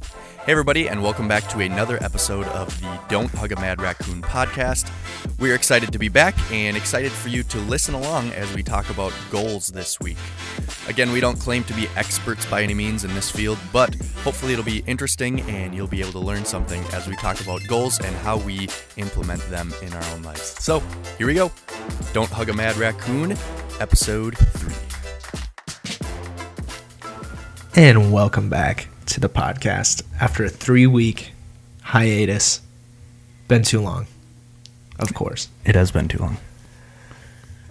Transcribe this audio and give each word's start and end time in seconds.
Hey, 0.00 0.52
everybody, 0.52 0.88
and 0.88 1.02
welcome 1.02 1.26
back 1.26 1.48
to 1.48 1.58
another 1.58 2.00
episode 2.02 2.46
of 2.46 2.80
the 2.80 3.00
Don't 3.08 3.30
Hug 3.30 3.50
a 3.50 3.56
Mad 3.56 3.80
Raccoon 3.80 4.22
podcast. 4.22 4.90
We're 5.40 5.56
excited 5.56 5.92
to 5.92 5.98
be 5.98 6.08
back 6.08 6.36
and 6.52 6.76
excited 6.76 7.10
for 7.10 7.30
you 7.30 7.42
to 7.42 7.58
listen 7.58 7.94
along 7.94 8.30
as 8.30 8.54
we 8.54 8.62
talk 8.62 8.88
about 8.88 9.12
goals 9.30 9.66
this 9.68 9.98
week. 9.98 10.18
Again, 10.86 11.10
we 11.10 11.18
don't 11.20 11.38
claim 11.38 11.64
to 11.64 11.74
be 11.74 11.88
experts 11.96 12.46
by 12.46 12.62
any 12.62 12.74
means 12.74 13.02
in 13.02 13.12
this 13.14 13.28
field, 13.28 13.58
but 13.72 13.94
hopefully 14.22 14.52
it'll 14.52 14.64
be 14.64 14.84
interesting 14.86 15.40
and 15.50 15.74
you'll 15.74 15.88
be 15.88 16.00
able 16.00 16.12
to 16.12 16.20
learn 16.20 16.44
something 16.44 16.82
as 16.92 17.08
we 17.08 17.16
talk 17.16 17.40
about 17.40 17.60
goals 17.66 17.98
and 17.98 18.14
how 18.16 18.36
we 18.36 18.68
implement 18.96 19.40
them 19.50 19.74
in 19.82 19.92
our 19.92 20.04
own 20.14 20.22
lives. 20.22 20.62
So, 20.62 20.80
here 21.18 21.26
we 21.26 21.34
go 21.34 21.50
Don't 22.12 22.30
Hug 22.30 22.50
a 22.50 22.54
Mad 22.54 22.76
Raccoon, 22.76 23.36
episode 23.80 24.36
3. 24.38 24.74
And 27.74 28.12
welcome 28.12 28.48
back 28.48 28.88
to 29.06 29.20
the 29.20 29.28
podcast 29.28 30.02
after 30.20 30.44
a 30.44 30.48
three 30.48 30.86
week 30.86 31.32
hiatus. 31.82 32.60
Been 33.48 33.62
too 33.62 33.80
long, 33.80 34.06
of 34.98 35.14
course. 35.14 35.48
It 35.64 35.74
has 35.74 35.90
been 35.90 36.08
too 36.08 36.18
long. 36.18 36.36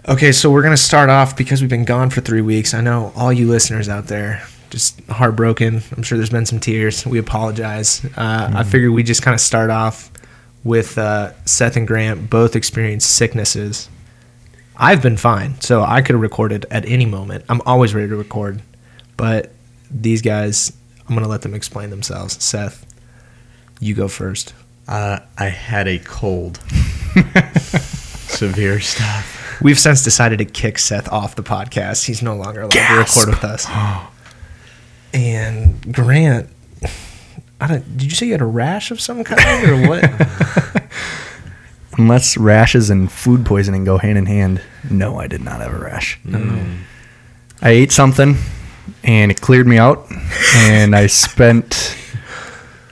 Okay, 0.08 0.32
so 0.32 0.50
we're 0.50 0.62
going 0.62 0.72
to 0.72 0.82
start 0.82 1.10
off 1.10 1.36
because 1.36 1.60
we've 1.60 1.70
been 1.70 1.84
gone 1.84 2.10
for 2.10 2.20
three 2.20 2.40
weeks. 2.40 2.74
I 2.74 2.80
know 2.80 3.12
all 3.16 3.32
you 3.32 3.48
listeners 3.48 3.88
out 3.88 4.06
there 4.06 4.46
just 4.70 5.00
heartbroken. 5.08 5.82
I'm 5.96 6.02
sure 6.02 6.18
there's 6.18 6.30
been 6.30 6.46
some 6.46 6.60
tears. 6.60 7.06
We 7.06 7.18
apologize. 7.18 8.04
Uh, 8.16 8.52
I 8.54 8.62
figured 8.64 8.92
we 8.92 9.02
just 9.02 9.22
kind 9.22 9.34
of 9.34 9.40
start 9.40 9.70
off 9.70 10.10
with 10.64 10.98
uh, 10.98 11.32
Seth 11.44 11.76
and 11.76 11.86
Grant 11.86 12.28
both 12.28 12.56
experienced 12.56 13.10
sicknesses. 13.14 13.88
I've 14.76 15.02
been 15.02 15.16
fine, 15.16 15.60
so 15.60 15.82
I 15.82 16.02
could 16.02 16.14
have 16.14 16.20
recorded 16.20 16.66
at 16.70 16.84
any 16.86 17.06
moment. 17.06 17.44
I'm 17.48 17.62
always 17.64 17.94
ready 17.94 18.08
to 18.08 18.16
record, 18.16 18.60
but 19.16 19.50
these 19.90 20.22
guys, 20.22 20.75
I'm 21.08 21.14
going 21.14 21.22
to 21.24 21.30
let 21.30 21.42
them 21.42 21.54
explain 21.54 21.90
themselves. 21.90 22.42
Seth, 22.42 22.84
you 23.80 23.94
go 23.94 24.08
first. 24.08 24.54
Uh, 24.88 25.20
I 25.38 25.46
had 25.46 25.86
a 25.86 25.98
cold. 26.00 26.56
Severe 27.56 28.80
stuff. 28.80 29.60
We've 29.62 29.78
since 29.78 30.02
decided 30.02 30.38
to 30.38 30.44
kick 30.44 30.78
Seth 30.78 31.10
off 31.10 31.36
the 31.36 31.42
podcast. 31.42 32.06
He's 32.06 32.22
no 32.22 32.36
longer 32.36 32.62
allowed 32.62 32.72
to 32.72 32.98
record 32.98 33.28
with 33.28 33.44
us. 33.44 33.66
and 35.14 35.94
Grant, 35.94 36.48
I 37.60 37.66
don't, 37.68 37.96
did 37.96 38.04
you 38.04 38.10
say 38.10 38.26
you 38.26 38.32
had 38.32 38.42
a 38.42 38.46
rash 38.46 38.90
of 38.90 39.00
some 39.00 39.24
kind 39.24 39.70
or 39.70 39.88
what? 39.88 40.82
Unless 41.98 42.36
rashes 42.36 42.90
and 42.90 43.10
food 43.10 43.46
poisoning 43.46 43.84
go 43.84 43.96
hand 43.96 44.18
in 44.18 44.26
hand, 44.26 44.60
no, 44.90 45.18
I 45.18 45.28
did 45.28 45.40
not 45.40 45.60
have 45.60 45.72
a 45.72 45.78
rash. 45.78 46.18
I 47.62 47.70
ate 47.70 47.92
something 47.92 48.36
and 49.04 49.30
it 49.30 49.40
cleared 49.40 49.66
me 49.66 49.78
out, 49.78 50.06
and 50.54 50.94
I 50.94 51.06
spent 51.06 51.96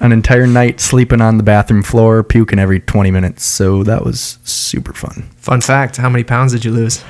an 0.01 0.13
entire 0.13 0.47
night 0.47 0.81
sleeping 0.81 1.21
on 1.21 1.37
the 1.39 1.43
bathroom 1.43 1.83
floor, 1.83 2.23
puking 2.23 2.59
every 2.59 2.81
20 2.81 3.11
minutes. 3.11 3.45
So 3.45 3.83
that 3.85 4.05
was 4.05 4.39
super 4.45 4.93
fun. 4.93 5.31
Fun 5.37 5.61
fact: 5.61 5.97
How 5.97 6.09
many 6.11 6.25
pounds 6.25 6.53
did 6.53 6.65
you 6.65 6.73
lose? 6.73 7.03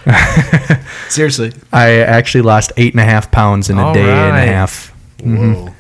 Seriously. 1.09 1.53
I 1.73 1.99
actually 2.01 2.43
lost 2.43 2.73
eight 2.77 2.93
and 2.93 3.01
a 3.01 3.05
half 3.05 3.31
pounds 3.31 3.71
in 3.71 3.79
a 3.79 3.85
All 3.87 3.95
day 3.95 4.01
and 4.11 4.37
a 4.37 4.47
half. 4.53 4.93
Mm-hmm. 5.19 5.53
Whoa. 5.55 5.75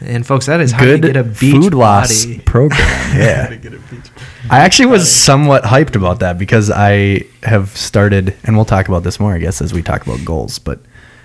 And 0.00 0.26
folks, 0.26 0.46
that 0.46 0.60
is 0.60 0.70
how 0.72 0.84
you 0.84 0.98
Good 0.98 1.14
get 1.14 1.16
a 1.16 1.24
beach 1.24 1.54
food 1.54 1.74
loss 1.74 2.24
body. 2.26 2.38
program. 2.40 2.80
Yeah. 3.16 3.54
Get 3.54 3.72
a 3.72 3.78
beach. 3.78 4.10
I 4.50 4.58
actually 4.60 4.86
was 4.86 5.10
somewhat 5.10 5.62
hyped 5.62 5.96
about 5.96 6.20
that 6.20 6.36
because 6.36 6.70
I 6.70 7.22
have 7.42 7.74
started, 7.76 8.36
and 8.44 8.54
we'll 8.56 8.66
talk 8.66 8.88
about 8.88 9.02
this 9.02 9.18
more, 9.18 9.32
I 9.34 9.38
guess, 9.38 9.62
as 9.62 9.72
we 9.72 9.82
talk 9.82 10.02
about 10.06 10.22
goals, 10.24 10.58
but 10.58 10.80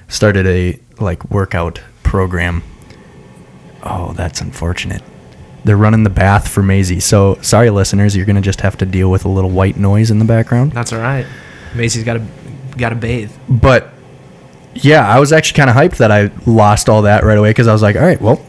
started 0.07 0.47
a 0.47 0.80
like 1.02 1.30
workout 1.31 1.81
program. 2.03 2.64
Oh, 3.83 4.14
that's 4.14 4.42
unfortunate. 4.42 5.02
They're 5.64 5.78
running 5.78 6.03
the 6.03 6.09
bath 6.09 6.47
for 6.47 6.64
Maisie. 6.64 7.00
So 7.00 7.38
sorry, 7.41 7.69
listeners, 7.69 8.16
you're 8.16 8.25
gonna 8.25 8.41
just 8.41 8.61
have 8.61 8.78
to 8.78 8.86
deal 8.86 9.09
with 9.11 9.25
a 9.25 9.30
little 9.30 9.50
white 9.52 9.78
noise 9.78 10.11
in 10.11 10.19
the 10.19 10.25
background. 10.25 10.72
That's 10.72 10.94
all 10.94 11.00
right. 11.00 11.25
Macy's 11.75 12.03
got 12.03 12.13
to 12.13 12.25
got 12.78 12.90
to 12.90 12.96
bathe. 12.96 13.31
But 13.47 13.90
yeah, 14.74 15.07
I 15.07 15.19
was 15.19 15.31
actually 15.34 15.57
kind 15.57 15.69
of 15.69 15.75
hyped 15.75 15.97
that 15.97 16.12
I 16.12 16.31
lost 16.46 16.90
all 16.90 17.03
that 17.03 17.24
right 17.24 17.38
away 17.38 17.50
because 17.51 17.68
I 17.68 17.74
was 17.74 17.81
like, 17.81 17.95
all 17.95 18.01
right, 18.01 18.19
well, 18.22 18.44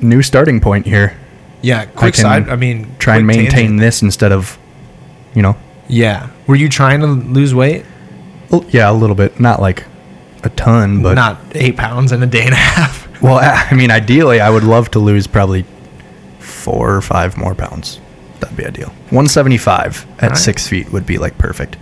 new 0.00 0.22
starting 0.22 0.60
point 0.60 0.86
here. 0.86 1.16
Yeah, 1.62 1.84
quick 1.84 2.14
can 2.14 2.22
side. 2.22 2.48
I 2.48 2.56
mean, 2.56 2.94
Try 2.98 3.16
and 3.18 3.26
maintain 3.26 3.50
tangent. 3.50 3.80
this 3.80 4.02
instead 4.02 4.32
of, 4.32 4.58
you 5.34 5.42
know, 5.42 5.56
Yeah. 5.88 6.30
Were 6.46 6.56
you 6.56 6.68
trying 6.68 7.00
to 7.00 7.06
lose 7.06 7.54
weight? 7.54 7.84
Well, 8.50 8.64
yeah, 8.70 8.90
a 8.90 8.92
little 8.92 9.14
bit, 9.16 9.38
not 9.38 9.60
like 9.60 9.84
a 10.44 10.48
ton, 10.50 11.02
but 11.02 11.14
Not 11.14 11.38
eight 11.54 11.76
pounds 11.76 12.12
in 12.12 12.22
a 12.22 12.26
day 12.26 12.44
and 12.44 12.52
a 12.52 12.56
half. 12.56 13.22
well, 13.22 13.36
I 13.36 13.68
I 13.70 13.74
mean, 13.74 13.90
ideally, 13.90 14.40
I 14.40 14.50
would 14.50 14.64
love 14.64 14.90
to 14.92 14.98
lose 14.98 15.26
probably 15.26 15.64
four 16.38 16.94
or 16.94 17.00
five 17.02 17.36
more 17.36 17.54
pounds. 17.54 18.00
That'd 18.40 18.56
be 18.56 18.66
ideal. 18.66 18.88
175 19.10 20.06
at 20.18 20.22
Alright. 20.24 20.36
six 20.38 20.66
feet 20.66 20.92
would 20.92 21.06
be 21.06 21.18
like 21.18 21.38
perfect. 21.38 21.76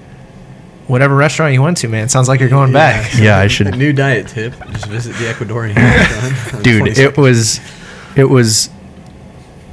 Whatever 0.89 1.15
restaurant 1.15 1.55
you 1.55 1.63
went 1.63 1.77
to, 1.79 1.89
man. 1.89 2.09
Sounds 2.09 2.29
like 2.29 2.41
you're 2.41 2.49
going 2.49 2.73
back. 2.73 3.13
Yeah, 3.17 3.39
I 3.39 3.47
should- 3.47 3.69
A 3.69 3.71
New 3.77 3.93
diet 3.93 4.27
tip: 4.29 4.55
just 4.73 4.87
visit 4.87 5.15
the 5.17 5.25
Ecuadorian. 5.27 5.77
restaurant 5.77 6.65
Dude, 6.65 6.99
it 6.99 7.17
was, 7.17 7.61
it 8.17 8.25
was 8.25 8.69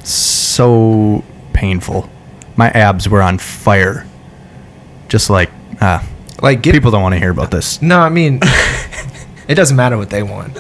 so 0.03 1.23
painful. 1.53 2.09
My 2.55 2.69
abs 2.69 3.09
were 3.09 3.21
on 3.21 3.37
fire. 3.37 4.05
Just 5.09 5.29
like, 5.29 5.49
ah, 5.81 6.05
Like, 6.41 6.61
get 6.61 6.73
people 6.73 6.91
don't 6.91 7.01
want 7.01 7.13
to 7.13 7.19
hear 7.19 7.31
about 7.31 7.51
this. 7.51 7.81
No, 7.81 7.99
I 7.99 8.09
mean, 8.09 8.39
it 9.47 9.55
doesn't 9.55 9.75
matter 9.75 9.97
what 9.97 10.09
they 10.09 10.23
want. 10.23 10.55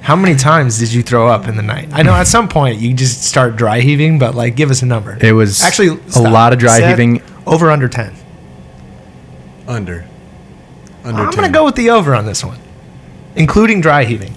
How 0.00 0.16
many 0.16 0.34
times 0.36 0.78
did 0.78 0.92
you 0.92 1.02
throw 1.02 1.28
up 1.28 1.46
in 1.46 1.56
the 1.56 1.62
night? 1.62 1.88
I 1.92 2.02
know 2.02 2.12
at 2.12 2.26
some 2.26 2.48
point 2.48 2.80
you 2.80 2.92
just 2.92 3.22
start 3.22 3.56
dry 3.56 3.80
heaving, 3.80 4.18
but 4.18 4.34
like, 4.34 4.56
give 4.56 4.70
us 4.70 4.82
a 4.82 4.86
number. 4.86 5.16
It 5.20 5.32
was 5.32 5.62
actually 5.62 6.00
a 6.16 6.20
lot 6.20 6.52
of 6.52 6.58
dry 6.58 6.78
Seth, 6.80 6.90
heaving. 6.90 7.22
Over 7.46 7.70
under 7.70 7.88
ten. 7.88 8.14
under. 9.68 10.04
Under. 11.04 11.20
I'm 11.22 11.30
10. 11.32 11.34
gonna 11.42 11.52
go 11.52 11.64
with 11.64 11.76
the 11.76 11.90
over 11.90 12.14
on 12.14 12.26
this 12.26 12.44
one, 12.44 12.58
including 13.36 13.80
dry 13.80 14.04
heaving. 14.04 14.34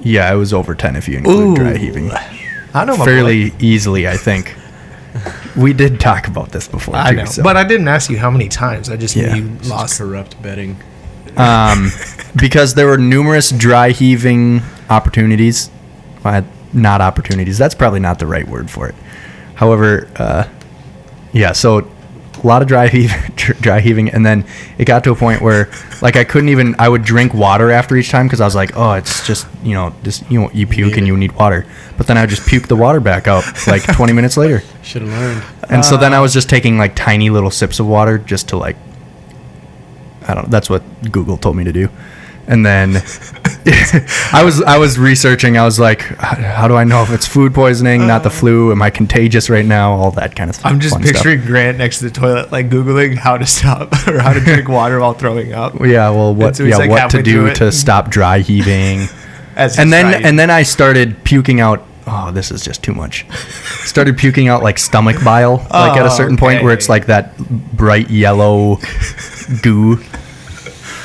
Yeah, 0.00 0.32
it 0.32 0.36
was 0.36 0.52
over 0.52 0.74
10 0.74 0.94
if 0.96 1.08
you 1.08 1.18
include 1.18 1.56
dry 1.56 1.76
heaving. 1.76 2.10
I 2.72 2.84
know 2.84 2.96
my 2.96 3.04
fairly 3.04 3.50
boy. 3.50 3.56
easily, 3.58 4.06
I 4.06 4.16
think. 4.16 4.54
we 5.56 5.72
did 5.72 6.00
talk 6.00 6.26
about 6.28 6.50
this 6.52 6.68
before. 6.68 6.96
I 6.96 7.10
too, 7.10 7.16
know, 7.16 7.24
so. 7.26 7.42
but 7.42 7.56
I 7.56 7.64
didn't 7.64 7.88
ask 7.88 8.10
you 8.10 8.18
how 8.18 8.30
many 8.30 8.48
times. 8.48 8.88
I 8.90 8.96
just 8.96 9.14
Yeah. 9.16 9.34
knew 9.34 9.42
you 9.42 9.56
This 9.58 9.68
lost. 9.70 9.98
corrupt 9.98 10.40
betting. 10.42 10.76
um, 11.36 11.90
because 12.36 12.74
there 12.74 12.86
were 12.86 12.98
numerous 12.98 13.50
dry 13.50 13.90
heaving 13.90 14.62
opportunities. 14.90 15.70
Uh, 16.24 16.42
not 16.72 17.00
opportunities. 17.00 17.56
That's 17.58 17.74
probably 17.74 18.00
not 18.00 18.18
the 18.18 18.26
right 18.26 18.46
word 18.46 18.70
for 18.70 18.88
it. 18.88 18.94
However, 19.54 20.08
uh, 20.16 20.44
yeah. 21.32 21.52
So 21.52 21.90
a 22.42 22.46
lot 22.46 22.62
of 22.62 22.68
dry 22.68 22.88
heave, 22.94 23.12
dry 23.36 23.80
heaving, 23.80 24.10
and 24.10 24.24
then 24.24 24.44
it 24.78 24.84
got 24.84 25.04
to 25.04 25.10
a 25.10 25.14
point 25.14 25.40
where, 25.40 25.70
like, 26.02 26.16
I 26.16 26.24
couldn't 26.24 26.48
even. 26.48 26.74
I 26.78 26.88
would 26.88 27.02
drink 27.02 27.34
water 27.34 27.70
after 27.70 27.96
each 27.96 28.10
time 28.10 28.26
because 28.26 28.40
I 28.40 28.44
was 28.44 28.54
like, 28.54 28.76
oh, 28.76 28.92
it's 28.92 29.26
just 29.26 29.46
you 29.62 29.74
know, 29.74 29.94
just 30.02 30.28
you 30.30 30.40
know, 30.40 30.50
you 30.52 30.66
puke 30.66 30.96
and 30.96 31.06
you 31.06 31.16
need 31.16 31.32
water. 31.32 31.66
But 31.96 32.06
then 32.06 32.16
I 32.16 32.22
would 32.22 32.30
just 32.30 32.46
puke 32.46 32.68
the 32.68 32.76
water 32.76 33.00
back 33.00 33.26
out 33.26 33.44
like 33.66 33.82
20 33.94 34.12
minutes 34.12 34.36
later. 34.36 34.62
Should 34.82 35.02
have 35.02 35.10
learned. 35.10 35.42
And 35.70 35.84
so 35.84 35.96
then 35.96 36.14
I 36.14 36.18
uh, 36.18 36.22
was 36.22 36.32
just 36.32 36.48
taking 36.48 36.78
like 36.78 36.94
tiny 36.94 37.30
little 37.30 37.50
sips 37.50 37.80
of 37.80 37.86
water 37.86 38.18
just 38.18 38.48
to 38.50 38.56
like 38.56 38.76
I 40.28 40.34
don't 40.34 40.44
know, 40.44 40.50
that's 40.50 40.68
what 40.68 40.82
Google 41.10 41.38
told 41.38 41.56
me 41.56 41.64
to 41.64 41.72
do. 41.72 41.88
And 42.46 42.64
then 42.64 43.02
I 44.32 44.42
was 44.44 44.62
I 44.62 44.78
was 44.78 44.98
researching. 44.98 45.56
I 45.58 45.64
was 45.64 45.78
like, 45.78 46.02
how 46.18 46.68
do 46.68 46.74
I 46.74 46.84
know 46.84 47.02
if 47.02 47.10
it's 47.10 47.26
food 47.26 47.54
poisoning, 47.54 48.06
not 48.06 48.22
the 48.22 48.28
uh. 48.28 48.32
flu? 48.32 48.72
Am 48.72 48.80
I 48.82 48.90
contagious 48.90 49.50
right 49.50 49.64
now? 49.64 49.92
All 49.92 50.10
that 50.12 50.36
kind 50.36 50.48
of 50.50 50.56
stuff. 50.56 50.70
I'm 50.70 50.80
just 50.80 50.94
fun 50.94 51.02
stuff. 51.02 51.14
picturing 51.14 51.40
Grant 51.42 51.78
next 51.78 51.98
to 51.98 52.04
the 52.04 52.10
toilet, 52.10 52.52
like 52.52 52.68
googling 52.70 53.16
how 53.16 53.36
to 53.36 53.46
stop 53.46 53.92
or 54.08 54.20
how 54.20 54.32
to 54.32 54.40
drink 54.40 54.68
water 54.68 55.00
while 55.00 55.14
throwing 55.14 55.52
up. 55.52 55.74
Yeah, 55.80 56.10
well, 56.10 56.34
what 56.34 56.56
so 56.56 56.64
yeah, 56.64 56.76
like, 56.76 56.90
what 56.90 57.10
to 57.10 57.22
do 57.22 57.52
to 57.54 57.72
stop 57.72 58.10
dry 58.10 58.40
heaving? 58.40 59.06
As 59.56 59.78
and 59.78 59.92
then 59.92 60.12
trying. 60.12 60.24
and 60.24 60.38
then 60.38 60.50
I 60.50 60.62
started 60.62 61.22
puking 61.24 61.60
out. 61.60 61.84
Oh, 62.06 62.30
this 62.30 62.50
is 62.50 62.64
just 62.64 62.82
too 62.82 62.94
much. 62.94 63.26
Started 63.84 64.16
puking 64.16 64.48
out 64.48 64.62
like 64.62 64.78
stomach 64.78 65.22
bile, 65.22 65.56
like 65.70 65.96
at 65.96 66.06
a 66.06 66.10
Oh, 66.10 66.16
certain 66.16 66.38
point 66.38 66.62
where 66.62 66.72
it's 66.72 66.88
like 66.88 67.06
that 67.06 67.36
bright 67.76 68.08
yellow 68.08 68.78
goo. 69.62 70.02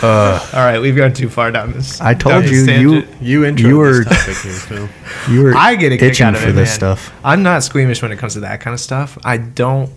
Uh, 0.04 0.50
All 0.54 0.60
right, 0.66 0.80
we've 0.80 0.96
gone 0.98 1.14
too 1.14 1.30
far 1.30 1.50
down 1.52 1.72
this. 1.72 2.02
I 2.02 2.14
told 2.14 2.44
this 2.44 2.52
you, 2.52 2.60
you 2.60 2.66
tangent. 3.02 3.22
You 3.22 3.46
intro 3.46 3.70
You 3.70 3.78
were- 3.78 4.04
this 4.04 4.08
topic 4.26 4.38
here, 4.44 4.54
Phil. 4.54 4.90
you 5.34 5.44
were 5.44 5.54
I 5.56 5.76
get 5.76 5.92
a 5.94 5.98
kick 5.98 6.12
itching 6.12 6.28
out 6.28 6.36
of 6.36 6.42
for 6.42 6.50
it, 6.50 6.54
this 6.54 6.70
man. 6.72 6.76
stuff. 6.76 7.14
I'm 7.24 7.42
not 7.42 7.64
squeamish 7.64 8.02
when 8.02 8.12
it 8.12 8.18
comes 8.20 8.34
to 8.34 8.42
that 8.42 8.60
kind 8.60 8.74
of 8.74 8.80
stuff. 8.82 9.18
I 9.24 9.38
don't. 9.38 9.90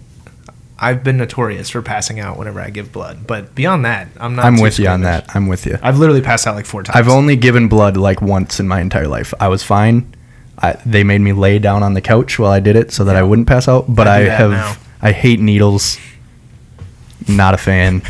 I've 0.79 1.03
been 1.03 1.17
notorious 1.17 1.71
for 1.71 1.81
passing 1.83 2.21
out 2.21 2.39
whenever 2.39 2.61
I 2.61 2.69
give 2.71 2.93
blood, 2.93 3.27
but 3.27 3.55
beyond 3.55 3.85
that, 3.87 4.09
I'm 4.21 4.37
not. 4.37 4.45
I'm 4.45 4.57
too 4.57 4.63
with 4.63 4.79
you 4.79 4.87
on 4.89 5.01
squeamish. 5.01 5.27
that. 5.27 5.35
I'm 5.37 5.47
with 5.49 5.67
you. 5.67 5.79
I've 5.83 5.99
literally 5.99 6.21
passed 6.23 6.47
out 6.47 6.55
like 6.55 6.67
four 6.67 6.83
times. 6.83 6.97
I've 6.97 7.09
only 7.09 7.35
given 7.35 7.67
blood 7.69 7.97
like 7.97 8.21
once 8.23 8.61
in 8.61 8.69
my 8.69 8.81
entire 8.81 9.09
life. 9.09 9.33
I 9.41 9.49
was 9.49 9.63
fine. 9.63 10.15
I, 10.59 10.73
they 10.87 11.03
made 11.03 11.21
me 11.21 11.33
lay 11.33 11.59
down 11.59 11.83
on 11.83 11.95
the 11.95 12.01
couch 12.01 12.39
while 12.39 12.53
I 12.53 12.61
did 12.61 12.77
it 12.77 12.93
so 12.93 13.05
that 13.05 13.17
I 13.17 13.23
wouldn't 13.23 13.49
pass 13.49 13.67
out. 13.69 13.87
But 13.89 14.07
I 14.07 14.17
I, 14.17 14.19
do 14.21 14.25
that 14.27 14.39
have 14.39 14.51
now. 14.53 14.77
I 15.03 15.13
hate 15.13 15.41
needles. 15.41 15.99
Not 17.27 17.55
a 17.55 17.59
fan. 17.59 18.03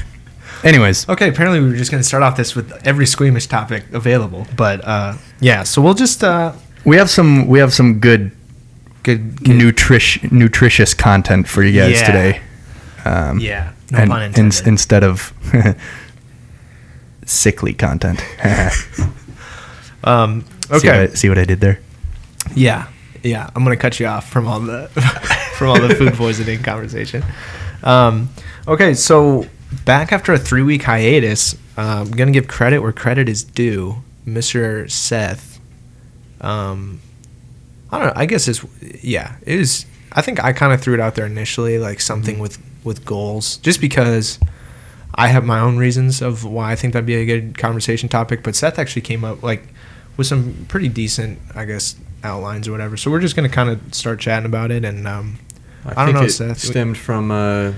Anyways, 0.64 1.08
Okay, 1.08 1.28
apparently 1.28 1.60
we 1.60 1.68
were 1.70 1.76
just 1.76 1.90
going 1.90 2.02
to 2.02 2.06
start 2.08 2.22
off 2.22 2.36
this 2.36 2.54
with 2.56 2.72
every 2.86 3.06
squeamish 3.06 3.46
topic 3.46 3.84
available, 3.92 4.46
but 4.56 4.84
uh, 4.84 5.14
yeah, 5.40 5.62
so 5.62 5.80
we'll 5.82 5.94
just 5.94 6.24
uh, 6.24 6.52
we 6.84 6.96
have 6.96 7.10
some 7.10 7.46
we 7.46 7.58
have 7.58 7.72
some 7.72 8.00
good 8.00 8.32
good, 9.02 9.42
good 9.44 9.56
nutrish 9.56 10.30
nutritious 10.32 10.94
content 10.94 11.46
for 11.46 11.62
you 11.62 11.78
guys 11.80 12.00
Yeah. 12.00 12.06
today. 12.06 12.40
Um, 13.04 13.38
yeah. 13.38 13.72
No 13.92 13.98
and 13.98 14.10
pun 14.10 14.22
in- 14.22 14.52
instead 14.66 15.04
of 15.04 15.32
sickly 17.26 17.72
content. 17.74 18.20
um, 20.04 20.42
See 20.42 20.72
what, 20.72 20.84
okay. 20.84 21.02
I, 21.02 21.06
see 21.08 21.28
what 21.28 21.38
I 21.38 21.44
did 21.44 21.60
there? 21.60 21.80
Yeah, 22.54 22.88
yeah. 23.22 23.48
I'm 23.54 23.62
gonna 23.62 23.76
cut 23.76 24.00
you 24.00 24.06
off 24.06 24.28
from 24.28 24.46
all 24.48 24.60
the 24.60 24.88
from 25.56 25.68
all 25.68 25.80
the 25.80 25.94
food 25.94 26.14
poisoning 26.14 26.62
conversation. 26.62 27.22
Um, 27.84 28.30
okay, 28.66 28.94
so 28.94 29.46
back 29.84 30.12
after 30.12 30.32
a 30.32 30.38
three 30.38 30.62
week 30.62 30.82
hiatus, 30.82 31.54
uh, 31.76 32.04
I'm 32.06 32.10
gonna 32.10 32.32
give 32.32 32.48
credit 32.48 32.80
where 32.80 32.92
credit 32.92 33.28
is 33.28 33.44
due. 33.44 34.02
Mr. 34.26 34.90
Seth. 34.90 35.60
Um, 36.40 37.00
I 37.90 37.98
don't 37.98 38.06
know. 38.08 38.12
I 38.16 38.26
guess 38.26 38.48
it's 38.48 38.64
yeah. 39.02 39.36
It 39.42 39.60
is. 39.60 39.86
I 40.12 40.22
think 40.22 40.42
I 40.42 40.52
kind 40.52 40.72
of 40.72 40.80
threw 40.80 40.94
it 40.94 41.00
out 41.00 41.14
there 41.14 41.26
initially, 41.26 41.78
like 41.78 42.00
something 42.00 42.38
with 42.38 42.58
with 42.84 43.04
goals, 43.04 43.56
just 43.58 43.80
because. 43.80 44.38
I 45.18 45.28
have 45.28 45.46
my 45.46 45.60
own 45.60 45.78
reasons 45.78 46.20
of 46.20 46.44
why 46.44 46.72
I 46.72 46.76
think 46.76 46.92
that'd 46.92 47.06
be 47.06 47.14
a 47.14 47.24
good 47.24 47.56
conversation 47.56 48.06
topic, 48.06 48.42
but 48.42 48.54
Seth 48.54 48.78
actually 48.78 49.00
came 49.00 49.24
up 49.24 49.42
like 49.42 49.66
with 50.18 50.26
some 50.26 50.66
pretty 50.68 50.88
decent, 50.90 51.38
I 51.54 51.64
guess, 51.64 51.96
outlines 52.22 52.68
or 52.68 52.72
whatever. 52.72 52.98
So 52.98 53.10
we're 53.10 53.20
just 53.20 53.34
gonna 53.34 53.48
kind 53.48 53.70
of 53.70 53.94
start 53.94 54.20
chatting 54.20 54.44
about 54.44 54.70
it, 54.70 54.84
and 54.84 55.08
um, 55.08 55.38
I, 55.86 55.90
I 55.90 55.94
don't 55.94 56.06
think 56.06 56.16
know, 56.18 56.24
it 56.24 56.30
Seth. 56.30 56.58
stemmed 56.58 56.98
from 56.98 57.30
uh, 57.30 57.72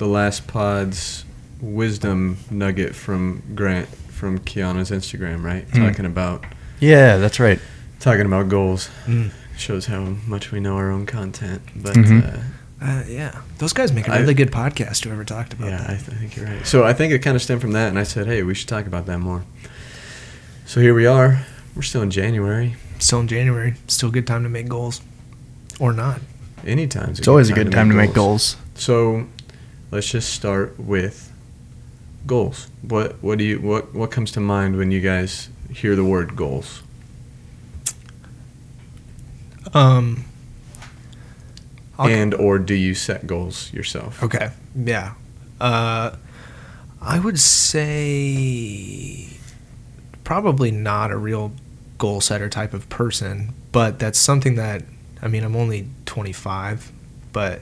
the 0.00 0.06
last 0.06 0.46
pod's 0.46 1.26
wisdom 1.60 2.38
nugget 2.50 2.94
from 2.96 3.42
Grant 3.54 3.86
from 4.08 4.38
Kiana's 4.38 4.90
Instagram, 4.90 5.44
right? 5.44 5.64
Hmm. 5.64 5.84
Talking 5.86 6.06
about 6.06 6.42
Yeah, 6.80 7.18
that's 7.18 7.38
right. 7.38 7.60
talking 8.00 8.24
about 8.24 8.48
goals. 8.48 8.88
mm, 9.06 9.30
Shows 9.58 9.84
how 9.86 10.16
much 10.26 10.52
we 10.52 10.58
know 10.58 10.76
our 10.76 10.90
own 10.90 11.04
content. 11.04 11.60
But 11.76 11.94
Mhm. 11.94 12.24
uh, 12.82 12.84
uh, 12.84 13.02
yeah, 13.06 13.42
those 13.58 13.74
guys 13.74 13.92
make 13.92 14.08
a 14.08 14.12
I- 14.14 14.20
really 14.20 14.32
good 14.32 14.50
podcast. 14.50 15.04
Whoever 15.04 15.22
talked 15.22 15.52
about 15.52 15.68
yeah, 15.68 15.84
I, 15.86 15.94
that. 15.94 16.04
th- 16.06 16.16
I 16.16 16.20
think 16.20 16.34
you're 16.36 16.46
right. 16.46 16.66
So 16.66 16.82
I 16.82 16.94
think 16.94 17.12
it 17.12 17.18
kind 17.18 17.36
of 17.36 17.42
stemmed 17.42 17.60
from 17.60 17.72
that, 17.72 17.88
and 17.90 17.98
I 17.98 18.04
said, 18.04 18.26
hey, 18.26 18.42
we 18.42 18.54
should 18.54 18.68
talk 18.68 18.86
about 18.86 19.04
that 19.04 19.18
more. 19.18 19.42
So 20.64 20.80
here 20.80 20.94
we 20.94 21.04
are. 21.04 21.44
We're 21.76 21.82
still 21.82 22.00
in 22.00 22.10
January. 22.10 22.76
Still 23.00 23.20
in 23.20 23.28
January, 23.28 23.74
still 23.86 24.08
a 24.08 24.12
good 24.12 24.26
time 24.26 24.44
to 24.44 24.48
make 24.48 24.66
goals, 24.68 25.02
or 25.78 25.92
not. 25.92 26.20
Anytime. 26.66 27.10
It's 27.10 27.28
always 27.28 27.50
a 27.50 27.54
good 27.54 27.70
time 27.70 27.90
to 27.90 27.94
make 27.94 28.14
goals. 28.14 28.56
So 28.74 29.26
let's 29.90 30.08
just 30.10 30.32
start 30.32 30.78
with 30.78 31.32
goals. 32.26 32.68
What 32.82 33.22
what 33.22 33.38
do 33.38 33.44
you 33.44 33.58
what 33.60 33.94
what 33.94 34.10
comes 34.10 34.32
to 34.32 34.40
mind 34.40 34.76
when 34.76 34.90
you 34.90 35.00
guys 35.00 35.48
hear 35.72 35.94
the 35.96 36.04
word 36.04 36.36
goals? 36.36 36.82
Um. 39.74 40.24
I'll- 41.98 42.08
and 42.08 42.32
or 42.34 42.58
do 42.58 42.74
you 42.74 42.94
set 42.94 43.26
goals 43.26 43.72
yourself? 43.72 44.22
Okay. 44.22 44.50
Yeah. 44.74 45.14
Uh, 45.60 46.16
I 47.02 47.18
would 47.18 47.38
say 47.38 49.26
probably 50.24 50.70
not 50.70 51.10
a 51.10 51.16
real 51.18 51.52
goal 51.98 52.20
setter 52.22 52.48
type 52.48 52.72
of 52.72 52.88
person, 52.88 53.52
but 53.72 53.98
that's 53.98 54.18
something 54.18 54.54
that 54.54 54.82
I 55.22 55.28
mean, 55.28 55.44
I'm 55.44 55.54
only 55.54 55.88
25, 56.06 56.90
but 57.32 57.60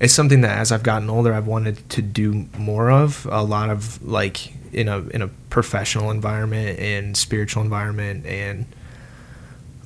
it's 0.00 0.14
something 0.14 0.42
that 0.42 0.58
as 0.58 0.70
I've 0.70 0.82
gotten 0.82 1.10
older, 1.10 1.32
I've 1.32 1.46
wanted 1.46 1.88
to 1.90 2.02
do 2.02 2.46
more 2.56 2.90
of. 2.90 3.26
A 3.30 3.42
lot 3.42 3.70
of 3.70 4.02
like 4.02 4.52
in 4.72 4.88
a 4.88 4.98
in 5.08 5.22
a 5.22 5.28
professional 5.50 6.10
environment 6.10 6.78
and 6.78 7.16
spiritual 7.16 7.62
environment 7.62 8.26
and 8.26 8.66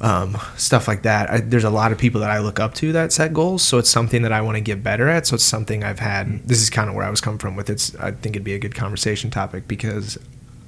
um, 0.03 0.37
stuff 0.57 0.89
like 0.89 1.03
that. 1.03 1.31
I, 1.31 1.41
there's 1.41 1.65
a 1.65 1.71
lot 1.71 1.93
of 1.93 1.99
people 1.99 2.21
that 2.23 2.31
I 2.31 2.41
look 2.41 2.59
up 2.61 2.75
to 2.75 2.93
that 2.93 3.13
set 3.13 3.33
goals, 3.33 3.63
so 3.63 3.79
it's 3.79 3.89
something 3.89 4.23
that 4.23 4.33
I 4.33 4.41
want 4.43 4.57
to 4.57 4.61
get 4.61 4.83
better 4.83 5.09
at. 5.09 5.27
So 5.27 5.37
it's 5.37 5.45
something 5.45 5.85
I've 5.85 6.01
had. 6.01 6.47
This 6.47 6.61
is 6.61 6.69
kind 6.69 6.91
of 6.91 6.97
where 6.97 7.07
I 7.07 7.11
was 7.11 7.21
coming 7.21 7.39
from 7.39 7.57
with 7.57 7.71
it. 7.71 7.95
I 7.99 8.11
think 8.11 8.35
it'd 8.37 8.45
be 8.45 8.55
a 8.55 8.59
good 8.59 8.75
conversation 8.75 9.31
topic 9.31 9.69
because, 9.69 10.19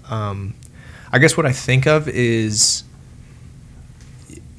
um, 0.08 0.54
I 1.12 1.18
guess 1.18 1.36
what 1.36 1.46
I 1.46 1.52
think 1.52 1.86
of 1.86 2.08
is 2.08 2.84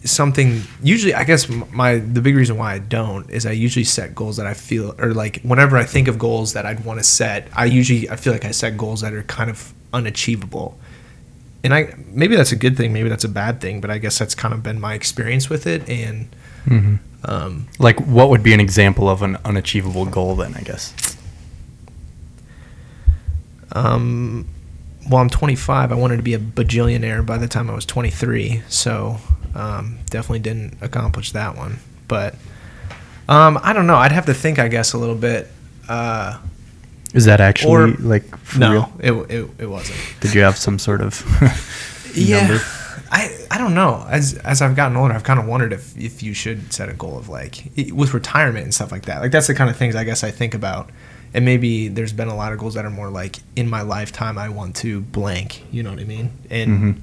something. 0.06 0.62
Usually, 0.84 1.14
I 1.14 1.24
guess 1.24 1.50
my 1.50 1.98
the 1.98 2.22
big 2.22 2.36
reason 2.36 2.58
why 2.58 2.74
I 2.74 2.80
don't 2.80 3.30
is 3.30 3.46
I 3.46 3.52
usually 3.52 3.84
set 3.86 4.16
goals 4.16 4.38
that 4.38 4.46
I 4.48 4.54
feel 4.54 4.96
or 5.00 5.14
like 5.14 5.42
whenever 5.42 5.78
I 5.78 5.84
think 5.84 6.08
of 6.08 6.18
goals 6.20 6.54
that 6.54 6.66
I'd 6.66 6.86
want 6.86 7.00
to 7.00 7.04
set, 7.04 7.50
I 7.56 7.66
usually 7.66 8.10
I 8.10 8.16
feel 8.16 8.34
like 8.34 8.46
I 8.46 8.52
set 8.52 8.78
goals 8.78 9.02
that 9.02 9.14
are 9.14 9.24
kind 9.24 9.50
of 9.50 9.74
unachievable 9.94 10.78
and 11.64 11.74
I 11.74 11.96
maybe 12.08 12.36
that's 12.36 12.52
a 12.52 12.56
good 12.56 12.78
thing, 12.78 12.94
maybe 12.94 13.10
that's 13.10 13.24
a 13.24 13.30
bad 13.30 13.60
thing, 13.62 13.82
but 13.82 13.90
I 13.90 13.98
guess 13.98 14.20
that's 14.20 14.36
kind 14.36 14.54
of 14.54 14.62
been 14.62 14.80
my 14.80 14.94
experience 14.94 15.50
with 15.50 15.66
it. 15.68 15.88
And 15.90 16.28
hmm 16.68 16.96
um, 17.24 17.68
Like, 17.80 18.00
what 18.02 18.30
would 18.30 18.44
be 18.44 18.54
an 18.54 18.60
example 18.60 19.10
of 19.10 19.24
an 19.24 19.38
unachievable 19.44 20.06
goal 20.06 20.36
then? 20.36 20.54
I 20.56 20.62
guess. 20.62 20.94
um, 23.72 24.48
well, 25.10 25.22
I'm 25.22 25.30
25. 25.30 25.92
I 25.92 25.96
wanted 25.96 26.18
to 26.18 26.24
be 26.24 26.34
a 26.34 26.40
bajillionaire 26.40 27.26
by 27.26 27.38
the 27.38 27.48
time 27.48 27.70
I 27.70 27.74
was 27.76 27.86
23, 27.86 28.64
so 28.68 29.18
um, 29.56 29.98
definitely 30.10 30.40
didn't 30.40 30.78
accomplish 30.82 31.32
that 31.32 31.56
one. 31.58 31.80
But 32.08 32.36
um, 33.28 33.58
I 33.64 33.74
don't 33.74 33.88
know. 33.88 33.96
I'd 33.96 34.12
have 34.12 34.28
to 34.28 34.34
think, 34.34 34.60
I 34.60 34.68
guess, 34.68 34.94
a 34.94 34.98
little 34.98 35.16
bit. 35.16 35.48
Uh, 35.90 36.38
Is 37.14 37.26
that 37.26 37.40
actually 37.42 37.72
Or- 37.72 37.88
like 37.88 38.24
no, 38.58 38.72
real? 38.72 38.92
it, 39.00 39.32
it 39.32 39.50
it 39.60 39.66
wasn't. 39.68 39.98
Did 40.20 40.34
you 40.36 40.42
have 40.42 40.58
some 40.58 40.78
sort 40.80 41.02
of 41.02 41.24
Yeah. 42.16 42.60
I 43.12 43.30
I 43.52 43.58
don't 43.58 43.74
know. 43.76 44.06
As 44.10 44.34
as 44.44 44.62
I've 44.62 44.76
gotten 44.76 44.98
older, 44.98 45.14
I've 45.14 45.24
kind 45.24 45.40
of 45.40 45.46
wondered 45.46 45.74
if 45.74 45.96
if 45.98 46.22
you 46.24 46.34
should 46.34 46.74
set 46.74 46.90
a 46.90 46.94
goal 46.94 47.18
of 47.18 47.30
like 47.30 47.64
with 47.94 48.14
retirement 48.14 48.64
and 48.66 48.74
stuff 48.74 48.92
like 48.92 49.06
that. 49.06 49.22
Like 49.22 49.32
that's 49.32 49.48
the 49.48 49.54
kind 49.56 49.70
of 49.70 49.78
things 49.78 49.96
I 49.96 50.04
guess 50.04 50.24
I 50.24 50.32
think 50.32 50.54
about. 50.54 50.90
And 51.34 51.44
maybe 51.46 51.88
there's 51.90 52.14
been 52.14 52.30
a 52.30 52.36
lot 52.36 52.52
of 52.54 52.60
goals 52.60 52.74
that 52.76 52.86
are 52.86 52.90
more 52.90 53.10
like 53.10 53.38
in 53.56 53.70
my 53.70 53.82
lifetime 53.82 54.38
I 54.38 54.50
want 54.50 54.76
to 54.78 55.02
blank. 55.02 55.64
You 55.72 55.84
know 55.84 55.92
what 55.92 56.00
I 56.00 56.04
mean? 56.06 56.32
And 56.50 56.96
Mhm. 56.96 57.02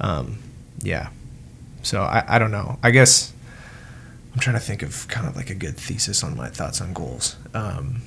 um, 0.00 0.38
yeah. 0.82 1.08
So 1.82 2.02
I 2.02 2.24
I 2.26 2.38
don't 2.38 2.50
know. 2.50 2.78
I 2.82 2.90
guess 2.90 3.32
I'm 4.32 4.40
trying 4.40 4.56
to 4.56 4.60
think 4.60 4.82
of 4.82 5.06
kind 5.08 5.26
of 5.26 5.36
like 5.36 5.50
a 5.50 5.54
good 5.54 5.76
thesis 5.76 6.24
on 6.24 6.36
my 6.36 6.48
thoughts 6.48 6.80
on 6.80 6.92
goals. 6.92 7.36
Um, 7.54 8.02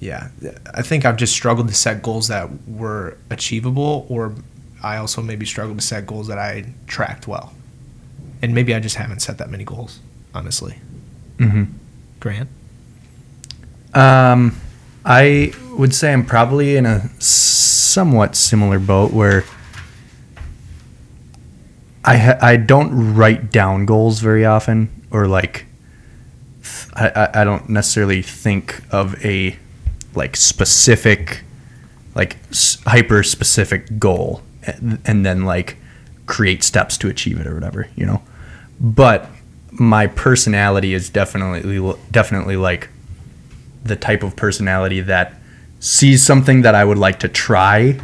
yeah, 0.00 0.28
I 0.74 0.82
think 0.82 1.04
I've 1.04 1.16
just 1.16 1.32
struggled 1.32 1.68
to 1.68 1.74
set 1.74 2.02
goals 2.02 2.26
that 2.28 2.48
were 2.66 3.16
achievable, 3.30 4.04
or 4.08 4.34
I 4.82 4.96
also 4.96 5.22
maybe 5.22 5.46
struggled 5.46 5.78
to 5.78 5.86
set 5.86 6.06
goals 6.06 6.26
that 6.26 6.38
I 6.38 6.64
tracked 6.88 7.28
well. 7.28 7.52
And 8.42 8.52
maybe 8.52 8.74
I 8.74 8.80
just 8.80 8.96
haven't 8.96 9.20
set 9.20 9.38
that 9.38 9.48
many 9.48 9.62
goals, 9.62 10.00
honestly. 10.34 10.78
hmm 11.38 11.64
Grant? 12.18 12.48
Um, 13.94 14.56
I 15.04 15.52
would 15.76 15.94
say 15.94 16.12
I'm 16.12 16.26
probably 16.26 16.76
in 16.76 16.86
a 16.86 17.08
somewhat 17.20 18.34
similar 18.34 18.80
boat 18.80 19.12
where 19.12 19.44
I 22.04 22.16
ha- 22.16 22.38
I 22.40 22.56
don't 22.56 23.14
write 23.14 23.52
down 23.52 23.86
goals 23.86 24.20
very 24.20 24.44
often, 24.44 24.88
or 25.10 25.26
like 25.26 25.66
I 26.94 27.28
I 27.34 27.44
don't 27.44 27.68
necessarily 27.68 28.22
think 28.22 28.82
of 28.90 29.24
a 29.24 29.56
like 30.14 30.36
specific 30.36 31.42
like 32.14 32.36
hyper 32.86 33.22
specific 33.22 33.98
goal 33.98 34.42
and, 34.64 34.98
and 35.04 35.24
then 35.24 35.44
like 35.44 35.76
create 36.26 36.62
steps 36.62 36.98
to 36.98 37.08
achieve 37.08 37.40
it 37.40 37.46
or 37.46 37.54
whatever 37.54 37.88
you 37.96 38.04
know? 38.06 38.22
But 38.80 39.28
my 39.70 40.06
personality 40.06 40.92
is 40.92 41.08
definitely 41.08 41.94
definitely 42.10 42.56
like 42.56 42.88
the 43.84 43.96
type 43.96 44.22
of 44.22 44.36
personality 44.36 45.00
that 45.00 45.34
sees 45.80 46.22
something 46.22 46.62
that 46.62 46.74
I 46.74 46.84
would 46.84 46.98
like 46.98 47.18
to 47.20 47.28
try 47.28 47.98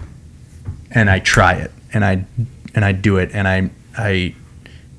and 0.90 1.10
I 1.10 1.18
try 1.18 1.54
it 1.54 1.70
and 1.92 2.04
I 2.04 2.24
and 2.74 2.84
I 2.84 2.92
do 2.92 3.18
it 3.18 3.30
and 3.32 3.46
I 3.46 3.70
I 3.98 4.34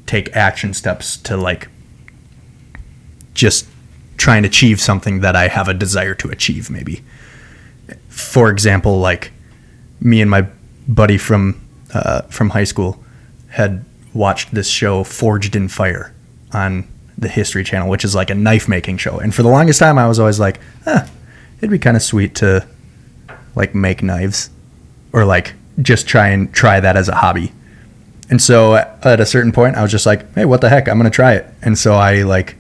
take 0.05 0.35
action 0.35 0.73
steps 0.73 1.17
to 1.17 1.37
like 1.37 1.69
just 3.33 3.67
try 4.17 4.37
and 4.37 4.45
achieve 4.45 4.81
something 4.81 5.21
that 5.21 5.35
I 5.35 5.47
have 5.47 5.67
a 5.67 5.73
desire 5.73 6.13
to 6.15 6.29
achieve 6.29 6.69
maybe 6.69 7.03
for 8.09 8.49
example 8.49 8.99
like 8.99 9.31
me 10.01 10.21
and 10.21 10.29
my 10.29 10.47
buddy 10.87 11.17
from 11.17 11.61
uh, 11.93 12.21
from 12.23 12.49
high 12.49 12.63
school 12.63 13.01
had 13.49 13.85
watched 14.13 14.53
this 14.53 14.67
show 14.67 15.03
Forged 15.03 15.55
in 15.55 15.67
Fire 15.67 16.13
on 16.53 16.87
the 17.17 17.27
History 17.27 17.63
Channel, 17.63 17.89
which 17.89 18.05
is 18.05 18.15
like 18.15 18.29
a 18.29 18.35
knife 18.35 18.67
making 18.67 18.97
show. 18.97 19.17
And 19.19 19.33
for 19.33 19.43
the 19.43 19.49
longest 19.49 19.79
time, 19.79 19.97
I 19.97 20.07
was 20.07 20.19
always 20.19 20.39
like, 20.39 20.59
eh, 20.85 21.07
it'd 21.57 21.69
be 21.69 21.79
kind 21.79 21.97
of 21.97 22.03
sweet 22.03 22.35
to 22.35 22.65
like 23.55 23.75
make 23.75 24.01
knives 24.01 24.49
or 25.11 25.25
like 25.25 25.53
just 25.81 26.07
try 26.07 26.29
and 26.29 26.53
try 26.53 26.79
that 26.79 26.95
as 26.95 27.09
a 27.09 27.15
hobby. 27.15 27.51
And 28.29 28.41
so 28.41 28.75
at 28.75 29.19
a 29.19 29.25
certain 29.25 29.51
point, 29.51 29.75
I 29.75 29.81
was 29.81 29.91
just 29.91 30.05
like, 30.05 30.31
hey, 30.35 30.45
what 30.45 30.61
the 30.61 30.69
heck? 30.69 30.87
I'm 30.87 30.97
going 30.99 31.09
to 31.09 31.15
try 31.15 31.33
it. 31.33 31.45
And 31.61 31.77
so 31.77 31.95
I 31.95 32.21
like 32.23 32.55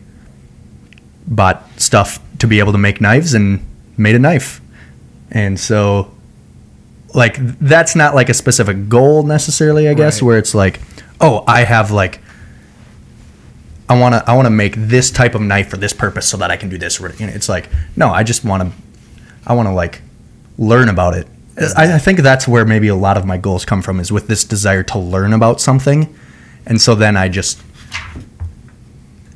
bought 1.27 1.63
stuff 1.79 2.19
to 2.39 2.47
be 2.47 2.59
able 2.59 2.71
to 2.71 2.77
make 2.79 2.99
knives 3.01 3.33
and 3.33 3.65
made 3.97 4.15
a 4.15 4.19
knife. 4.19 4.61
And 5.31 5.59
so 5.59 6.11
like 7.13 7.37
that's 7.59 7.95
not 7.95 8.15
like 8.15 8.29
a 8.29 8.33
specific 8.33 8.89
goal 8.89 9.23
necessarily, 9.23 9.87
I 9.87 9.93
guess, 9.93 10.21
Right. 10.21 10.25
where 10.27 10.37
it's 10.39 10.55
like, 10.55 10.79
oh, 11.21 11.43
I 11.47 11.63
have 11.65 11.91
like 11.91 12.19
I 13.87 13.99
want 13.99 14.13
to 14.13 14.23
I 14.29 14.35
want 14.35 14.45
to 14.45 14.51
make 14.51 14.75
this 14.75 15.09
type 15.11 15.35
of 15.35 15.41
knife 15.41 15.69
for 15.69 15.77
this 15.77 15.93
purpose 15.93 16.27
so 16.27 16.37
that 16.37 16.49
I 16.51 16.57
can 16.57 16.69
do 16.69 16.77
this. 16.77 16.99
You 16.99 17.07
know, 17.09 17.33
it's 17.33 17.49
like 17.49 17.69
no, 17.95 18.09
I 18.09 18.23
just 18.23 18.43
want 18.43 18.63
to 18.63 18.71
I 19.45 19.53
want 19.53 19.67
to 19.67 19.73
like 19.73 20.01
learn 20.57 20.89
about 20.89 21.15
it. 21.15 21.27
I, 21.59 21.95
I 21.95 21.99
think 21.99 22.19
that's 22.19 22.47
where 22.47 22.65
maybe 22.65 22.87
a 22.87 22.95
lot 22.95 23.17
of 23.17 23.25
my 23.25 23.37
goals 23.37 23.65
come 23.65 23.81
from 23.81 23.99
is 23.99 24.11
with 24.11 24.27
this 24.27 24.43
desire 24.43 24.83
to 24.83 24.99
learn 24.99 25.33
about 25.33 25.59
something, 25.59 26.13
and 26.65 26.81
so 26.81 26.95
then 26.95 27.17
I 27.17 27.29
just 27.29 27.61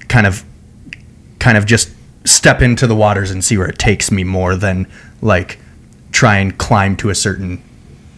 kind 0.08 0.28
of 0.28 0.44
kind 1.40 1.58
of 1.58 1.66
just 1.66 1.92
step 2.26 2.62
into 2.62 2.88
the 2.88 2.96
waters 2.96 3.32
and 3.32 3.44
see 3.44 3.58
where 3.58 3.68
it 3.68 3.78
takes 3.78 4.12
me 4.12 4.24
more 4.24 4.56
than 4.56 4.88
like 5.22 5.60
try 6.12 6.38
and 6.38 6.58
climb 6.58 6.96
to 6.96 7.10
a 7.10 7.16
certain 7.16 7.62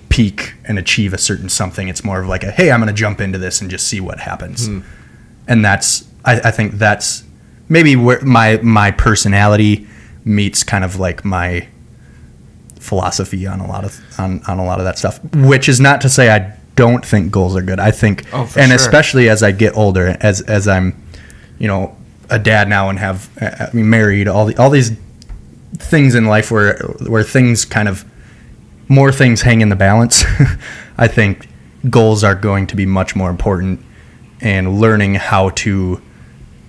peak 0.10 0.54
and 0.66 0.78
achieve 0.78 1.14
a 1.14 1.18
certain 1.18 1.50
something. 1.50 1.88
It's 1.88 2.04
more 2.04 2.22
of 2.22 2.28
like 2.28 2.44
a 2.44 2.52
hey, 2.52 2.72
I'm 2.72 2.80
going 2.80 2.88
to 2.88 2.94
jump 2.94 3.20
into 3.20 3.38
this 3.38 3.62
and 3.62 3.70
just 3.70 3.88
see 3.88 4.00
what 4.00 4.20
happens. 4.20 4.68
Hmm. 4.68 4.82
And 5.48 5.66
that's 5.66 6.08
I, 6.24 6.40
I 6.42 6.52
think 6.52 6.74
that's 6.74 7.24
maybe 7.70 7.96
where 7.96 8.22
my 8.22 8.58
my 8.58 8.92
personality 8.92 9.88
meets 10.24 10.64
kind 10.64 10.84
of 10.84 11.00
like 11.00 11.24
my 11.24 11.68
philosophy 12.86 13.46
on 13.48 13.60
a 13.60 13.68
lot 13.68 13.84
of 13.84 14.00
on, 14.18 14.42
on 14.48 14.60
a 14.60 14.66
lot 14.66 14.80
of 14.80 14.86
that 14.86 14.98
stuff. 14.98 15.20
Which 15.34 15.68
is 15.68 15.80
not 15.80 16.02
to 16.02 16.10
say 16.10 16.30
I 16.34 16.56
don't 16.76 17.06
think 17.06 17.32
goals 17.32 17.56
are 17.56 17.62
good. 17.62 17.80
I 17.80 17.92
think 17.92 18.26
Oh, 18.34 18.44
and 18.58 18.68
sure. 18.68 18.76
especially 18.76 19.30
as 19.30 19.42
I 19.44 19.52
get 19.52 19.76
older, 19.76 20.18
as 20.22 20.42
as 20.42 20.68
I'm, 20.68 20.96
you 21.60 21.68
know, 21.68 21.96
a 22.30 22.40
dad 22.40 22.68
now 22.70 22.90
and 22.90 23.00
have 23.00 23.30
uh, 23.42 23.68
I 23.72 23.76
mean, 23.76 23.90
married, 23.90 24.28
all 24.28 24.46
the 24.46 24.56
all 24.58 24.70
these 24.70 24.92
things 25.78 26.16
in 26.16 26.26
life 26.26 26.52
where 26.52 26.78
where 27.08 27.24
things 27.24 27.66
kind 27.66 27.88
of 27.90 28.06
more 28.88 29.12
things 29.12 29.42
hang 29.42 29.62
in 29.62 29.70
the 29.70 29.76
balance. 29.76 30.24
I 30.98 31.08
think 31.08 31.48
goals 31.90 32.24
are 32.24 32.36
going 32.36 32.68
to 32.68 32.76
be 32.76 32.86
much 32.86 33.16
more 33.16 33.30
important, 33.30 33.80
and 34.42 34.80
learning 34.80 35.16
how 35.16 35.50
to 35.50 36.02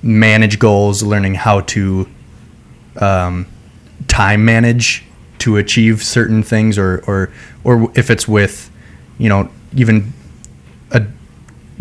manage 0.02 0.58
goals, 0.58 1.02
learning 1.02 1.34
how 1.34 1.60
to 1.62 2.08
um, 3.00 3.46
time 4.08 4.44
manage 4.44 5.04
to 5.38 5.56
achieve 5.56 6.02
certain 6.02 6.42
things, 6.42 6.78
or 6.78 7.02
or 7.06 7.30
or 7.64 7.90
if 7.94 8.10
it's 8.10 8.26
with, 8.28 8.70
you 9.18 9.28
know, 9.28 9.48
even 9.74 10.12
a 10.92 11.02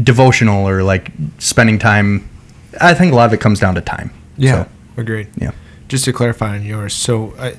devotional 0.02 0.68
or 0.68 0.84
like 0.84 1.12
spending 1.40 1.80
time. 1.80 2.28
I 2.82 2.94
think 2.94 3.14
a 3.14 3.16
lot 3.16 3.26
of 3.28 3.34
it 3.34 3.40
comes 3.40 3.60
down 3.60 3.76
to 3.76 3.82
time. 3.82 4.12
Yeah, 4.38 4.64
So, 4.66 4.70
agreed. 4.98 5.28
yeah. 5.38 5.52
Just 5.88 6.04
to 6.06 6.12
clarify 6.14 6.56
on 6.56 6.66
yours, 6.66 6.94
so 6.94 7.34
I, 7.40 7.56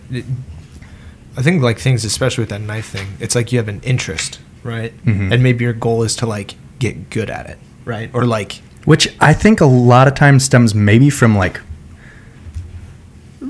I 1.38 1.42
think 1.42 1.62
like 1.62 1.78
things, 1.78 2.04
especially 2.04 2.42
with 2.42 2.50
that 2.50 2.60
knife 2.60 2.86
thing, 2.86 3.06
it's 3.20 3.34
like 3.34 3.50
you 3.52 3.58
have 3.58 3.68
an 3.68 3.80
interest, 3.82 4.40
right? 4.62 4.92
Mhm. 5.06 5.32
And 5.32 5.42
maybe 5.42 5.64
your 5.64 5.72
goal 5.72 6.02
is 6.02 6.14
to 6.16 6.26
like 6.26 6.54
get 6.78 7.08
good 7.08 7.30
at 7.30 7.48
it, 7.48 7.58
right? 7.86 8.10
Or 8.12 8.26
like, 8.26 8.60
which 8.84 9.08
I 9.20 9.32
think 9.32 9.60
a 9.62 9.66
lot 9.66 10.06
of 10.08 10.14
times 10.14 10.44
stems 10.44 10.74
maybe 10.74 11.08
from 11.08 11.36
like 11.38 11.60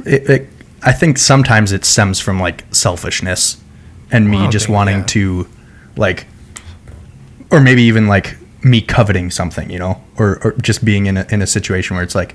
it, 0.04 0.30
it 0.30 0.48
I 0.86 0.92
think 0.92 1.18
sometimes 1.18 1.72
it 1.72 1.84
stems 1.84 2.20
from 2.20 2.40
like 2.40 2.64
selfishness 2.74 3.60
and 4.10 4.30
me 4.30 4.38
oh, 4.38 4.40
Well, 4.42 4.50
just 4.50 4.66
think, 4.66 4.74
wanting 4.76 4.98
yeah. 4.98 5.06
to 5.06 5.48
like 5.96 6.26
or 7.50 7.60
maybe 7.60 7.82
even 7.82 8.06
like 8.06 8.36
me 8.62 8.80
coveting 8.80 9.30
something, 9.30 9.70
you 9.70 9.78
know, 9.78 10.02
or, 10.18 10.38
or 10.42 10.52
just 10.60 10.84
being 10.84 11.06
in 11.06 11.16
a, 11.16 11.26
in 11.30 11.42
a 11.42 11.46
situation 11.46 11.94
where 11.94 12.02
it's 12.02 12.14
like, 12.14 12.34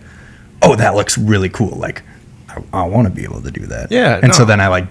oh, 0.61 0.75
that 0.75 0.95
looks 0.95 1.17
really 1.17 1.49
cool. 1.49 1.77
Like, 1.77 2.03
I, 2.49 2.63
I 2.73 2.83
want 2.85 3.07
to 3.07 3.13
be 3.13 3.23
able 3.23 3.41
to 3.41 3.51
do 3.51 3.65
that. 3.67 3.91
Yeah, 3.91 4.19
And 4.21 4.33
so 4.33 4.45
then 4.45 4.61
I 4.61 4.67
like 4.67 4.87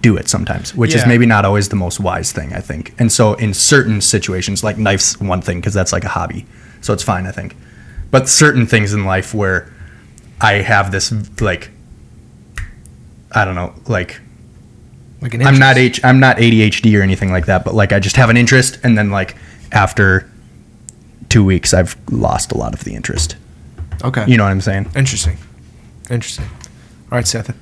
do 0.00 0.16
it 0.16 0.28
sometimes, 0.28 0.74
which 0.74 0.94
is 0.94 1.06
maybe 1.06 1.26
not 1.26 1.44
always 1.44 1.68
the 1.68 1.76
most 1.76 2.00
wise 2.00 2.32
thing, 2.32 2.52
I 2.52 2.60
think. 2.60 2.94
And 2.98 3.10
so 3.10 3.34
in 3.34 3.52
certain 3.52 4.00
situations, 4.00 4.62
like 4.62 4.78
knife's 4.78 5.20
one 5.20 5.42
thing 5.42 5.58
because 5.58 5.74
that's 5.74 5.92
like 5.92 6.04
a 6.04 6.08
hobby, 6.08 6.46
so 6.80 6.92
it's 6.92 7.02
fine, 7.02 7.26
I 7.26 7.32
think. 7.32 7.56
But 8.10 8.28
certain 8.28 8.66
things 8.66 8.92
in 8.92 9.04
life 9.04 9.34
where 9.34 9.72
I 10.40 10.54
have 10.54 10.92
this 10.92 11.12
like, 11.40 11.70
I 13.32 13.44
don't 13.44 13.54
know, 13.54 13.74
like 13.86 14.20
like 15.20 15.34
an 15.34 15.42
I'm 15.46 15.58
not 15.58 15.76
interest. 15.76 16.00
H 16.00 16.04
I'm 16.04 16.20
not 16.20 16.36
ADHD 16.38 16.98
or 16.98 17.02
anything 17.02 17.30
like 17.30 17.46
that, 17.46 17.64
but 17.64 17.74
like 17.74 17.92
I 17.92 18.00
just 18.00 18.16
have 18.16 18.30
an 18.30 18.36
interest, 18.36 18.78
and 18.82 18.96
then 18.96 19.10
like 19.10 19.36
after 19.72 20.30
two 21.28 21.44
weeks, 21.44 21.72
I've 21.74 21.96
lost 22.10 22.52
a 22.52 22.58
lot 22.58 22.74
of 22.74 22.84
the 22.84 22.94
interest. 22.94 23.36
Okay. 24.02 24.24
You 24.26 24.36
know 24.36 24.44
what 24.44 24.50
I'm 24.50 24.60
saying? 24.60 24.90
Interesting. 24.96 25.36
Interesting. 26.10 26.46
All 27.12 27.18
right, 27.18 27.26
Seth. 27.26 27.54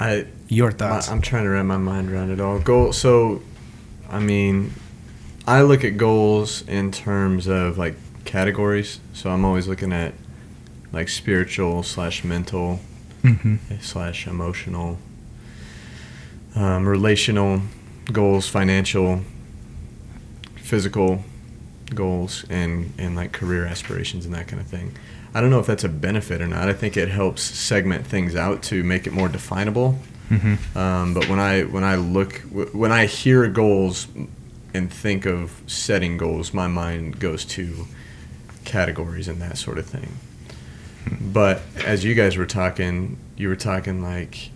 I 0.00 0.26
Your 0.48 0.70
My- 0.70 0.76
thoughts? 0.76 1.08
I'm 1.08 1.20
trying 1.22 1.44
to 1.44 1.50
wrap 1.50 1.64
my 1.64 1.78
mind 1.78 2.10
around 2.12 2.30
it 2.30 2.40
all. 2.40 2.58
Goal. 2.58 2.92
So, 2.92 3.42
I 4.10 4.18
mean, 4.18 4.72
I 5.46 5.62
look 5.62 5.84
at 5.84 5.96
goals 5.96 6.66
in 6.68 6.90
terms 6.92 7.46
of 7.46 7.78
like 7.78 7.94
categories. 8.24 9.00
So 9.12 9.30
I'm 9.30 9.44
always 9.44 9.68
looking 9.68 9.92
at 9.92 10.14
like 10.92 11.08
spiritual 11.08 11.82
slash 11.82 12.24
mental 12.24 12.80
Mm-hmm. 13.22 13.56
slash 13.80 14.26
emotional, 14.26 14.98
um, 16.56 16.88
relational 16.88 17.62
goals, 18.12 18.48
financial, 18.48 19.20
physical 20.56 21.24
goals, 21.94 22.44
and 22.50 22.92
and 22.98 23.14
like 23.14 23.32
career 23.32 23.64
aspirations 23.64 24.24
and 24.26 24.34
that 24.34 24.48
kind 24.48 24.60
of 24.60 24.66
thing. 24.66 24.96
I 25.34 25.40
don't 25.40 25.50
know 25.50 25.60
if 25.60 25.66
that's 25.66 25.84
a 25.84 25.88
benefit 25.88 26.42
or 26.42 26.46
not. 26.46 26.68
I 26.68 26.72
think 26.72 26.96
it 26.96 27.08
helps 27.08 27.42
segment 27.42 28.06
things 28.06 28.34
out 28.34 28.62
to 28.64 28.82
make 28.84 29.06
it 29.06 29.12
more 29.12 29.28
definable. 29.28 29.98
Mm-hmm. 30.28 30.76
Um, 30.78 31.14
but 31.14 31.28
when 31.28 31.38
I 31.38 31.62
when 31.62 31.84
I 31.84 31.96
look 31.96 32.40
when 32.72 32.92
I 32.92 33.06
hear 33.06 33.48
goals 33.48 34.08
and 34.74 34.92
think 34.92 35.26
of 35.26 35.62
setting 35.66 36.16
goals, 36.16 36.52
my 36.52 36.66
mind 36.66 37.20
goes 37.20 37.44
to 37.44 37.86
categories 38.64 39.28
and 39.28 39.40
that 39.42 39.58
sort 39.58 39.78
of 39.78 39.86
thing. 39.86 40.16
But 41.20 41.62
as 41.84 42.04
you 42.04 42.14
guys 42.14 42.36
were 42.36 42.46
talking, 42.46 43.18
you 43.36 43.48
were 43.48 43.56
talking 43.56 44.02
like 44.02 44.50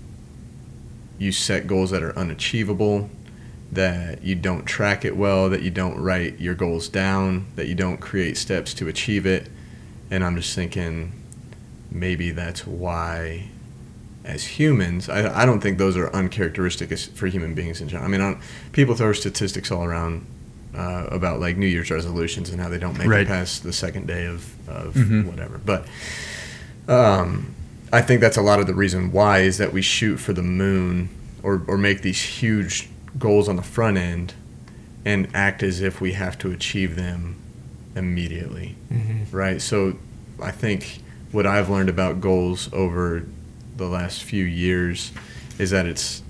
you 1.19 1.33
set 1.33 1.67
goals 1.67 1.91
that 1.91 2.03
are 2.03 2.17
unachievable, 2.19 3.09
that 3.73 4.23
you 4.23 4.35
don't 4.35 4.65
track 4.65 5.05
it 5.05 5.17
well, 5.17 5.49
that 5.51 5.63
you 5.63 5.71
don't 5.71 5.99
write 5.99 6.39
your 6.41 6.55
goals 6.55 6.89
down, 6.89 7.47
that 7.57 7.67
you 7.67 7.75
don't 7.75 7.99
create 7.99 8.37
steps 8.37 8.75
to 8.75 8.89
achieve 8.89 9.27
it. 9.27 9.49
And 10.11 10.23
I'm 10.23 10.37
just 10.37 10.55
thinking 10.55 11.13
maybe 11.91 12.31
that's 12.31 12.67
why 12.67 13.49
as 14.25 14.45
humans, 14.45 15.09
I, 15.09 15.43
I 15.43 15.47
don't 15.47 15.61
think 15.61 15.79
those 15.79 15.97
are 15.97 16.11
uncharacteristic 16.15 16.97
for 16.99 17.27
human 17.29 17.55
beings 17.55 17.81
in 17.81 17.89
general. 17.89 18.07
I 18.07 18.11
mean, 18.11 18.21
I 18.21 18.37
people 18.73 18.95
throw 18.95 19.13
statistics 19.13 19.71
all 19.71 19.85
around 19.85 20.27
uh, 20.77 21.07
about 21.11 21.41
like 21.41 21.57
New 21.57 21.67
Year's 21.67 21.91
resolutions 21.91 22.51
and 22.51 22.61
how 22.61 22.69
they 22.69 22.79
don't 22.79 22.99
make 22.99 23.07
Right. 23.09 23.23
it 23.23 23.29
past 23.29 23.63
the 23.63 23.73
second 23.73 24.07
day 24.07 24.27
of, 24.27 24.69
of 24.69 24.95
Mhm. 24.95 25.25
whatever. 25.25 25.59
But 25.65 25.87
um, 26.89 27.55
I 27.93 28.01
think 28.03 28.21
that's 28.21 28.37
a 28.37 28.43
lot 28.43 28.61
of 28.61 28.67
the 28.67 28.75
reason 28.75 29.13
why 29.13 29.41
is 29.41 29.59
that 29.59 29.73
we 29.73 29.83
shoot 29.83 30.17
for 30.19 30.33
the 30.33 30.43
moon 30.43 31.09
or, 31.43 31.63
or 31.67 31.77
make 31.79 32.03
these 32.03 32.21
huge 32.23 32.89
goals 33.19 33.49
on 33.49 33.57
the 33.57 33.63
front 33.63 33.97
end 33.97 34.35
and 35.05 35.29
act 35.35 35.63
as 35.63 35.81
if 35.81 36.01
we 36.01 36.13
have 36.13 36.37
to 36.39 36.51
achieve 36.51 36.97
them 36.97 37.37
immediately 37.95 38.75
Mhm. 38.93 39.27
right? 39.33 39.61
So 39.63 39.97
I 40.43 40.51
think 40.51 40.99
what 41.33 41.47
I've 41.47 41.71
learned 41.71 41.89
about 41.89 42.21
goals 42.21 42.69
over 42.73 43.25
the 43.77 43.87
last 43.87 44.23
few 44.23 44.45
years 44.45 45.13
is 45.59 45.71
that 45.71 45.87
it's. 45.87 46.23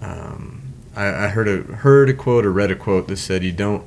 Um, 0.00 0.62
I, 0.96 1.24
I 1.24 1.28
heard 1.28 1.48
a 1.48 1.62
heard 1.76 2.08
a 2.08 2.14
quote 2.14 2.44
or 2.44 2.52
read 2.52 2.70
a 2.70 2.74
quote 2.76 3.08
that 3.08 3.16
said 3.18 3.42
you 3.44 3.52
don't 3.52 3.84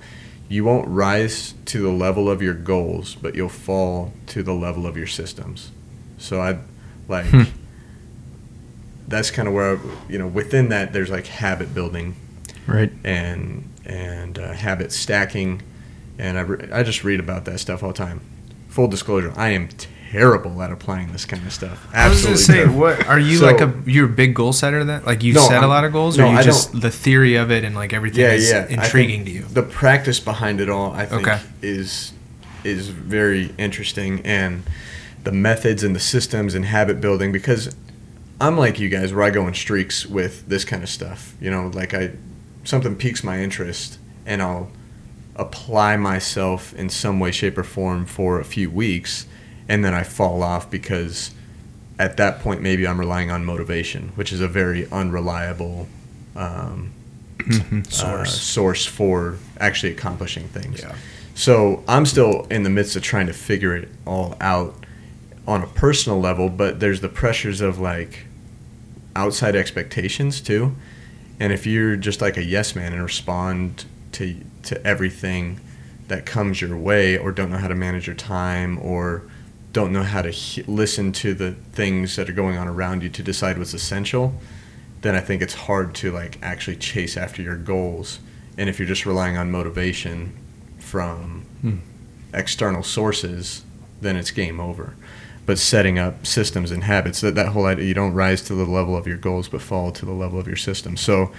you 0.47 0.63
won't 0.63 0.87
rise 0.87 1.53
to 1.65 1.81
the 1.81 1.91
level 1.91 2.29
of 2.29 2.41
your 2.41 2.53
goals, 2.53 3.15
but 3.15 3.35
you'll 3.35 3.49
fall 3.49 4.13
to 4.27 4.43
the 4.43 4.53
level 4.53 4.85
of 4.85 4.95
your 4.97 5.07
systems. 5.07 5.71
So 6.17 6.41
I 6.41 6.59
like 7.07 7.25
Hmm. 7.27 7.43
that's 9.07 9.31
kind 9.31 9.47
of 9.47 9.53
where 9.53 9.77
I, 9.77 9.79
you 10.09 10.17
know 10.17 10.27
within 10.27 10.69
that 10.69 10.93
there's 10.93 11.09
like 11.09 11.27
habit 11.27 11.73
building 11.73 12.15
Right. 12.67 12.91
and 13.03 13.69
and 13.85 14.39
uh, 14.39 14.53
habit 14.53 14.91
stacking, 14.91 15.61
and 16.17 16.39
I, 16.39 16.41
re- 16.41 16.69
I 16.71 16.81
just 16.81 17.03
read 17.03 17.19
about 17.19 17.45
that 17.45 17.59
stuff 17.59 17.83
all 17.83 17.89
the 17.89 17.97
time. 17.97 18.21
Full 18.69 18.87
disclosure, 18.87 19.31
I 19.35 19.49
am 19.49 19.69
terrible 20.11 20.61
at 20.61 20.71
applying 20.71 21.11
this 21.11 21.25
kind 21.25 21.45
of 21.45 21.51
stuff. 21.53 21.87
I 21.93 22.07
was 22.09 22.25
Absolutely. 22.25 22.63
gonna 22.65 22.71
say, 22.73 22.77
what 22.79 23.07
are 23.07 23.19
you 23.19 23.37
So- 23.37 23.45
like 23.45 23.61
a 23.61 23.73
you're 23.85 24.05
a 24.05 24.09
big 24.09 24.33
goal 24.33 24.53
setter 24.53 24.83
then? 24.83 25.03
Like 25.05 25.23
you 25.23 25.33
No, 25.33 25.41
set 25.47 25.57
a 25.57 25.59
I'm- 25.61 25.69
lot 25.69 25.83
of 25.83 25.91
goals, 25.93 26.17
no, 26.17 26.25
or 26.27 26.31
you 26.31 26.37
I 26.37 26.43
just 26.43 26.79
the 26.79 26.91
theory 26.91 27.35
of 27.35 27.51
it 27.51 27.63
and 27.63 27.75
like 27.75 27.93
everything 27.93 28.21
yeah, 28.21 28.31
is 28.33 28.49
yeah. 28.49 28.65
Intriguing 28.67 29.25
to 29.25 29.31
you? 29.31 29.43
The 29.51 29.63
practice 29.63 30.19
behind 30.19 30.61
it 30.61 30.69
all, 30.69 30.91
I 30.93 31.05
think, 31.05 31.27
Okay. 31.27 31.39
is 31.61 32.11
is 32.63 32.87
very 32.89 33.53
interesting, 33.57 34.21
and 34.25 34.63
the 35.23 35.31
methods 35.31 35.83
and 35.83 35.95
the 35.95 35.99
systems 35.99 36.55
and 36.55 36.65
habit 36.65 36.99
building. 37.01 37.31
Because 37.31 37.75
I'm 38.41 38.57
like 38.57 38.79
you 38.79 38.89
guys, 38.89 39.13
where 39.13 39.23
I 39.23 39.29
go 39.29 39.47
in 39.47 39.53
streaks 39.53 40.05
with 40.05 40.47
this 40.47 40.65
kind 40.65 40.81
of 40.83 40.89
stuff. 40.89 41.33
You 41.41 41.51
know, 41.51 41.71
like 41.73 41.93
I 41.93 42.11
something 42.63 42.95
piques 42.95 43.23
my 43.23 43.39
interest, 43.41 43.99
and 44.25 44.41
I'll 44.41 44.71
apply 45.35 45.97
myself 45.97 46.73
in 46.75 46.89
some 46.89 47.19
way, 47.19 47.29
shape, 47.31 47.57
or 47.57 47.63
form 47.63 48.05
for 48.05 48.39
a 48.39 48.45
few 48.45 48.69
weeks, 48.69 49.25
and 49.67 49.83
then 49.83 49.93
I 49.93 50.03
fall 50.03 50.43
off 50.43 50.69
because 50.69 51.31
at 51.97 52.17
that 52.17 52.39
point 52.41 52.61
maybe 52.61 52.87
I'm 52.87 52.99
relying 52.99 53.31
on 53.31 53.45
motivation, 53.45 54.09
which 54.15 54.31
is 54.33 54.41
a 54.41 54.47
very 54.47 54.89
unreliable. 54.91 55.87
Um, 56.35 56.91
Mm-hmm. 57.37 57.81
uh, 58.03 58.23
source 58.25 58.85
for 58.87 59.37
actually 59.59 59.91
accomplishing 59.91 60.47
things. 60.47 60.79
Yeah. 60.81 60.95
So 61.35 61.83
I'm 61.87 62.05
still 62.07 62.47
in 62.49 62.63
the 62.63 62.69
midst 62.71 62.95
of 62.95 63.03
trying 63.03 63.27
to 63.27 63.33
figure 63.33 63.75
it 63.75 63.89
all 64.07 64.35
out 64.41 64.73
on 65.45 65.61
a 65.61 65.67
personal 65.67 66.19
level, 66.19 66.49
but 66.49 66.79
there's 66.79 67.01
the 67.01 67.09
pressures 67.09 67.61
of 67.61 67.77
like 67.77 68.25
outside 69.15 69.55
expectations 69.55 70.41
too. 70.41 70.75
And 71.39 71.53
if 71.53 71.67
you're 71.67 71.97
just 71.97 72.19
like 72.21 72.37
a 72.37 72.43
yes 72.43 72.73
man 72.75 72.93
and 72.93 73.03
respond 73.03 73.85
to 74.13 74.37
to 74.63 74.87
everything 74.87 75.59
that 76.07 76.25
comes 76.25 76.61
your 76.61 76.75
way, 76.77 77.15
or 77.17 77.31
don't 77.31 77.51
know 77.51 77.57
how 77.57 77.67
to 77.67 77.75
manage 77.75 78.07
your 78.07 78.15
time, 78.15 78.79
or 78.79 79.23
don't 79.75 79.91
know 79.91 80.03
how 80.03 80.21
to 80.21 80.31
he- 80.31 80.63
listen 80.63 81.11
to 81.11 81.33
the 81.33 81.51
things 81.73 82.15
that 82.15 82.29
are 82.29 82.33
going 82.33 82.57
on 82.57 82.65
around 82.65 83.03
you 83.03 83.09
to 83.09 83.21
decide 83.21 83.57
what's 83.57 83.73
essential, 83.73 84.33
then 85.01 85.15
I 85.15 85.19
think 85.19 85.41
it's 85.41 85.53
hard 85.53 85.93
to 85.95 86.11
like 86.13 86.39
actually 86.41 86.77
chase 86.77 87.17
after 87.17 87.41
your 87.41 87.57
goals. 87.57 88.19
And 88.57 88.69
if 88.69 88.79
you're 88.79 88.87
just 88.87 89.05
relying 89.05 89.37
on 89.37 89.51
motivation 89.51 90.31
from 90.79 91.43
Hmm. 91.61 91.77
external 92.33 92.83
sources, 92.83 93.63
then 93.99 94.15
it's 94.15 94.31
game 94.31 94.61
over. 94.61 94.95
But 95.45 95.59
setting 95.59 95.99
up 95.99 96.25
systems 96.25 96.71
and 96.71 96.85
habits, 96.85 97.19
that, 97.21 97.35
that 97.35 97.49
whole 97.49 97.65
idea, 97.65 97.85
you 97.85 97.93
don't 97.93 98.13
rise 98.13 98.41
to 98.43 98.55
the 98.55 98.63
level 98.65 98.95
of 98.95 99.05
your 99.05 99.17
goals, 99.17 99.49
but 99.49 99.61
fall 99.61 99.91
to 99.91 100.05
the 100.05 100.13
level 100.13 100.39
of 100.39 100.47
your 100.47 100.55
system. 100.55 100.95
So, 100.95 101.31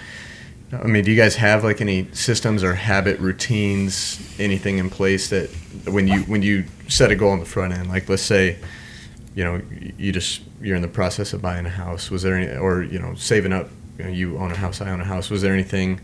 I 0.71 0.87
mean, 0.87 1.03
do 1.05 1.11
you 1.11 1.17
guys 1.17 1.35
have 1.37 1.63
like 1.63 1.79
any 1.79 2.07
systems 2.11 2.61
or 2.63 2.73
habit 2.73 3.19
routines, 3.19 4.19
anything 4.37 4.79
in 4.79 4.89
place 4.89 5.29
that 5.29 5.49
when 5.85 6.07
you 6.07 6.21
when 6.23 6.41
you 6.41 6.65
set 6.89 7.09
a 7.09 7.15
goal 7.15 7.31
on 7.31 7.39
the 7.39 7.45
front 7.45 7.73
end, 7.73 7.87
like 7.87 8.09
let's 8.09 8.21
say, 8.21 8.57
you 9.33 9.45
know, 9.45 9.61
you 9.97 10.11
just 10.11 10.41
you're 10.61 10.75
in 10.75 10.81
the 10.81 10.87
process 10.89 11.31
of 11.31 11.41
buying 11.41 11.65
a 11.65 11.69
house. 11.69 12.11
Was 12.11 12.23
there 12.23 12.35
any, 12.35 12.57
or 12.57 12.83
you 12.83 12.99
know, 12.99 13.15
saving 13.15 13.53
up? 13.53 13.69
You, 13.97 14.03
know, 14.03 14.09
you 14.11 14.37
own 14.37 14.51
a 14.51 14.57
house, 14.57 14.81
I 14.81 14.89
own 14.89 14.99
a 14.99 15.05
house. 15.05 15.29
Was 15.29 15.41
there 15.41 15.53
anything 15.53 16.01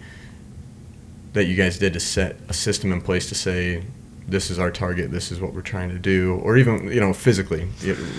that 1.34 1.46
you 1.46 1.56
guys 1.56 1.78
did 1.78 1.94
to 1.94 2.00
set 2.00 2.38
a 2.48 2.54
system 2.54 2.94
in 2.94 3.02
place 3.02 3.28
to 3.30 3.36
say 3.36 3.84
this 4.28 4.50
is 4.50 4.60
our 4.60 4.72
target, 4.72 5.12
this 5.12 5.32
is 5.32 5.42
what 5.42 5.54
we're 5.54 5.62
trying 5.62 5.90
to 5.90 6.00
do, 6.00 6.36
or 6.42 6.56
even 6.56 6.90
you 6.90 7.02
know 7.02 7.12
physically 7.12 7.68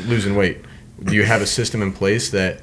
losing 0.07 0.37
weight? 0.37 0.59
Do 1.03 1.15
you 1.15 1.25
have 1.25 1.41
a 1.41 1.47
system 1.47 1.81
in 1.81 1.93
place 1.93 2.31
that 2.31 2.61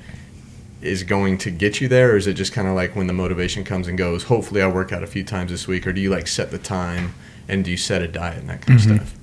is 0.82 1.04
going 1.04 1.38
to 1.40 1.52
get 1.52 1.80
you 1.82 1.88
there, 1.88 2.12
or 2.14 2.18
is 2.18 2.28
it 2.28 2.34
just 2.34 2.54
kind 2.54 2.68
of 2.68 2.76
like 2.76 2.96
when 2.96 3.08
the 3.08 3.14
motivation 3.14 3.64
comes 3.64 3.88
and 3.88 3.98
goes? 3.98 4.24
Hopefully, 4.24 4.62
I 4.62 4.68
work 4.68 4.92
out 4.92 5.04
a 5.04 5.08
few 5.08 5.24
times 5.24 5.52
this 5.52 5.68
week, 5.68 5.86
or 5.88 5.94
do 5.94 6.02
you 6.02 6.10
like 6.10 6.28
set 6.28 6.52
the 6.52 6.58
time 6.58 7.14
and 7.48 7.64
do 7.66 7.72
you 7.72 7.78
set 7.78 8.02
a 8.02 8.08
diet 8.08 8.40
and 8.40 8.50
that 8.50 8.62
kind 8.66 8.80
Mhm. 8.80 8.92
of 8.92 8.96
stuff? 8.98 9.16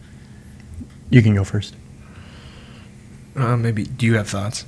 You 1.10 1.22
can 1.22 1.34
go 1.34 1.44
first. 1.44 1.74
Uh, 3.36 3.56
maybe. 3.56 3.84
Do 3.84 4.06
you 4.06 4.14
have 4.16 4.28
thoughts? 4.28 4.64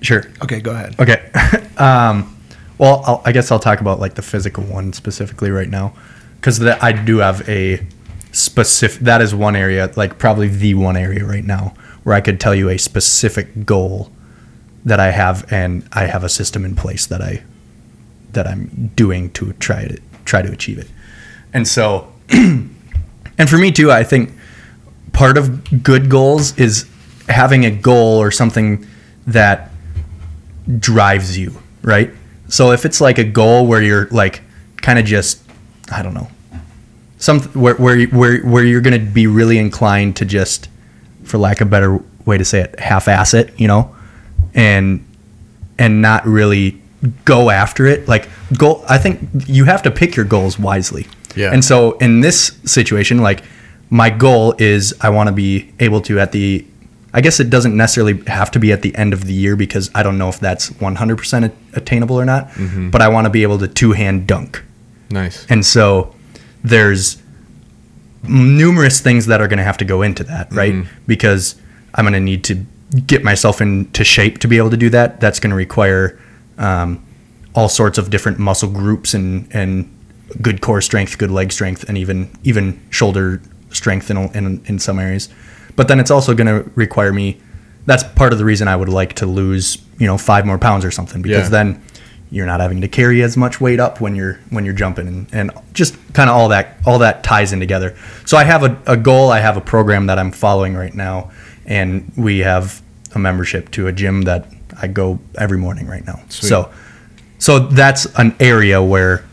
Sure. 0.00 0.24
Okay, 0.42 0.60
go 0.60 0.72
ahead. 0.72 0.94
Okay. 1.00 1.30
um, 1.78 2.36
well, 2.78 3.02
I'll, 3.06 3.22
I 3.24 3.32
guess 3.32 3.50
I'll 3.50 3.58
talk 3.58 3.80
about 3.80 4.00
like 4.00 4.14
the 4.14 4.22
physical 4.22 4.64
one 4.64 4.92
specifically 4.92 5.50
right 5.50 5.68
now, 5.68 5.94
because 6.36 6.60
I 6.62 6.92
do 6.92 7.18
have 7.18 7.48
a 7.48 7.86
specific. 8.32 9.00
That 9.02 9.20
is 9.22 9.34
one 9.34 9.54
area, 9.56 9.90
like 9.96 10.18
probably 10.18 10.48
the 10.48 10.74
one 10.74 10.96
area 10.96 11.24
right 11.24 11.44
now 11.44 11.74
where 12.02 12.14
I 12.14 12.20
could 12.20 12.40
tell 12.40 12.54
you 12.54 12.68
a 12.68 12.78
specific 12.78 13.64
goal 13.64 14.10
that 14.84 15.00
I 15.00 15.10
have, 15.10 15.50
and 15.52 15.88
I 15.92 16.04
have 16.04 16.24
a 16.24 16.28
system 16.28 16.64
in 16.64 16.74
place 16.74 17.06
that 17.06 17.20
I 17.20 17.42
that 18.32 18.46
I'm 18.46 18.90
doing 18.96 19.30
to 19.30 19.52
try 19.54 19.86
to 19.86 20.00
try 20.24 20.42
to 20.42 20.50
achieve 20.50 20.78
it. 20.78 20.88
And 21.52 21.66
so, 21.66 22.12
and 22.30 23.48
for 23.48 23.58
me 23.58 23.72
too, 23.72 23.90
I 23.92 24.04
think 24.04 24.32
part 25.12 25.38
of 25.38 25.82
good 25.82 26.10
goals 26.10 26.58
is 26.58 26.88
having 27.28 27.64
a 27.64 27.70
goal 27.70 28.18
or 28.20 28.30
something 28.30 28.86
that 29.26 29.70
drives 30.78 31.38
you, 31.38 31.56
right? 31.82 32.10
So 32.48 32.72
if 32.72 32.84
it's 32.84 33.00
like 33.00 33.18
a 33.18 33.24
goal 33.24 33.66
where 33.66 33.82
you're 33.82 34.06
like 34.10 34.42
kind 34.76 34.98
of 34.98 35.04
just 35.04 35.42
I 35.90 36.02
don't 36.02 36.14
know. 36.14 36.28
Some 37.18 37.40
where 37.52 37.74
where 37.76 38.04
where 38.06 38.40
where 38.42 38.64
you're 38.64 38.80
to 38.82 38.98
be 38.98 39.26
really 39.26 39.58
inclined 39.58 40.16
to 40.16 40.24
just 40.24 40.68
for 41.24 41.38
lack 41.38 41.60
of 41.60 41.68
a 41.68 41.70
better 41.70 42.00
way 42.26 42.38
to 42.38 42.44
say 42.44 42.60
it, 42.60 42.78
half-ass 42.78 43.34
it, 43.34 43.58
you 43.58 43.68
know? 43.68 43.93
And 44.54 45.04
and 45.78 46.00
not 46.00 46.24
really 46.26 46.80
go 47.24 47.50
after 47.50 47.86
it. 47.86 48.08
Like 48.08 48.28
goal 48.56 48.84
I 48.88 48.98
think 48.98 49.28
you 49.46 49.64
have 49.64 49.82
to 49.82 49.90
pick 49.90 50.16
your 50.16 50.24
goals 50.24 50.58
wisely. 50.58 51.06
Yeah. 51.36 51.52
And 51.52 51.64
so 51.64 51.92
in 51.98 52.20
this 52.20 52.58
situation 52.64 53.18
like 53.18 53.42
my 53.90 54.10
goal 54.10 54.54
is 54.58 54.94
I 55.00 55.10
want 55.10 55.26
to 55.28 55.32
be 55.32 55.72
able 55.80 56.00
to 56.02 56.20
at 56.20 56.32
the 56.32 56.64
I 57.12 57.20
guess 57.20 57.38
it 57.40 57.50
doesn't 57.50 57.76
necessarily 57.76 58.22
have 58.26 58.50
to 58.52 58.58
be 58.58 58.72
at 58.72 58.82
the 58.82 58.94
end 58.96 59.12
of 59.12 59.24
the 59.26 59.32
year 59.34 59.54
because 59.56 59.90
I 59.94 60.02
don't 60.02 60.18
know 60.18 60.28
if 60.28 60.40
that's 60.40 60.70
100% 60.70 61.52
attainable 61.74 62.16
or 62.16 62.24
not, 62.24 62.50
but 62.90 63.00
I 63.02 63.06
want 63.06 63.26
to 63.26 63.30
be 63.30 63.44
able 63.44 63.56
to 63.58 63.68
two-hand 63.68 64.26
dunk. 64.26 64.64
Nice. 65.10 65.46
And 65.48 65.64
so 65.64 66.12
there's 66.64 67.22
numerous 68.26 69.00
things 69.00 69.26
that 69.26 69.40
are 69.40 69.46
going 69.46 69.58
to 69.58 69.64
have 69.64 69.76
to 69.78 69.84
go 69.84 70.02
into 70.02 70.24
that, 70.24 70.52
right? 70.52 70.74
Mhm. 70.74 70.86
Because 71.06 71.54
I'm 71.94 72.04
going 72.04 72.14
to 72.14 72.20
need 72.20 72.42
to 72.44 72.64
get 73.06 73.24
myself 73.24 73.60
into 73.60 74.04
shape 74.04 74.38
to 74.38 74.48
be 74.48 74.58
able 74.58 74.70
to 74.70 74.76
do 74.76 74.90
that. 74.90 75.20
That's 75.20 75.40
going 75.40 75.50
to 75.50 75.56
require 75.56 76.18
um, 76.58 77.04
all 77.54 77.68
sorts 77.68 77.98
of 77.98 78.10
different 78.10 78.38
muscle 78.38 78.68
groups 78.70 79.14
and 79.14 79.48
and 79.54 79.90
good 80.40 80.60
core 80.60 80.80
strength, 80.80 81.18
good 81.18 81.30
leg 81.30 81.52
strength, 81.52 81.84
and 81.88 81.96
even 81.98 82.30
even 82.44 82.80
shoulder 82.90 83.40
strength 83.70 84.10
in 84.10 84.16
in, 84.34 84.62
in 84.66 84.78
some 84.78 84.98
areas. 84.98 85.28
But 85.76 85.88
then 85.88 85.98
it's 86.00 86.10
also 86.10 86.34
going 86.34 86.46
to 86.46 86.70
require 86.74 87.12
me. 87.12 87.40
That's 87.86 88.02
part 88.02 88.32
of 88.32 88.38
the 88.38 88.44
reason 88.44 88.66
I 88.68 88.76
would 88.76 88.88
like 88.88 89.14
to 89.14 89.26
lose, 89.26 89.76
you 89.98 90.06
know, 90.06 90.16
five 90.16 90.46
more 90.46 90.56
pounds 90.58 90.84
or 90.84 90.90
something 90.90 91.20
because 91.20 91.44
Yeah. 91.44 91.48
then 91.64 91.82
you're 92.30 92.46
not 92.46 92.60
having 92.60 92.80
to 92.80 92.88
carry 92.88 93.22
as 93.22 93.36
much 93.36 93.60
weight 93.60 93.78
up 93.78 94.00
when 94.00 94.14
you're 94.16 94.40
when 94.50 94.64
you're 94.64 94.74
jumping 94.74 95.06
and, 95.06 95.26
and 95.32 95.50
just 95.74 95.94
kind 96.14 96.30
of 96.30 96.34
all 96.36 96.48
that 96.48 96.78
all 96.86 96.98
that 96.98 97.22
ties 97.22 97.52
in 97.52 97.60
together 97.60 97.94
so 98.24 98.36
i 98.36 98.42
have 98.42 98.64
a, 98.64 98.76
a 98.86 98.96
goal 98.96 99.30
i 99.30 99.38
have 99.38 99.56
a 99.56 99.60
program 99.60 100.06
that 100.06 100.18
i'm 100.18 100.32
following 100.32 100.74
right 100.74 100.94
now 100.94 101.30
and 101.66 102.10
we 102.16 102.38
have 102.38 102.82
a 103.14 103.18
membership 103.18 103.70
to 103.70 103.86
a 103.86 103.92
gym 103.92 104.22
that 104.22 104.46
i 104.80 104.86
go 104.86 105.18
every 105.38 105.58
morning 105.58 105.86
right 105.86 106.06
now 106.06 106.20
Sweet. 106.28 106.48
so 106.48 106.72
so 107.38 107.58
that's 107.58 108.06
an 108.18 108.34
area 108.40 108.82
where 108.82 109.24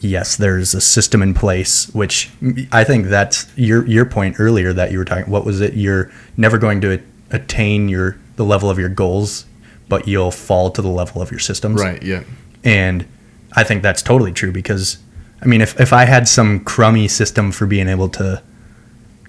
yes 0.00 0.36
there's 0.36 0.74
a 0.74 0.80
system 0.80 1.22
in 1.22 1.32
place 1.34 1.88
which 1.94 2.30
i 2.72 2.84
think 2.84 3.06
that's 3.06 3.46
your 3.56 3.86
your 3.86 4.04
point 4.04 4.36
earlier 4.38 4.72
that 4.72 4.92
you 4.92 4.98
were 4.98 5.04
talking 5.04 5.30
what 5.30 5.44
was 5.44 5.60
it 5.60 5.74
you're 5.74 6.10
never 6.36 6.58
going 6.58 6.80
to 6.80 7.00
attain 7.30 7.88
your 7.88 8.16
the 8.36 8.44
level 8.44 8.68
of 8.70 8.78
your 8.78 8.88
goals 8.90 9.46
but 9.88 10.06
you'll 10.06 10.30
fall 10.32 10.70
to 10.70 10.82
the 10.82 10.88
level 10.88 11.22
of 11.22 11.30
your 11.30 11.40
systems 11.40 11.80
Right. 11.82 12.02
Yeah. 12.02 12.24
and 12.64 13.06
I 13.52 13.64
think 13.64 13.82
that's 13.82 14.02
totally 14.02 14.32
true 14.32 14.52
because, 14.52 14.98
I 15.40 15.46
mean, 15.46 15.62
if, 15.62 15.80
if 15.80 15.92
I 15.94 16.04
had 16.04 16.28
some 16.28 16.60
crummy 16.60 17.08
system 17.08 17.52
for 17.52 17.64
being 17.64 17.88
able 17.88 18.10
to, 18.10 18.42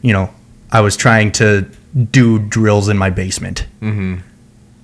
you 0.02 0.12
know, 0.12 0.32
I 0.70 0.82
was 0.82 0.98
trying 0.98 1.32
to 1.34 1.66
do 2.12 2.40
drills 2.40 2.90
in 2.90 2.98
my 2.98 3.10
basement, 3.10 3.66
Mm-hmm. 3.82 4.16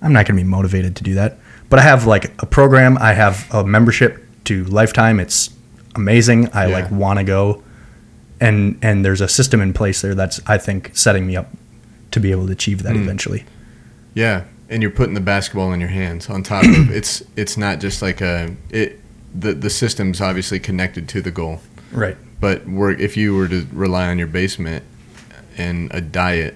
I'm 0.01 0.11
not 0.13 0.25
going 0.25 0.37
to 0.37 0.43
be 0.43 0.49
motivated 0.49 0.95
to 0.97 1.03
do 1.03 1.13
that. 1.15 1.37
But 1.69 1.79
I 1.79 1.83
have 1.83 2.05
like 2.05 2.25
a 2.41 2.45
program, 2.45 2.97
I 2.97 3.13
have 3.13 3.47
a 3.53 3.63
membership 3.63 4.21
to 4.45 4.65
Lifetime. 4.65 5.19
It's 5.19 5.49
amazing. 5.95 6.49
I 6.49 6.67
Yeah. 6.67 6.73
like 6.79 6.91
want 6.91 7.19
to 7.19 7.23
go. 7.23 7.63
And, 8.41 8.77
and 8.81 9.05
there's 9.05 9.21
a 9.21 9.27
system 9.29 9.61
in 9.61 9.71
place 9.73 10.01
there 10.01 10.13
that's, 10.15 10.41
I 10.45 10.57
think, 10.57 10.91
setting 10.93 11.25
me 11.25 11.37
up 11.37 11.49
to 12.11 12.19
be 12.19 12.31
able 12.31 12.47
to 12.47 12.51
achieve 12.51 12.83
that 12.83 12.93
Mm. 12.95 13.03
eventually. 13.03 13.45
Yeah, 14.13 14.43
and 14.69 14.81
you're 14.81 14.91
putting 14.91 15.13
the 15.13 15.21
basketball 15.21 15.71
in 15.71 15.79
your 15.79 15.89
hands 15.89 16.29
on 16.29 16.43
top 16.43 16.65
of 16.65 16.91
it's 16.91 17.23
it's 17.37 17.57
not 17.57 17.79
just 17.79 18.01
like 18.01 18.19
a 18.21 18.55
it 18.69 18.99
the 19.33 19.53
the 19.53 19.69
system's 19.69 20.19
obviously 20.21 20.59
connected 20.59 21.07
to 21.09 21.21
the 21.21 21.31
goal. 21.31 21.61
Right. 21.91 22.17
But 22.41 22.63
if 22.67 23.15
you 23.17 23.35
were 23.35 23.47
to 23.47 23.65
rely 23.71 24.09
on 24.09 24.17
your 24.19 24.27
basement 24.27 24.83
and 25.57 25.89
a 25.93 26.01
diet 26.01 26.55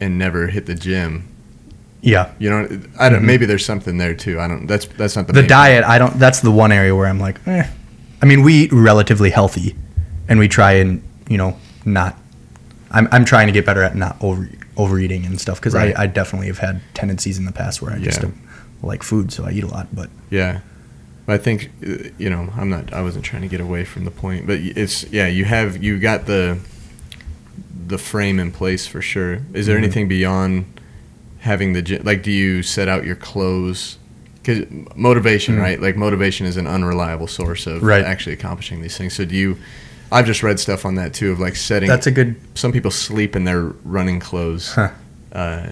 and 0.00 0.18
never 0.18 0.46
hit 0.48 0.66
the 0.66 0.74
gym, 0.74 1.28
Yeah. 2.00 2.32
you 2.38 2.48
know, 2.50 2.68
I 2.98 3.08
don't. 3.10 3.24
Maybe 3.24 3.46
there's 3.46 3.64
something 3.64 3.98
there 3.98 4.14
too. 4.14 4.40
I 4.40 4.48
don't. 4.48 4.66
That's 4.66 4.86
that's 4.86 5.16
not 5.16 5.26
the 5.26 5.32
the 5.34 5.42
diet 5.46 5.84
i 5.84 5.98
don't 5.98 6.18
that's 6.18 6.40
the 6.40 6.50
one 6.50 6.72
area 6.72 6.94
where 6.96 7.06
i'm 7.06 7.18
like 7.20 7.38
eh. 7.46 7.66
i 8.22 8.26
mean 8.26 8.42
we 8.42 8.54
eat 8.64 8.72
relatively 8.72 9.30
healthy 9.30 9.74
and 10.28 10.38
we 10.38 10.48
try 10.48 10.72
and 10.72 11.02
you 11.28 11.36
know 11.38 11.56
not 11.84 12.16
i'm, 12.90 13.08
I'm 13.12 13.24
trying 13.24 13.46
to 13.48 13.52
get 13.52 13.64
better 13.66 13.82
at 13.82 13.94
not 13.96 14.16
over 14.22 14.48
overeating 14.76 15.26
and 15.26 15.38
stuff 15.40 15.58
because 15.60 15.74
Right. 15.74 15.96
I, 15.98 16.04
I 16.04 16.06
definitely 16.06 16.46
have 16.48 16.58
had 16.58 16.80
tendencies 16.94 17.38
in 17.38 17.44
the 17.44 17.52
past 17.52 17.82
where 17.82 17.92
i 17.92 17.98
just 17.98 18.18
Yeah. 18.18 18.22
don't 18.28 18.38
like 18.82 19.02
food 19.02 19.32
so 19.32 19.44
i 19.44 19.50
eat 19.50 19.64
a 19.64 19.68
lot 19.68 19.88
but 19.94 20.08
Yeah. 20.30 20.60
But 21.26 21.34
I 21.34 21.38
think 21.38 21.70
uh, 21.86 22.08
you 22.18 22.30
know, 22.30 22.48
I'm 22.56 22.70
not 22.70 22.92
I 22.92 23.02
wasn't 23.02 23.24
trying 23.24 23.42
to 23.42 23.48
get 23.48 23.60
away 23.60 23.84
from 23.84 24.04
the 24.04 24.10
point, 24.10 24.46
but 24.46 24.58
it's 24.58 25.04
yeah, 25.12 25.28
you 25.28 25.44
have 25.44 25.82
you 25.82 25.98
got 26.00 26.26
the 26.26 26.58
the 27.90 27.98
frame 27.98 28.38
in 28.40 28.50
place 28.52 28.86
for 28.86 29.02
sure. 29.02 29.40
Is 29.52 29.66
there 29.66 29.76
Mhm. 29.76 29.82
anything 29.84 30.08
beyond 30.08 30.64
having 31.40 31.72
the 31.72 32.00
like 32.02 32.22
do 32.22 32.30
you 32.30 32.62
set 32.62 32.88
out 32.88 33.04
your 33.04 33.16
clothes 33.16 33.98
cuz 34.44 34.64
motivation, 34.94 35.56
Mhm. 35.56 35.60
right? 35.62 35.80
Like 35.82 35.96
motivation 35.96 36.46
is 36.46 36.56
an 36.56 36.66
unreliable 36.66 37.26
source 37.26 37.66
of 37.66 37.82
Right. 37.82 38.04
actually 38.04 38.32
accomplishing 38.32 38.80
these 38.82 38.96
things. 38.96 39.12
So 39.14 39.24
do 39.24 39.34
you 39.36 39.56
I've 40.12 40.26
just 40.26 40.42
read 40.42 40.58
stuff 40.58 40.84
on 40.84 40.96
that 40.96 41.12
too 41.14 41.30
of 41.30 41.38
like 41.38 41.54
setting 41.56 41.88
that's 41.88 42.06
a 42.06 42.10
good 42.10 42.34
some 42.54 42.72
people 42.72 42.90
sleep 42.90 43.36
in 43.36 43.44
their 43.44 43.72
running 43.84 44.18
clothes 44.20 44.72
huh. 44.74 44.88
uh, 45.32 45.66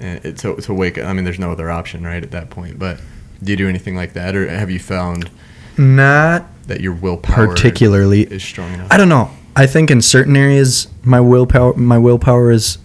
to, 0.00 0.54
to 0.56 0.72
wake 0.74 0.96
up 0.98 1.06
I 1.06 1.12
mean, 1.12 1.24
there's 1.24 1.38
no 1.38 1.50
other 1.52 1.70
option, 1.70 2.02
right, 2.04 2.22
at 2.22 2.30
that 2.30 2.50
point. 2.50 2.78
But 2.78 3.00
do 3.42 3.52
you 3.52 3.56
do 3.56 3.68
anything 3.68 3.94
like 3.96 4.12
that, 4.14 4.34
or 4.36 4.48
have 4.48 4.70
you 4.70 4.78
found 4.78 5.28
not 5.76 6.46
that 6.66 6.80
your 6.80 6.92
willpower 6.92 7.48
particularly 7.48 8.22
is 8.22 8.42
strong 8.42 8.72
enough? 8.74 8.88
I 8.90 8.96
don't 8.96 9.08
know. 9.08 9.30
I 9.58 9.66
think 9.66 9.90
in 9.90 10.00
certain 10.02 10.36
areas 10.36 10.86
my 11.02 11.20
willpower 11.20 11.74
my 11.74 11.98
willpower 11.98 12.50
is 12.50 12.78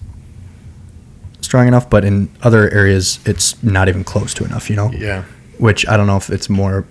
strong 1.42 1.68
enough, 1.68 1.90
but 1.90 2.04
in 2.04 2.30
other 2.42 2.70
areas 2.72 3.20
it's 3.26 3.62
not 3.64 3.88
even 3.88 4.04
close 4.04 4.34
to 4.36 4.44
enough. 4.44 4.70
You 4.70 4.76
know. 4.76 4.92
Yeah. 4.92 5.24
Which 5.60 5.88
I 5.88 5.96
don't 5.98 6.08
know 6.08 6.18
if 6.18 6.30
it's 6.30 6.50
more 6.50 6.86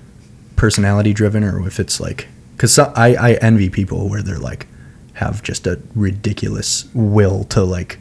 personality 0.57 1.12
driven 1.12 1.42
or 1.42 1.66
if 1.66 1.81
it's 1.81 2.01
like 2.01 2.29
because 2.57 2.79
I 2.79 3.09
I 3.29 3.33
envy 3.42 3.68
people 3.68 4.09
where 4.09 4.23
they're 4.23 4.38
like 4.38 4.66
have 5.14 5.42
just 5.42 5.66
a 5.66 5.81
ridiculous 5.95 6.88
will 6.95 7.45
to 7.45 7.62
like 7.62 7.99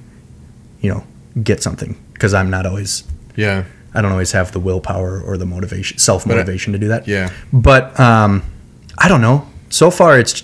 you 0.81 0.89
know 0.93 1.03
get 1.43 1.61
something 1.63 1.97
because 2.13 2.33
I'm 2.33 2.49
not 2.49 2.65
always 2.65 3.03
Yeah. 3.35 3.65
I 3.93 4.01
don't 4.01 4.11
always 4.11 4.31
have 4.31 4.51
the 4.53 4.59
willpower 4.59 5.19
or 5.19 5.35
the 5.37 5.45
motivation, 5.45 5.97
self 5.97 6.25
motivation 6.25 6.71
to 6.73 6.79
do 6.79 6.87
that. 6.89 7.07
Yeah. 7.07 7.29
But 7.51 7.99
um, 7.99 8.43
I 8.97 9.09
don't 9.09 9.21
know. 9.21 9.47
So 9.69 9.91
far, 9.91 10.17
it's. 10.19 10.43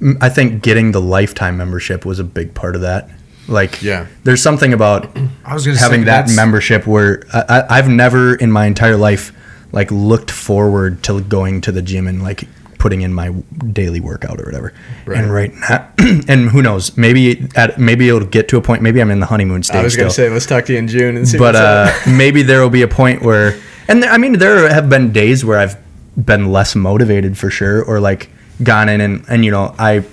M- 0.00 0.18
I 0.20 0.28
think 0.28 0.62
getting 0.62 0.92
the 0.92 1.00
lifetime 1.00 1.56
membership 1.56 2.04
was 2.04 2.18
a 2.18 2.24
big 2.24 2.54
part 2.54 2.74
of 2.76 2.82
that. 2.82 3.08
Like, 3.46 3.82
Yeah. 3.82 4.06
there's 4.24 4.42
something 4.42 4.72
about 4.72 5.14
I 5.44 5.52
was 5.54 5.66
gonna 5.66 5.78
having 5.78 6.00
say 6.02 6.06
that 6.06 6.30
membership 6.30 6.86
where 6.86 7.22
I, 7.32 7.40
I, 7.48 7.78
I've 7.78 7.88
never 7.88 8.34
in 8.34 8.50
my 8.50 8.66
entire 8.66 8.96
life 8.96 9.32
like 9.72 9.90
looked 9.90 10.30
forward 10.30 11.02
to 11.04 11.20
going 11.20 11.60
to 11.62 11.72
the 11.72 11.82
gym 11.82 12.06
and 12.06 12.22
like 12.22 12.44
putting 12.78 13.00
in 13.02 13.12
my 13.14 13.30
daily 13.72 13.98
workout 14.00 14.40
or 14.40 14.44
whatever. 14.44 14.72
Right. 15.06 15.18
And 15.18 15.32
right 15.32 15.52
now, 15.54 15.88
and 16.28 16.48
who 16.50 16.62
knows? 16.62 16.96
Maybe 16.96 17.46
at 17.56 17.78
maybe 17.78 18.08
it'll 18.08 18.24
get 18.26 18.48
to 18.48 18.56
a 18.56 18.60
point. 18.62 18.82
Maybe 18.82 19.00
I'm 19.00 19.10
in 19.10 19.20
the 19.20 19.26
honeymoon 19.26 19.62
stage. 19.62 19.76
I 19.76 19.82
was 19.82 19.96
gonna 19.96 20.10
say 20.10 20.28
let's 20.30 20.46
talk 20.46 20.64
to 20.66 20.72
you 20.72 20.78
in 20.78 20.88
June 20.88 21.16
and 21.16 21.26
see. 21.28 21.36
but 21.38 21.54
what's 21.54 21.58
uh, 21.58 21.92
maybe 22.16 22.42
there 22.42 22.60
will 22.62 22.70
be 22.70 22.82
a 22.82 22.88
point 22.88 23.22
where, 23.22 23.58
and 23.88 24.02
there, 24.02 24.10
I 24.10 24.16
mean, 24.18 24.38
there 24.38 24.68
have 24.72 24.88
been 24.88 25.12
days 25.12 25.44
where 25.44 25.58
I've 25.58 25.76
been 26.16 26.50
less 26.52 26.74
motivated 26.76 27.36
for 27.36 27.50
sure, 27.50 27.82
or 27.82 28.00
like 28.00 28.30
gone 28.64 28.88
in 28.88 29.00
and 29.00 29.24
and 29.28 29.44
you 29.44 29.50
know 29.50 29.74
I 29.78 30.04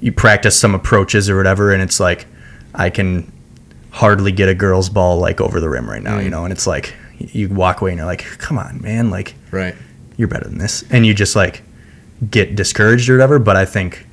you 0.00 0.12
practice 0.12 0.58
some 0.58 0.74
approaches 0.74 1.30
or 1.30 1.36
whatever, 1.36 1.72
and 1.72 1.82
it's 1.82 1.98
like 1.98 2.26
I 2.74 2.90
can 2.90 3.32
hardly 3.90 4.32
get 4.32 4.48
a 4.48 4.54
girl's 4.54 4.88
ball 4.88 5.18
like 5.18 5.40
over 5.40 5.60
the 5.60 5.68
rim 5.68 5.88
right 5.88 6.02
now, 6.02 6.18
you 6.18 6.28
mm. 6.28 6.32
know, 6.32 6.44
and 6.44 6.52
it's 6.52 6.66
like 6.66 6.94
you 7.18 7.48
walk 7.48 7.80
away 7.80 7.92
and 7.92 7.98
you're 7.98 8.06
like, 8.06 8.24
come 8.38 8.58
on, 8.58 8.82
man, 8.82 9.08
like 9.08 9.34
right. 9.52 9.74
you're 10.16 10.28
better 10.28 10.48
than 10.48 10.58
this, 10.58 10.84
and 10.90 11.06
you 11.06 11.14
just 11.14 11.36
like 11.36 11.62
get 12.30 12.56
discouraged 12.56 13.08
or 13.08 13.14
whatever. 13.14 13.38
But 13.38 13.56
I 13.56 13.64
think 13.64 14.06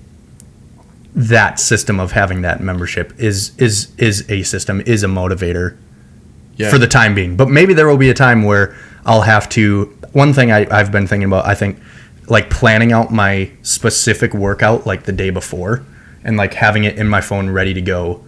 that 1.13 1.59
system 1.59 1.99
of 1.99 2.11
having 2.11 2.41
that 2.43 2.61
membership 2.61 3.13
is 3.17 3.51
is 3.57 3.93
is 3.97 4.29
a 4.29 4.43
system 4.43 4.81
is 4.81 5.03
a 5.03 5.07
motivator 5.07 5.77
Yeah. 6.55 6.69
for 6.69 6.77
the 6.77 6.87
time 6.87 7.15
being. 7.15 7.35
But 7.35 7.49
maybe 7.49 7.73
there 7.73 7.87
will 7.87 7.97
be 7.97 8.09
a 8.09 8.13
time 8.13 8.43
where 8.43 8.75
I'll 9.05 9.21
have 9.21 9.49
to. 9.49 9.85
One 10.13 10.33
thing 10.33 10.51
I, 10.51 10.67
I've 10.69 10.91
been 10.91 11.07
thinking 11.07 11.27
about, 11.27 11.45
I 11.45 11.55
think, 11.55 11.79
like 12.31 12.49
planning 12.49 12.93
out 12.93 13.11
my 13.11 13.51
specific 13.61 14.33
workout 14.33 14.85
like 14.87 15.03
the 15.03 15.11
day 15.11 15.29
before, 15.31 15.83
and 16.23 16.37
like 16.37 16.53
having 16.53 16.85
it 16.85 16.97
in 16.97 17.05
my 17.05 17.19
phone 17.19 17.49
ready 17.49 17.73
to 17.73 17.81
go, 17.81 18.23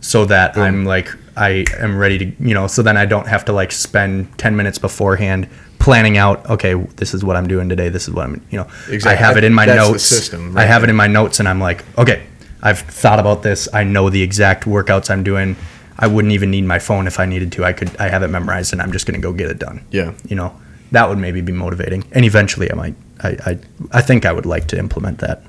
so 0.00 0.24
that 0.26 0.56
I'm 0.56 0.84
like 0.84 1.08
I 1.36 1.64
am 1.80 1.98
ready 1.98 2.16
to 2.18 2.24
you 2.38 2.54
know, 2.54 2.68
so 2.68 2.80
then 2.80 2.96
I 2.96 3.06
don't 3.06 3.26
have 3.26 3.44
to 3.46 3.52
like 3.52 3.72
spend 3.72 4.38
ten 4.38 4.54
minutes 4.54 4.78
beforehand 4.78 5.48
planning 5.80 6.16
out. 6.16 6.48
Okay, 6.48 6.74
this 6.74 7.12
is 7.12 7.24
what 7.24 7.34
I'm 7.34 7.48
doing 7.48 7.68
today. 7.68 7.88
This 7.88 8.06
is 8.06 8.14
what 8.14 8.26
I'm 8.26 8.40
you 8.52 8.58
know. 8.58 8.68
exactly. 8.88 9.10
I 9.10 9.14
have 9.26 9.36
it 9.36 9.42
in 9.42 9.52
my 9.52 9.66
That's 9.66 9.84
the 9.84 9.92
notes. 9.92 10.04
system 10.04 10.56
I 10.56 10.60
right 10.60 10.68
have 10.68 10.84
it 10.84 10.90
in 10.90 10.94
my 10.94 11.08
notes, 11.08 11.40
and 11.40 11.48
I'm 11.48 11.60
like, 11.60 11.84
okay, 11.98 12.24
I've 12.62 12.78
thought 12.78 13.18
about 13.18 13.42
this. 13.42 13.68
I 13.74 13.82
know 13.82 14.10
the 14.10 14.22
exact 14.22 14.62
workouts 14.64 15.10
I'm 15.10 15.24
doing. 15.24 15.56
I 15.98 16.06
wouldn't 16.06 16.32
even 16.32 16.52
need 16.52 16.66
my 16.66 16.78
phone 16.78 17.08
if 17.08 17.18
I 17.18 17.26
needed 17.26 17.50
to. 17.52 17.64
I 17.64 17.72
could. 17.72 17.96
I 17.96 18.10
have 18.10 18.22
it 18.22 18.28
memorized, 18.28 18.72
and 18.72 18.80
I'm 18.80 18.92
just 18.92 19.06
gonna 19.06 19.18
go 19.18 19.32
get 19.32 19.50
it 19.50 19.58
done. 19.58 19.84
Yeah. 19.90 20.14
You 20.28 20.36
know, 20.36 20.54
that 20.92 21.08
would 21.08 21.18
maybe 21.18 21.40
be 21.40 21.52
motivating, 21.52 22.04
and 22.12 22.24
eventually, 22.24 22.70
I 22.70 22.76
might. 22.76 22.94
I. 23.22 23.28
I, 23.50 23.58
I 23.92 24.00
think 24.02 24.24
I 24.24 24.32
would 24.32 24.46
like 24.46 24.66
to 24.68 24.78
implement 24.78 25.18
that. 25.18 25.42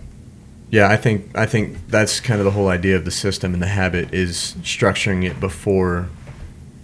Yeah, 0.69 0.89
I 0.89 0.95
think 0.97 1.35
I 1.37 1.45
think 1.45 1.77
that's 1.89 2.19
kind 2.19 2.39
of 2.39 2.45
the 2.45 2.51
whole 2.51 2.69
idea 2.69 2.95
of 2.95 3.03
the 3.05 3.11
system 3.11 3.53
and 3.53 3.61
the 3.61 3.67
habit 3.67 4.13
is 4.13 4.55
structuring 4.61 5.25
it 5.29 5.39
before 5.39 6.07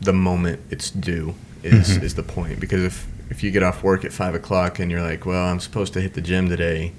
the 0.01 0.13
moment 0.13 0.59
it's 0.69 0.91
due 0.91 1.35
is 1.63 1.89
Mm-hmm. 1.89 2.05
is 2.05 2.15
the 2.15 2.23
point. 2.23 2.59
Because 2.59 2.83
if 2.83 3.07
if 3.29 3.43
you 3.43 3.51
get 3.51 3.63
off 3.63 3.83
work 3.83 4.03
at 4.05 4.11
five 4.13 4.35
o'clock 4.35 4.79
and 4.79 4.91
you're 4.91 5.01
like, 5.01 5.25
well, 5.25 5.45
I'm 5.47 5.59
supposed 5.59 5.93
to 5.93 6.01
hit 6.01 6.13
the 6.15 6.21
gym 6.21 6.49
today, 6.49 6.91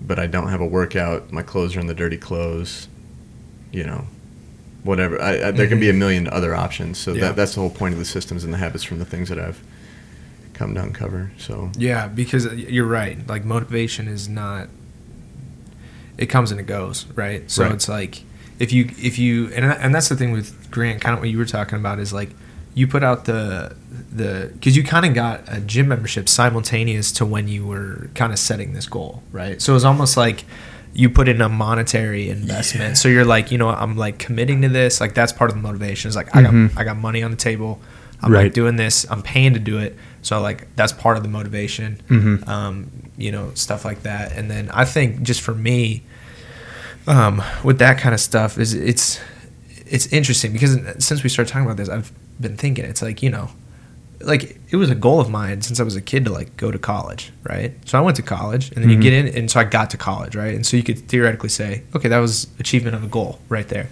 but 0.00 0.18
I 0.18 0.26
don't 0.26 0.48
have 0.48 0.60
a 0.60 0.66
workout, 0.66 1.32
my 1.32 1.42
clothes 1.42 1.76
are 1.76 1.80
in 1.80 1.86
the 1.86 1.94
dirty 1.94 2.18
clothes, 2.18 2.88
you 3.72 3.84
know, 3.84 4.06
whatever. 4.84 5.20
I, 5.20 5.48
I, 5.48 5.50
there 5.50 5.66
can 5.68 5.80
be 5.80 5.88
a 5.90 5.94
million 5.94 6.28
other 6.28 6.54
options. 6.54 6.98
So 6.98 7.12
Yeah. 7.12 7.20
that 7.28 7.36
that's 7.36 7.54
the 7.54 7.60
whole 7.60 7.70
point 7.70 7.92
of 7.92 7.98
the 7.98 8.04
systems 8.04 8.42
and 8.44 8.52
the 8.52 8.58
habits 8.58 8.84
from 8.84 8.98
the 8.98 9.04
things 9.04 9.28
that 9.28 9.38
I've 9.38 9.62
come 10.62 10.74
to 10.74 10.82
uncover. 10.82 11.32
So 11.38 11.70
Yeah, 11.76 12.06
because 12.06 12.46
uh, 12.46 12.52
you're 12.52 12.86
right. 12.86 13.26
Like 13.26 13.44
motivation 13.44 14.06
is 14.06 14.28
not. 14.28 14.68
It 16.16 16.26
comes 16.26 16.50
and 16.50 16.60
it 16.60 16.66
goes, 16.66 17.06
right? 17.16 17.50
So 17.50 17.64
Right. 17.64 17.72
it's 17.72 17.88
like 17.88 18.22
if 18.58 18.72
you 18.72 18.90
if 19.02 19.18
you 19.18 19.48
and 19.54 19.64
and 19.64 19.94
that's 19.94 20.08
the 20.08 20.16
thing 20.16 20.30
with 20.32 20.70
Grant. 20.70 21.00
Kind 21.00 21.14
of 21.14 21.20
what 21.20 21.30
you 21.30 21.38
were 21.38 21.44
talking 21.44 21.78
about 21.78 21.98
is 21.98 22.12
like 22.12 22.30
you 22.74 22.86
put 22.86 23.02
out 23.02 23.24
the 23.24 23.74
the 24.12 24.50
because 24.52 24.76
you 24.76 24.84
kind 24.84 25.04
of 25.04 25.14
got 25.14 25.42
a 25.48 25.60
gym 25.60 25.88
membership 25.88 26.28
simultaneous 26.28 27.10
to 27.12 27.26
when 27.26 27.48
you 27.48 27.66
were 27.66 28.08
kind 28.14 28.32
of 28.32 28.38
setting 28.38 28.72
this 28.72 28.86
goal, 28.86 29.22
right? 29.32 29.60
So 29.60 29.72
it 29.72 29.74
was 29.74 29.84
almost 29.84 30.16
like 30.16 30.44
you 30.94 31.10
put 31.10 31.26
in 31.26 31.40
a 31.40 31.48
monetary 31.48 32.28
investment. 32.28 32.98
So 32.98 33.08
you're 33.08 33.24
like, 33.24 33.50
you 33.50 33.58
know, 33.58 33.70
I'm 33.70 33.96
like 33.96 34.18
committing 34.18 34.62
to 34.62 34.68
this. 34.68 35.00
Like 35.00 35.14
that's 35.14 35.32
part 35.32 35.50
of 35.50 35.56
the 35.56 35.62
motivation. 35.62 36.08
Is 36.08 36.14
like 36.14 36.34
I 36.36 36.42
got 36.42 36.52
mm-hmm. 36.52 36.78
I 36.78 36.84
got 36.84 36.98
money 36.98 37.22
on 37.22 37.32
the 37.32 37.36
table. 37.36 37.80
I'm 38.22 38.32
like 38.32 38.52
doing 38.52 38.76
this. 38.76 39.04
I'm 39.10 39.22
paying 39.22 39.54
to 39.54 39.60
do 39.60 39.78
it. 39.78 39.96
So 40.22 40.40
like 40.40 40.68
that's 40.76 40.92
part 40.92 41.16
of 41.16 41.22
the 41.22 41.28
motivation. 41.28 42.00
Mhm. 42.08 42.46
Um, 42.48 42.90
you 43.16 43.32
know, 43.32 43.50
stuff 43.54 43.84
like 43.84 44.02
that. 44.04 44.32
And 44.32 44.50
then 44.50 44.70
I 44.70 44.84
think 44.84 45.22
just 45.22 45.40
for 45.40 45.54
me, 45.54 46.02
um, 47.06 47.42
with 47.64 47.78
that 47.78 47.98
kind 47.98 48.14
of 48.14 48.20
stuff 48.20 48.58
is 48.58 48.74
it's 48.74 49.20
it's 49.86 50.06
interesting 50.12 50.52
because 50.52 50.78
since 51.04 51.22
we 51.22 51.28
started 51.28 51.50
talking 51.50 51.66
about 51.66 51.76
this, 51.76 51.88
I've 51.88 52.12
been 52.40 52.56
thinking 52.56 52.84
it's 52.84 53.02
like 53.02 53.22
you 53.22 53.30
know, 53.30 53.50
like 54.20 54.58
it 54.70 54.76
was 54.76 54.88
a 54.90 54.94
goal 54.94 55.20
of 55.20 55.28
mine 55.28 55.62
since 55.62 55.80
I 55.80 55.82
was 55.82 55.96
a 55.96 56.00
kid 56.00 56.24
to 56.26 56.32
like 56.32 56.56
go 56.56 56.70
to 56.70 56.78
college, 56.78 57.32
right? 57.42 57.72
So 57.84 57.98
I 57.98 58.00
went 58.00 58.16
to 58.16 58.22
college, 58.22 58.70
and 58.72 58.82
then 58.82 58.90
you 58.90 58.98
get 59.00 59.12
in, 59.12 59.26
and 59.28 59.50
so 59.50 59.58
I 59.60 59.64
got 59.64 59.90
to 59.90 59.96
college, 59.96 60.36
right? 60.36 60.54
And 60.54 60.64
so 60.64 60.76
you 60.76 60.82
could 60.84 60.98
theoretically 61.08 61.48
say, 61.48 61.82
okay, 61.94 62.08
that 62.08 62.18
was 62.18 62.46
achievement 62.60 62.94
of 62.94 63.02
a 63.02 63.08
goal 63.08 63.40
right 63.48 63.68
there. 63.68 63.88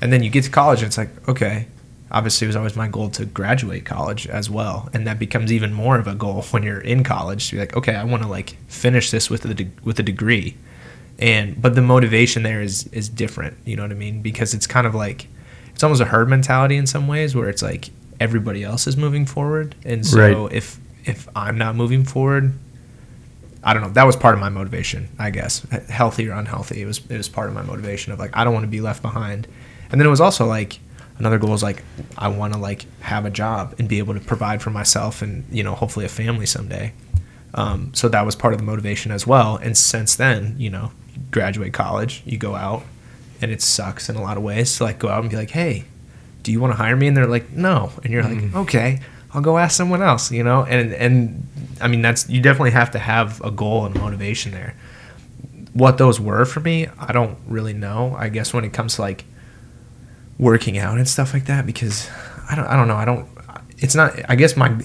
And 0.00 0.12
then 0.12 0.22
you 0.22 0.30
get 0.30 0.44
to 0.44 0.50
college, 0.50 0.80
and 0.80 0.86
it's 0.88 0.98
like, 0.98 1.10
okay, 1.28 1.68
obviously 2.16 2.46
it 2.46 2.48
was 2.48 2.56
always 2.56 2.76
my 2.76 2.88
goal 2.88 3.08
to 3.10 3.24
graduate 3.26 3.84
college 3.84 4.26
as 4.26 4.48
well, 4.48 4.88
and 4.94 5.06
that 5.06 5.18
becomes 5.18 5.52
even 5.52 5.72
more 5.72 5.98
of 5.98 6.06
a 6.06 6.14
goal 6.14 6.42
when 6.50 6.62
you're 6.62 6.80
in 6.80 7.04
college 7.04 7.48
to 7.48 7.54
be 7.56 7.60
like, 7.60 7.76
okay, 7.76 7.94
I 7.94 8.04
want 8.04 8.22
to 8.22 8.28
like 8.28 8.56
finish 8.68 9.10
this 9.10 9.28
with 9.30 9.44
a 9.44 9.54
de- 9.54 9.70
with 9.84 9.98
a 9.98 10.02
degree, 10.02 10.56
and 11.18 11.60
but 11.60 11.74
the 11.74 11.82
motivation 11.82 12.42
there 12.42 12.62
is 12.62 12.86
is 12.88 13.08
different. 13.08 13.56
You 13.64 13.76
know 13.76 13.82
what 13.82 13.92
I 13.92 13.96
mean? 14.06 14.22
Because 14.22 14.54
it's 14.54 14.66
kind 14.66 14.86
of 14.86 14.94
like 14.94 15.28
it's 15.74 15.82
almost 15.84 16.00
a 16.00 16.06
herd 16.06 16.28
mentality 16.28 16.76
in 16.76 16.86
some 16.86 17.06
ways, 17.06 17.34
where 17.34 17.48
it's 17.48 17.62
like 17.62 17.90
everybody 18.18 18.62
else 18.64 18.86
is 18.86 18.96
moving 18.96 19.26
forward, 19.26 19.74
and 19.84 20.06
so 20.06 20.18
Right. 20.46 20.52
if 20.56 20.78
if 21.04 21.28
I'm 21.36 21.56
not 21.58 21.76
moving 21.76 22.04
forward, 22.04 22.52
I 23.62 23.72
don't 23.74 23.82
know. 23.82 23.90
That 23.90 24.06
was 24.06 24.16
part 24.16 24.34
of 24.34 24.40
my 24.40 24.48
motivation, 24.48 25.08
I 25.18 25.30
guess. 25.30 25.60
Healthy 25.88 26.28
or 26.28 26.32
unhealthy, 26.32 26.82
it 26.82 26.86
was 26.86 26.98
it 27.10 27.16
was 27.16 27.28
part 27.28 27.48
of 27.48 27.54
my 27.54 27.62
motivation 27.62 28.12
of 28.12 28.18
like 28.18 28.30
I 28.36 28.44
don't 28.44 28.54
want 28.54 28.64
to 28.64 28.70
be 28.70 28.80
left 28.80 29.02
behind. 29.02 29.46
And 29.90 30.00
then 30.00 30.06
it 30.06 30.10
was 30.10 30.20
also 30.20 30.46
like 30.46 30.78
another 31.18 31.38
goal 31.38 31.54
is 31.54 31.62
like 31.62 31.82
I 32.16 32.28
want 32.28 32.52
to 32.52 32.58
like 32.58 32.86
have 33.00 33.24
a 33.24 33.30
job 33.30 33.74
and 33.78 33.88
be 33.88 33.98
able 33.98 34.14
to 34.14 34.20
provide 34.20 34.62
for 34.62 34.70
myself 34.70 35.22
and 35.22 35.44
you 35.50 35.62
know 35.62 35.74
hopefully 35.74 36.04
a 36.06 36.10
family 36.10 36.46
someday. 36.46 36.92
Um, 37.54 37.92
so 37.94 38.08
that 38.08 38.26
was 38.26 38.34
part 38.34 38.52
of 38.52 38.60
the 38.60 38.66
motivation 38.66 39.12
as 39.12 39.26
well. 39.26 39.56
And 39.56 39.76
since 39.76 40.14
then, 40.14 40.56
you 40.58 40.68
know, 40.68 40.92
you 41.14 41.22
graduate 41.30 41.72
college, 41.72 42.22
you 42.26 42.36
go 42.36 42.54
out, 42.54 42.84
and 43.40 43.50
it 43.50 43.62
sucks 43.62 44.08
in 44.08 44.16
a 44.16 44.22
lot 44.22 44.36
of 44.36 44.42
ways 44.42 44.76
to 44.76 44.84
like 44.84 44.98
go 44.98 45.08
out 45.08 45.20
and 45.20 45.30
be 45.30 45.36
like, 45.36 45.50
hey, 45.50 45.84
do 46.42 46.52
you 46.52 46.60
want 46.60 46.72
to 46.72 46.76
hire 46.76 46.96
me? 46.96 47.06
And 47.06 47.16
they're 47.16 47.26
like, 47.26 47.50
no. 47.52 47.92
And 48.04 48.12
you're 48.12 48.22
like, 48.22 48.54
okay, 48.54 49.00
I'll 49.32 49.40
go 49.40 49.58
ask 49.58 49.76
someone 49.76 50.02
else, 50.02 50.30
you 50.30 50.44
know? 50.44 50.64
And, 50.64 50.92
and 50.94 51.46
I 51.80 51.88
mean, 51.88 52.02
that's, 52.02 52.28
you 52.28 52.40
definitely 52.40 52.70
have 52.72 52.90
to 52.92 52.98
have 52.98 53.40
a 53.42 53.50
goal 53.50 53.86
and 53.86 53.94
motivation 53.94 54.52
there. 54.52 54.74
What 55.72 55.98
those 55.98 56.20
were 56.20 56.44
for 56.44 56.60
me, 56.60 56.88
I 56.98 57.12
don't 57.12 57.38
really 57.46 57.74
know. 57.74 58.14
I 58.18 58.28
guess 58.28 58.54
when 58.54 58.64
it 58.64 58.72
comes 58.72 58.96
to 58.96 59.02
like 59.02 59.24
working 60.38 60.78
out 60.78 60.98
and 60.98 61.08
stuff 61.08 61.32
like 61.32 61.46
that, 61.46 61.66
because 61.66 62.08
I 62.50 62.54
don't, 62.54 62.66
I 62.66 62.76
don't 62.76 62.88
know. 62.88 62.96
I 62.96 63.04
don't, 63.04 63.28
it's 63.78 63.94
not, 63.94 64.14
I 64.28 64.36
guess 64.36 64.56
my, 64.56 64.76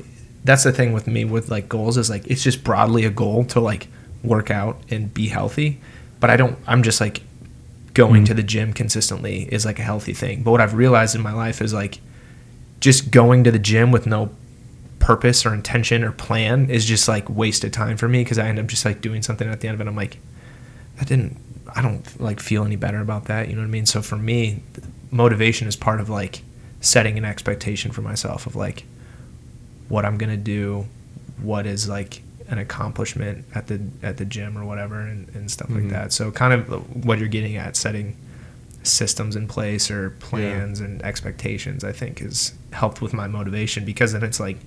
that's 0.43 0.63
the 0.63 0.71
thing 0.71 0.93
with 0.93 1.07
me 1.07 1.25
with 1.25 1.49
like 1.49 1.69
goals 1.69 1.97
is 1.97 2.09
like, 2.09 2.27
it's 2.27 2.43
just 2.43 2.63
broadly 2.63 3.05
a 3.05 3.09
goal 3.09 3.45
to 3.45 3.59
like 3.59 3.87
work 4.23 4.49
out 4.49 4.81
and 4.89 5.13
be 5.13 5.27
healthy. 5.27 5.79
But 6.19 6.29
I 6.29 6.37
don't, 6.37 6.57
I'm 6.67 6.83
just 6.83 7.01
like, 7.01 7.21
going 7.93 8.23
mm. 8.23 8.27
to 8.27 8.33
the 8.33 8.43
gym 8.43 8.71
consistently 8.71 9.43
is 9.51 9.65
like 9.65 9.77
a 9.77 9.83
healthy 9.83 10.13
thing. 10.13 10.43
But 10.43 10.51
what 10.51 10.61
I've 10.61 10.75
realized 10.75 11.13
in 11.13 11.21
my 11.21 11.33
life 11.33 11.61
is 11.61 11.73
like 11.73 11.99
just 12.79 13.11
going 13.11 13.43
to 13.43 13.51
the 13.51 13.59
gym 13.59 13.91
with 13.91 14.07
no 14.07 14.29
purpose 14.99 15.45
or 15.45 15.53
intention 15.53 16.03
or 16.03 16.11
plan 16.11 16.69
is 16.69 16.85
just 16.85 17.07
like 17.07 17.29
wasted 17.29 17.73
time 17.73 17.97
for 17.97 18.07
me 18.07 18.23
because 18.23 18.39
I 18.39 18.47
end 18.47 18.59
up 18.59 18.67
just 18.67 18.85
like 18.85 19.01
doing 19.01 19.21
something 19.21 19.49
at 19.49 19.59
the 19.59 19.67
end 19.67 19.75
of 19.75 19.81
it. 19.81 19.89
I'm 19.89 19.95
like, 19.95 20.19
that 20.97 21.07
didn't, 21.09 21.37
I 21.75 21.81
don't 21.81 22.21
like 22.21 22.39
feel 22.39 22.63
any 22.63 22.77
better 22.77 23.01
about 23.01 23.25
that. 23.25 23.49
You 23.49 23.55
know 23.55 23.61
what 23.61 23.67
I 23.67 23.71
mean? 23.71 23.85
So 23.85 24.01
for 24.01 24.15
me, 24.15 24.63
motivation 25.11 25.67
is 25.67 25.75
part 25.75 25.99
of 25.99 26.09
like 26.09 26.41
setting 26.79 27.17
an 27.17 27.25
expectation 27.25 27.91
for 27.91 28.01
myself 28.01 28.47
of 28.47 28.55
like 28.55 28.85
what 29.89 30.05
I'm 30.05 30.17
going 30.17 30.29
to 30.31 30.37
do, 30.37 30.87
what 31.41 31.65
is 31.65 31.87
like 31.89 32.21
an 32.47 32.57
accomplishment 32.57 33.45
at 33.55 33.67
the 33.67 33.81
at 34.03 34.17
the 34.17 34.25
gym 34.25 34.57
or 34.57 34.65
whatever 34.65 34.99
and, 35.01 35.27
and 35.35 35.49
stuff 35.51 35.69
Mm-hmm. 35.69 35.81
like 35.83 35.89
that. 35.91 36.13
So 36.13 36.31
kind 36.31 36.53
of 36.53 37.05
what 37.05 37.19
you're 37.19 37.27
getting 37.27 37.55
at 37.57 37.75
setting 37.75 38.17
systems 38.83 39.35
in 39.35 39.47
place 39.47 39.91
or 39.91 40.09
plans 40.11 40.79
and 40.79 41.03
expectations 41.03 41.83
I 41.83 41.91
think 41.91 42.17
has 42.19 42.53
helped 42.73 42.99
with 42.99 43.13
my 43.13 43.27
motivation 43.27 43.85
because 43.85 44.11
then 44.13 44.23
it's 44.23 44.39
like 44.39 44.57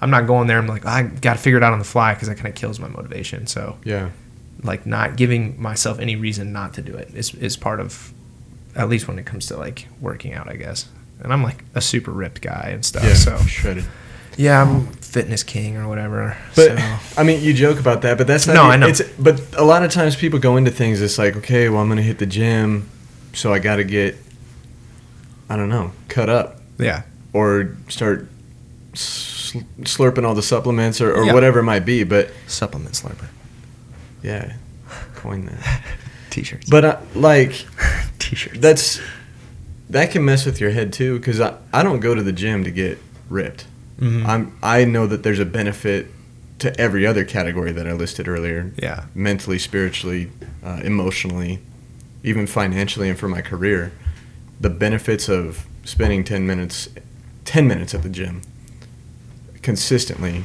I'm 0.00 0.10
not 0.10 0.26
going 0.26 0.46
there 0.46 0.58
I'm 0.58 0.66
like 0.66 0.84
I 0.84 1.04
got 1.04 1.34
to 1.34 1.38
figure 1.38 1.56
it 1.56 1.62
out 1.62 1.72
on 1.72 1.78
the 1.78 1.84
fly 1.86 2.12
because 2.12 2.28
that 2.28 2.34
kind 2.36 2.48
of 2.48 2.54
kills 2.54 2.78
my 2.78 2.88
motivation. 2.88 3.46
So 3.46 3.78
Yeah. 3.84 4.10
like 4.62 4.84
not 4.84 5.16
giving 5.16 5.60
myself 5.60 5.98
any 6.00 6.16
reason 6.16 6.52
not 6.52 6.74
to 6.74 6.82
do 6.82 6.94
it 6.94 7.14
is 7.14 7.34
is 7.36 7.56
part 7.56 7.80
of 7.80 8.12
at 8.74 8.88
least 8.88 9.08
when 9.08 9.18
it 9.18 9.26
comes 9.26 9.46
to 9.46 9.56
like 9.56 9.86
working 10.00 10.32
out, 10.34 10.48
I 10.48 10.56
guess. 10.56 10.88
And 11.20 11.32
I'm 11.32 11.42
like 11.42 11.64
a 11.74 11.80
super 11.80 12.10
ripped 12.10 12.40
guy 12.40 12.70
and 12.72 12.84
stuff. 12.84 13.04
Yeah. 13.04 13.14
So 13.14 13.36
shredded. 13.38 13.84
yeah, 14.36 14.60
I'm 14.62 14.86
fitness 14.88 15.42
king 15.42 15.76
or 15.76 15.86
whatever. 15.88 16.36
But 16.56 16.78
so, 16.78 16.96
I 17.16 17.22
mean, 17.22 17.42
you 17.42 17.52
joke 17.54 17.78
about 17.78 18.02
that, 18.02 18.18
but 18.18 18.26
that's 18.26 18.46
not. 18.46 18.54
No, 18.54 18.62
the- 18.64 18.68
I 18.68 18.76
know. 18.76 18.86
It's, 18.88 19.02
but 19.18 19.40
a 19.56 19.64
lot 19.64 19.82
of 19.84 19.90
times 19.92 20.16
people 20.16 20.38
go 20.38 20.56
into 20.56 20.70
things. 20.70 21.00
It's 21.00 21.18
like, 21.18 21.36
okay, 21.36 21.68
well, 21.68 21.80
I'm 21.80 21.86
going 21.88 21.98
to 21.98 22.02
hit 22.02 22.18
the 22.18 22.26
gym, 22.26 22.88
so 23.34 23.52
I 23.52 23.58
got 23.60 23.76
to 23.76 23.84
get, 23.84 24.16
I 25.48 25.56
don't 25.56 25.68
know, 25.68 25.92
cut 26.08 26.28
up 26.28 26.60
yeah, 26.78 27.02
or 27.32 27.76
start 27.88 28.26
sl- 28.94 29.58
slurping 29.82 30.24
all 30.24 30.34
the 30.34 30.42
supplements 30.42 31.00
or, 31.00 31.12
or 31.14 31.24
Yeah. 31.26 31.34
whatever 31.34 31.60
it 31.60 31.64
might 31.64 31.84
be. 31.84 32.02
But 32.04 32.30
supplement 32.48 32.94
slurper, 32.94 33.28
yeah, 34.22 34.54
coin 35.14 35.44
that. 35.46 35.82
t-shirts. 36.30 36.68
But 36.70 36.84
uh, 36.84 37.00
like, 37.14 37.66
T-shirts. 38.22 38.58
that's 38.58 39.00
that 39.90 40.10
can 40.10 40.24
mess 40.24 40.46
with 40.46 40.60
your 40.60 40.70
head 40.70 40.92
too. 40.92 41.18
Because 41.18 41.40
I, 41.40 41.56
I 41.72 41.82
don't 41.82 42.00
go 42.00 42.14
to 42.14 42.22
the 42.22 42.32
gym 42.32 42.64
to 42.64 42.70
get 42.70 42.98
ripped. 43.28 43.66
Mhm. 44.00 44.26
I'm 44.26 44.58
I 44.62 44.84
know 44.84 45.06
that 45.06 45.22
there's 45.22 45.38
a 45.40 45.44
benefit 45.44 46.06
to 46.60 46.78
every 46.80 47.06
other 47.06 47.24
category 47.24 47.72
that 47.72 47.86
I 47.88 47.92
listed 47.92 48.28
earlier. 48.28 48.72
yeah, 48.76 49.04
mentally, 49.14 49.58
spiritually, 49.58 50.30
uh, 50.64 50.80
emotionally, 50.84 51.58
even 52.22 52.46
financially, 52.46 53.08
and 53.08 53.18
for 53.18 53.26
my 53.28 53.42
career, 53.42 53.90
the 54.60 54.70
benefits 54.70 55.28
of 55.28 55.66
spending 55.84 56.22
ten 56.22 56.46
minutes, 56.46 56.88
ten 57.44 57.66
minutes 57.66 57.94
at 57.94 58.02
the 58.04 58.08
gym, 58.08 58.42
consistently, 59.62 60.44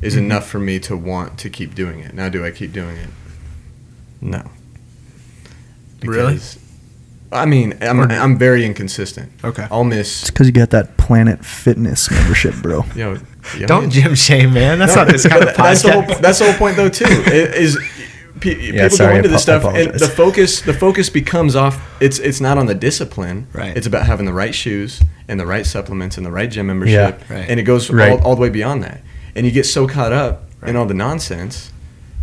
is 0.00 0.14
Mhm. 0.14 0.18
enough 0.18 0.48
for 0.48 0.58
me 0.58 0.78
to 0.80 0.96
want 0.96 1.38
to 1.38 1.50
keep 1.50 1.74
doing 1.74 2.00
it. 2.00 2.14
Now, 2.14 2.28
do 2.30 2.44
I 2.44 2.50
keep 2.50 2.72
doing 2.72 2.96
it? 2.96 3.10
No. 4.20 4.50
Really? 6.02 6.34
Because- 6.34 6.58
I 7.32 7.46
mean, 7.46 7.74
I'm, 7.80 8.00
I'm 8.00 8.38
very 8.38 8.64
inconsistent. 8.66 9.32
okay. 9.42 9.66
I'll 9.70 9.84
miss. 9.84 10.22
It's 10.22 10.30
because 10.30 10.46
you 10.46 10.52
got 10.52 10.70
that 10.70 10.96
Planet 10.96 11.44
Fitness 11.44 12.10
membership, 12.10 12.54
bro. 12.62 12.84
You 12.94 13.04
know, 13.04 13.16
you 13.58 13.66
Don't 13.66 13.84
know, 13.84 13.90
gym 13.90 14.14
shame, 14.14 14.52
man. 14.52 14.78
That's 14.78 14.94
No, 14.94 15.04
not 15.04 15.12
this 15.12 15.26
kind 15.26 15.42
of 15.42 15.48
but 15.48 15.56
that's 15.62 15.82
the 15.82 15.92
whole 15.92 16.02
podcast. 16.02 16.20
that's 16.20 16.38
the 16.38 16.44
whole 16.46 16.54
point 16.54 16.76
though 16.76 16.88
too. 16.88 17.04
i- 17.06 17.30
Is 17.30 17.76
pe- 18.40 18.54
people 18.72 18.90
sorry, 18.90 19.12
go 19.14 19.16
into 19.18 19.28
I 19.28 19.32
this 19.32 19.42
stuff 19.42 19.64
and 19.64 19.94
the 19.94 20.08
focus 20.08 20.60
the 20.60 20.74
focus 20.74 21.08
becomes 21.10 21.56
off. 21.56 21.80
It's 22.00 22.18
it's 22.18 22.40
not 22.40 22.58
on 22.58 22.66
the 22.66 22.74
discipline. 22.74 23.46
Right. 23.52 23.76
It's 23.76 23.86
about 23.86 24.06
having 24.06 24.26
the 24.26 24.32
right 24.32 24.54
shoes 24.54 25.00
and 25.28 25.40
the 25.40 25.46
right 25.46 25.64
supplements 25.66 26.16
and 26.16 26.26
the 26.26 26.30
right 26.32 26.50
gym 26.50 26.66
membership. 26.66 27.20
Yeah, 27.28 27.34
right. 27.38 27.48
And 27.48 27.58
it 27.58 27.64
goes 27.64 27.90
Right. 27.90 28.12
all, 28.12 28.22
all 28.24 28.34
the 28.36 28.42
way 28.42 28.50
beyond 28.50 28.82
that. 28.84 29.00
And 29.34 29.46
you 29.46 29.52
get 29.52 29.64
so 29.66 29.86
caught 29.88 30.12
up 30.12 30.44
Right. 30.60 30.70
in 30.70 30.76
all 30.76 30.86
the 30.86 30.94
nonsense 30.94 31.72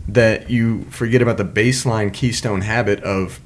that 0.08 0.50
you 0.50 0.84
forget 0.89 1.22
about 1.22 1.38
the 1.38 1.45
baseline 1.45 2.12
keystone 2.13 2.62
habit 2.62 3.02
of 3.04 3.39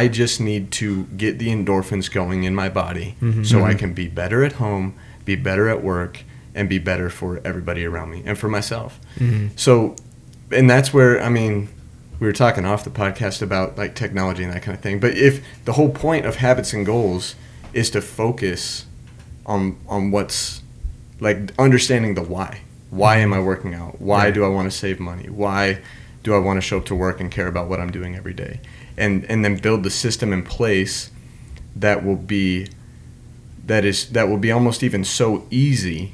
I 0.00 0.08
just 0.08 0.40
need 0.40 0.70
to 0.72 1.04
get 1.16 1.38
the 1.38 1.48
endorphins 1.48 2.10
going 2.10 2.42
in 2.44 2.54
my 2.54 2.68
body 2.68 3.14
Mhm. 3.22 3.46
so 3.46 3.64
I 3.64 3.74
can 3.74 3.92
be 3.94 4.08
better 4.08 4.42
at 4.48 4.54
home, 4.54 4.94
be 5.24 5.36
better 5.36 5.68
at 5.68 5.82
work, 5.84 6.14
and 6.54 6.68
be 6.68 6.78
better 6.78 7.08
for 7.10 7.40
everybody 7.44 7.84
around 7.84 8.10
me 8.10 8.22
and 8.26 8.36
for 8.36 8.48
myself. 8.48 8.98
Mhm. 9.20 9.50
So, 9.56 9.94
and 10.50 10.68
that's 10.68 10.92
where 10.92 11.22
I 11.22 11.28
mean, 11.28 11.68
we 12.20 12.26
were 12.26 12.32
talking 12.32 12.64
off 12.64 12.82
the 12.84 12.90
podcast 12.90 13.42
about 13.42 13.78
like 13.78 13.94
technology 13.94 14.42
and 14.44 14.52
that 14.52 14.62
kind 14.62 14.76
of 14.76 14.82
thing. 14.82 14.98
But 14.98 15.16
if 15.16 15.40
the 15.64 15.72
whole 15.74 15.90
point 15.90 16.26
of 16.26 16.36
habits 16.36 16.72
and 16.72 16.84
goals 16.84 17.34
is 17.72 17.90
to 17.90 18.00
focus 18.00 18.86
on 19.46 19.76
on 19.88 20.10
what's 20.10 20.60
like 21.20 21.38
understanding 21.58 22.14
the 22.14 22.22
why. 22.22 22.58
Why 22.90 23.16
am 23.18 23.32
I 23.32 23.40
working 23.40 23.74
out? 23.74 24.00
Why 24.00 24.24
Right. 24.24 24.34
do 24.34 24.44
I 24.44 24.48
want 24.48 24.70
to 24.70 24.76
save 24.76 24.98
money? 25.00 25.28
Why 25.28 25.78
do 26.24 26.34
I 26.34 26.38
want 26.38 26.56
to 26.56 26.60
show 26.68 26.78
up 26.78 26.86
to 26.86 26.94
work 26.94 27.20
and 27.20 27.30
care 27.30 27.46
about 27.48 27.68
what 27.68 27.78
I'm 27.80 27.90
doing 27.90 28.14
every 28.16 28.32
day? 28.34 28.60
And 28.96 29.24
and 29.24 29.44
then 29.44 29.56
build 29.56 29.82
the 29.82 29.90
system 29.90 30.32
in 30.32 30.44
place 30.44 31.10
that 31.74 32.04
will 32.04 32.16
be 32.16 32.68
that 33.66 33.84
is 33.84 34.10
that 34.10 34.28
will 34.28 34.38
be 34.38 34.52
almost 34.52 34.82
even 34.82 35.04
so 35.04 35.46
easy 35.50 36.12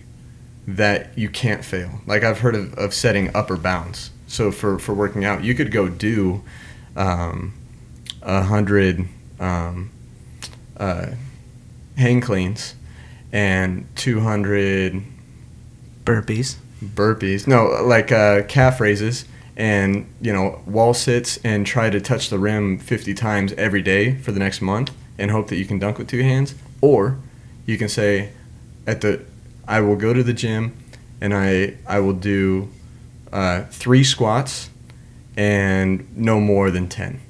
that 0.66 1.16
you 1.18 1.28
can't 1.28 1.64
fail. 1.64 2.00
Like 2.06 2.22
I've 2.22 2.40
heard 2.40 2.54
of, 2.54 2.74
of 2.74 2.94
setting 2.94 3.34
upper 3.34 3.56
bounds. 3.56 4.10
So 4.26 4.52
for, 4.52 4.78
for 4.78 4.94
working 4.94 5.24
out, 5.24 5.42
you 5.42 5.54
could 5.54 5.72
go 5.72 5.88
do 5.88 6.44
um, 6.94 7.52
a 8.22 8.42
hundred 8.42 9.08
um, 9.40 9.90
uh, 10.76 11.06
hang 11.96 12.20
cleans 12.20 12.76
and 13.32 13.86
two 13.96 14.20
hundred 14.20 15.02
Burpees. 16.04 16.56
burpees. 16.82 17.46
No, 17.46 17.66
like 17.84 18.10
uh, 18.12 18.42
calf 18.44 18.80
raises 18.80 19.24
and 19.60 20.06
you 20.22 20.32
know 20.32 20.62
wall 20.64 20.94
sits 20.94 21.38
and 21.44 21.66
try 21.66 21.90
to 21.90 22.00
touch 22.00 22.30
the 22.30 22.38
rim 22.38 22.78
50 22.78 23.12
times 23.12 23.52
every 23.58 23.82
day 23.82 24.16
for 24.16 24.32
the 24.32 24.38
next 24.38 24.62
month 24.62 24.90
and 25.18 25.30
hope 25.30 25.48
that 25.48 25.56
you 25.56 25.66
can 25.66 25.78
dunk 25.78 25.98
with 25.98 26.08
two 26.08 26.22
hands. 26.22 26.54
Or 26.80 27.18
you 27.66 27.76
can 27.76 27.90
say 27.90 28.30
at 28.86 29.02
the 29.02 29.22
I 29.68 29.82
will 29.82 29.96
go 29.96 30.14
to 30.14 30.22
the 30.22 30.32
gym 30.32 30.82
and 31.20 31.34
I 31.34 31.76
I 31.86 32.00
will 32.00 32.14
do 32.14 32.70
uh, 33.30 33.64
three 33.64 34.02
squats 34.02 34.70
and 35.36 36.08
no 36.16 36.40
more 36.40 36.70
than 36.70 36.88
10 36.88 37.20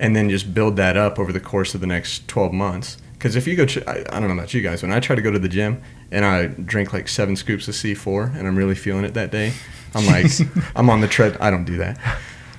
and 0.00 0.14
then 0.16 0.28
just 0.28 0.52
build 0.52 0.76
that 0.76 0.96
up 0.96 1.18
over 1.18 1.32
the 1.32 1.40
course 1.40 1.74
of 1.74 1.80
the 1.80 1.86
next 1.86 2.26
12 2.28 2.52
months 2.52 2.98
because 3.20 3.36
if 3.36 3.46
you 3.46 3.54
go 3.54 3.66
ch- 3.66 3.86
I, 3.86 4.02
I 4.10 4.18
don't 4.18 4.28
know 4.28 4.34
about 4.34 4.54
you 4.54 4.62
guys 4.62 4.82
when 4.82 4.90
i 4.92 4.98
try 4.98 5.14
to 5.14 5.20
go 5.22 5.30
to 5.30 5.38
the 5.38 5.48
gym 5.48 5.82
and 6.10 6.24
i 6.24 6.46
drink 6.46 6.92
like 6.94 7.06
seven 7.06 7.36
scoops 7.36 7.68
of 7.68 7.74
c4 7.74 8.34
and 8.36 8.48
i'm 8.48 8.56
really 8.56 8.74
feeling 8.74 9.04
it 9.04 9.12
that 9.14 9.30
day 9.30 9.52
i'm 9.94 10.06
like 10.06 10.26
i'm 10.76 10.88
on 10.90 11.00
the 11.02 11.08
tread 11.08 11.36
i 11.38 11.50
don't 11.50 11.64
do 11.66 11.76
that 11.76 11.98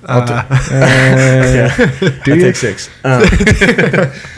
I'll 0.04 0.26
t- 0.26 0.32
yeah, 0.72 1.76
do 2.24 2.32
I 2.32 2.36
you? 2.36 2.40
take 2.42 2.56
six 2.56 2.88
um, 3.04 3.22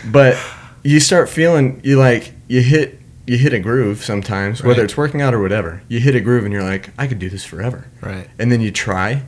but 0.12 0.36
you 0.82 1.00
start 1.00 1.28
feeling 1.28 1.80
you 1.84 1.98
like 1.98 2.32
you 2.48 2.60
hit 2.62 2.98
you 3.26 3.38
hit 3.38 3.52
a 3.54 3.58
groove 3.60 4.04
sometimes 4.04 4.62
whether 4.62 4.84
it's 4.84 4.96
working 4.96 5.22
out 5.22 5.32
or 5.34 5.40
whatever 5.40 5.82
you 5.88 6.00
hit 6.00 6.14
a 6.14 6.20
groove 6.20 6.44
and 6.44 6.52
you're 6.52 6.62
like 6.62 6.90
i 6.98 7.06
could 7.06 7.18
do 7.18 7.30
this 7.30 7.44
forever 7.44 7.86
Right. 8.02 8.28
and 8.38 8.50
then 8.52 8.60
you 8.60 8.70
try 8.70 9.22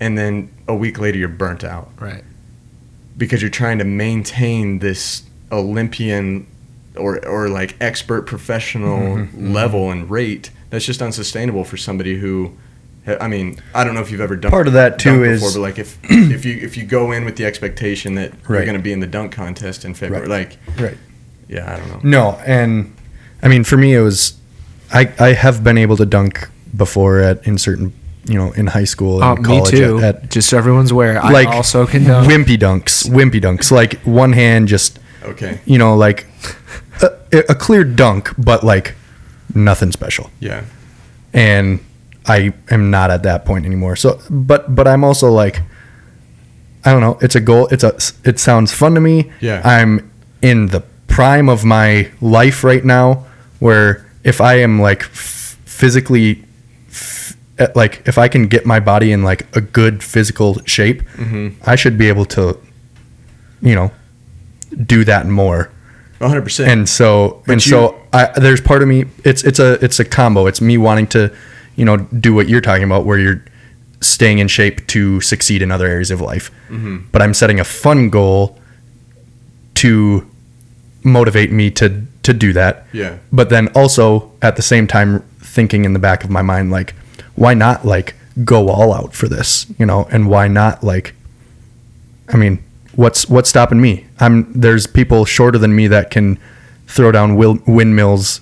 and 0.00 0.16
then 0.18 0.52
a 0.68 0.74
week 0.74 0.98
later 0.98 1.18
you're 1.18 1.28
burnt 1.28 1.62
out 1.64 1.90
Right. 2.00 2.24
because 3.16 3.40
you're 3.40 3.50
trying 3.50 3.78
to 3.78 3.84
maintain 3.84 4.80
this 4.80 5.22
Olympian 5.52 6.46
or 6.96 7.24
or 7.26 7.48
like 7.48 7.76
expert 7.80 8.22
professional 8.22 8.98
Mm-hmm, 8.98 9.52
level 9.52 9.90
and 9.90 10.10
rate 10.10 10.50
that's 10.70 10.84
just 10.84 11.00
unsustainable 11.02 11.64
for 11.64 11.76
somebody 11.76 12.16
who 12.18 12.52
I 13.20 13.28
mean, 13.28 13.60
I 13.72 13.84
don't 13.84 13.94
know 13.94 14.00
if 14.00 14.10
you've 14.10 14.20
ever 14.20 14.34
done 14.34 14.50
Part 14.50 14.66
of 14.66 14.72
that, 14.72 14.98
too, 14.98 15.10
dunked 15.20 15.26
is- 15.28 15.40
before, 15.40 15.52
but 15.54 15.60
like 15.60 15.78
if 15.78 15.96
if 16.10 16.44
you 16.44 16.56
if 16.56 16.76
you 16.76 16.84
go 16.84 17.12
in 17.12 17.24
with 17.24 17.36
the 17.36 17.44
expectation 17.44 18.16
that 18.16 18.32
you're 18.48 18.64
going 18.64 18.76
to 18.76 18.82
be 18.82 18.92
in 18.92 18.98
the 19.00 19.06
dunk 19.06 19.30
contest 19.32 19.84
in 19.84 19.94
February, 19.94 20.26
Right. 20.26 20.58
like 20.68 20.80
Right. 20.80 20.98
yeah, 21.48 21.72
I 21.72 21.76
don't 21.78 21.88
know. 21.88 22.00
No, 22.32 22.38
and 22.44 22.92
I 23.42 23.48
mean 23.48 23.62
for 23.62 23.76
me 23.76 23.94
it 23.94 24.00
was 24.00 24.34
I 24.92 25.12
I 25.20 25.28
have 25.34 25.62
been 25.62 25.78
able 25.78 25.96
to 25.98 26.06
dunk 26.06 26.48
before 26.76 27.20
at 27.20 27.46
in 27.46 27.58
certain 27.58 27.92
you 28.24 28.34
know 28.34 28.50
in 28.52 28.66
high 28.66 28.84
school 28.84 29.22
Uh, 29.22 29.34
and 29.36 29.46
me 29.46 29.58
college 29.58 29.70
too. 29.70 29.98
At, 30.00 30.16
at 30.24 30.30
Just 30.32 30.48
so 30.48 30.58
everyone's 30.58 30.90
aware, 30.90 31.14
like 31.22 31.46
I 31.46 31.54
also 31.56 31.86
can 31.86 32.02
dunk. 32.04 32.26
wimpy 32.28 32.56
dunks, 32.58 33.08
wimpy 33.08 33.40
dunks, 33.40 33.70
like 33.70 34.00
one 34.02 34.32
hand 34.32 34.66
just 34.66 34.98
Okay, 35.26 35.60
you 35.64 35.78
know 35.78 35.96
like 35.96 36.26
a, 37.02 37.38
a 37.48 37.54
clear 37.54 37.84
dunk, 37.84 38.32
but 38.38 38.62
like 38.64 38.94
nothing 39.54 39.92
special. 39.92 40.30
yeah, 40.40 40.64
and 41.32 41.80
I 42.26 42.52
am 42.70 42.90
not 42.90 43.10
at 43.10 43.22
that 43.22 43.44
point 43.44 43.66
anymore. 43.66 43.96
So, 43.96 44.20
but 44.30 44.74
but 44.74 44.86
I'm 44.88 45.04
also 45.04 45.30
like, 45.30 45.60
I 46.84 46.92
don't 46.92 47.00
know. 47.00 47.18
It's 47.20 47.34
a 47.36 47.40
goal. 47.40 47.66
It's 47.70 47.84
a. 47.84 47.96
It 48.28 48.38
sounds 48.38 48.72
fun 48.72 48.94
to 48.94 49.00
me. 49.00 49.30
Yeah. 49.40 49.62
I'm 49.64 50.10
in 50.42 50.66
the 50.68 50.82
prime 51.08 51.48
of 51.48 51.64
my 51.64 52.10
life 52.20 52.62
right 52.64 52.84
now, 52.84 53.24
where 53.60 54.06
if 54.24 54.40
I 54.40 54.54
am 54.60 54.80
like 54.80 55.02
f- 55.02 55.56
physically, 55.64 56.44
f- 56.88 57.36
eh, 57.58 57.68
like 57.74 58.02
if 58.06 58.18
I 58.18 58.28
can 58.28 58.48
get 58.48 58.66
my 58.66 58.80
body 58.80 59.12
in 59.12 59.22
like 59.22 59.46
a 59.56 59.60
good 59.60 60.02
physical 60.02 60.60
shape, 60.66 61.02
mm-hmm. 61.16 61.48
I 61.64 61.76
should 61.76 61.96
be 61.96 62.08
able 62.08 62.24
to, 62.26 62.58
you 63.62 63.74
know, 63.74 63.90
do 64.84 65.04
that 65.04 65.26
more. 65.26 65.70
100. 66.18 66.42
percent 66.42 66.70
And 66.70 66.88
so 66.88 67.42
But 67.46 67.52
and 67.54 67.66
you- 67.66 67.70
so 67.70 68.00
I, 68.12 68.26
there's 68.40 68.60
part 68.60 68.82
of 68.82 68.88
me. 68.88 69.04
It's 69.24 69.44
it's 69.44 69.58
a 69.58 69.72
it's 69.84 70.00
a 70.00 70.04
combo. 70.04 70.46
It's 70.46 70.60
me 70.62 70.78
wanting 70.78 71.06
to, 71.08 71.30
you 71.76 71.84
know, 71.84 71.96
do 71.98 72.32
what 72.34 72.48
you're 72.48 72.62
talking 72.62 72.84
about, 72.84 73.04
where 73.04 73.18
you're 73.18 73.44
staying 74.00 74.38
in 74.38 74.48
shape 74.48 74.86
to 74.88 75.20
succeed 75.20 75.60
in 75.62 75.70
other 75.70 75.86
areas 75.86 76.10
of 76.10 76.20
life. 76.20 76.50
hmm 76.68 76.98
But 77.12 77.20
I'm 77.22 77.34
setting 77.34 77.60
a 77.60 77.64
fun 77.64 78.08
goal 78.10 78.58
to 79.74 80.26
motivate 81.04 81.52
me 81.52 81.70
to 81.72 82.02
to 82.22 82.32
do 82.32 82.52
that. 82.54 82.86
Yeah, 82.92 83.18
But 83.30 83.50
then 83.50 83.68
also 83.68 84.32
at 84.42 84.56
the 84.56 84.62
same 84.62 84.86
time 84.88 85.20
thinking 85.40 85.84
in 85.84 85.92
the 85.92 85.98
back 86.00 86.24
of 86.24 86.30
my 86.30 86.42
mind 86.42 86.72
like, 86.72 86.94
why 87.36 87.54
not 87.54 87.84
like 87.84 88.14
go 88.44 88.68
all 88.68 88.92
out 88.92 89.14
for 89.14 89.28
this, 89.28 89.66
you 89.78 89.86
know, 89.86 90.08
and 90.10 90.28
why 90.28 90.48
not 90.48 90.82
like 90.82 91.14
I 92.28 92.36
mean, 92.36 92.58
what's 92.96 93.28
what's 93.28 93.48
stopping 93.48 93.80
me? 93.80 94.06
I'm 94.18 94.52
there's 94.52 94.86
people 94.86 95.24
shorter 95.24 95.58
than 95.58 95.74
me 95.76 95.86
that 95.88 96.10
can 96.10 96.38
throw 96.86 97.12
down 97.12 97.36
wil- 97.36 97.58
windmills 97.66 98.40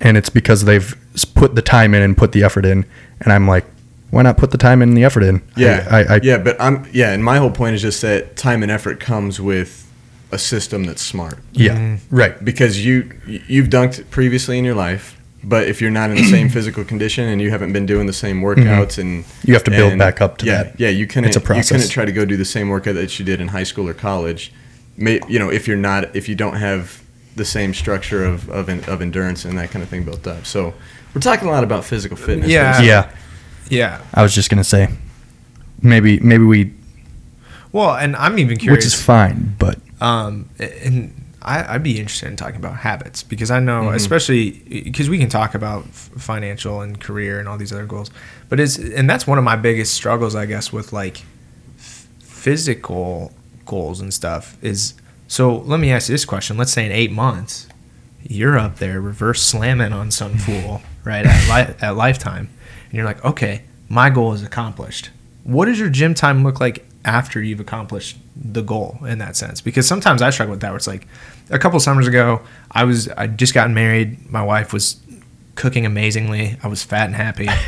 and 0.00 0.16
it's 0.16 0.28
because 0.28 0.64
they've 0.64 0.96
put 1.34 1.54
the 1.54 1.62
time 1.62 1.94
in 1.94 2.02
and 2.02 2.16
put 2.16 2.32
the 2.32 2.42
effort 2.42 2.64
in 2.64 2.84
and 3.20 3.32
I'm 3.32 3.48
like 3.48 3.64
why 4.12 4.20
not 4.20 4.36
put 4.36 4.50
the 4.50 4.58
time 4.58 4.82
and 4.82 4.94
the 4.94 5.04
effort 5.04 5.22
in? 5.22 5.40
Yeah, 5.56 5.88
I, 5.90 6.02
I, 6.02 6.16
I 6.16 6.20
yeah, 6.22 6.36
but 6.36 6.60
I'm 6.60 6.86
yeah, 6.92 7.12
and 7.12 7.24
my 7.24 7.38
whole 7.38 7.50
point 7.50 7.74
is 7.74 7.80
just 7.80 8.02
that 8.02 8.36
time 8.36 8.62
and 8.62 8.70
effort 8.70 9.00
comes 9.00 9.40
with 9.40 9.90
a 10.30 10.38
system 10.38 10.84
that's 10.84 11.02
smart 11.02 11.38
yeah, 11.52 11.76
mm. 11.76 12.00
right. 12.10 12.42
because 12.44 12.84
you 12.84 13.10
you've 13.26 13.68
dunked 13.68 14.10
previously 14.10 14.58
in 14.58 14.64
your 14.64 14.74
life, 14.74 15.18
but 15.44 15.66
if 15.66 15.80
you're 15.80 15.90
not 15.90 16.10
in 16.10 16.16
the 16.16 16.28
same 16.30 16.48
physical 16.56 16.84
condition 16.84 17.28
and 17.28 17.40
you 17.40 17.50
haven't 17.50 17.72
been 17.72 17.86
doing 17.86 18.06
the 18.06 18.12
same 18.12 18.40
workouts 18.42 18.98
and 18.98 19.24
Mm-hmm. 19.24 19.48
You 19.48 19.54
have 19.54 19.64
to 19.64 19.70
build 19.70 19.92
and- 19.92 19.98
back 19.98 20.20
up 20.20 20.38
to 20.38 20.46
yeah, 20.46 20.62
that. 20.64 20.80
Yeah, 20.80 20.88
you 20.88 21.06
couldn't 21.06 21.28
It's 21.28 21.36
a 21.36 21.40
process. 21.40 21.70
you 21.70 21.76
couldn't 21.78 21.90
try 21.90 22.04
to 22.04 22.12
go 22.12 22.24
do 22.24 22.36
the 22.36 22.44
same 22.44 22.68
workout 22.68 22.94
that 22.94 23.18
you 23.18 23.24
did 23.24 23.40
in 23.40 23.48
high 23.48 23.64
school 23.64 23.88
or 23.88 23.94
college. 23.94 24.52
May, 24.96 25.20
you 25.28 25.38
know, 25.38 25.50
if 25.50 25.66
you're 25.66 25.76
not 25.76 26.14
if 26.14 26.28
you 26.28 26.34
don't 26.34 26.56
have 26.56 27.02
the 27.34 27.44
same 27.44 27.72
structure 27.74 28.24
of, 28.24 28.48
of 28.50 28.68
of 28.88 29.00
endurance 29.02 29.44
and 29.44 29.56
that 29.58 29.70
kind 29.70 29.82
of 29.82 29.88
thing 29.88 30.04
built 30.04 30.26
up. 30.26 30.44
So 30.46 30.74
we're 31.14 31.20
talking 31.22 31.48
a 31.48 31.50
lot 31.50 31.64
about 31.64 31.84
physical 31.84 32.16
fitness. 32.16 32.48
Yeah. 32.50 32.80
Yeah. 32.82 33.10
Yeah. 33.70 34.00
I 34.14 34.22
was 34.22 34.34
just 34.34 34.50
gonna 34.50 34.64
say 34.64 34.88
maybe 35.80 36.20
maybe 36.20 36.44
we 36.44 36.72
Well, 37.72 37.96
and 37.96 38.14
I'm 38.16 38.38
even 38.38 38.58
curious. 38.58 38.84
which 38.84 38.86
is 38.86 39.02
fine, 39.02 39.54
but 39.58 39.78
um, 40.00 40.48
and 40.58 41.14
I, 41.44 41.74
I'd 41.74 41.82
be 41.82 41.98
interested 41.98 42.28
in 42.28 42.36
talking 42.36 42.56
about 42.56 42.76
habits 42.76 43.22
because 43.22 43.50
I 43.50 43.58
know, 43.60 43.82
mm-hmm. 43.82 43.96
especially 43.96 44.50
because 44.84 45.08
we 45.08 45.18
can 45.18 45.28
talk 45.28 45.54
about 45.54 45.84
f- 45.84 46.10
financial 46.16 46.80
and 46.80 47.00
career 47.00 47.40
and 47.40 47.48
all 47.48 47.58
these 47.58 47.72
other 47.72 47.86
goals, 47.86 48.10
but 48.48 48.60
it's 48.60 48.78
and 48.78 49.10
that's 49.10 49.26
one 49.26 49.38
of 49.38 49.44
my 49.44 49.56
biggest 49.56 49.94
struggles, 49.94 50.34
I 50.34 50.46
guess, 50.46 50.72
with 50.72 50.92
like 50.92 51.22
f- 51.78 52.06
physical 52.20 53.32
goals 53.66 54.00
and 54.00 54.14
stuff. 54.14 54.56
Is 54.62 54.94
so. 55.26 55.58
Let 55.58 55.80
me 55.80 55.90
ask 55.90 56.08
you 56.08 56.14
this 56.14 56.24
question: 56.24 56.56
Let's 56.56 56.72
say 56.72 56.86
in 56.86 56.92
eight 56.92 57.10
months, 57.10 57.68
you're 58.22 58.58
up 58.58 58.76
there 58.76 59.00
reverse 59.00 59.42
slamming 59.42 59.92
on 59.92 60.10
some 60.10 60.36
fool, 60.38 60.82
right 61.04 61.26
at 61.26 61.48
li- 61.48 61.74
at 61.80 61.96
lifetime, 61.96 62.48
and 62.84 62.92
you're 62.94 63.04
like, 63.04 63.24
okay, 63.24 63.62
my 63.88 64.10
goal 64.10 64.32
is 64.32 64.42
accomplished. 64.42 65.10
What 65.44 65.64
does 65.64 65.78
your 65.78 65.90
gym 65.90 66.14
time 66.14 66.44
look 66.44 66.60
like 66.60 66.86
after 67.04 67.42
you've 67.42 67.60
accomplished 67.60 68.18
the 68.36 68.62
goal 68.62 68.98
in 69.06 69.18
that 69.18 69.36
sense? 69.36 69.60
Because 69.60 69.86
sometimes 69.86 70.22
I 70.22 70.30
struggle 70.30 70.52
with 70.52 70.60
that. 70.60 70.70
Where 70.70 70.76
it's 70.76 70.86
like 70.86 71.06
a 71.50 71.58
couple 71.58 71.78
summers 71.80 72.06
ago, 72.06 72.42
I 72.70 72.84
was 72.84 73.08
I 73.08 73.26
just 73.26 73.54
gotten 73.54 73.74
married. 73.74 74.30
My 74.30 74.42
wife 74.42 74.72
was 74.72 75.00
cooking 75.54 75.86
amazingly. 75.86 76.56
I 76.62 76.68
was 76.68 76.82
fat 76.82 77.06
and 77.06 77.14
happy. 77.14 77.48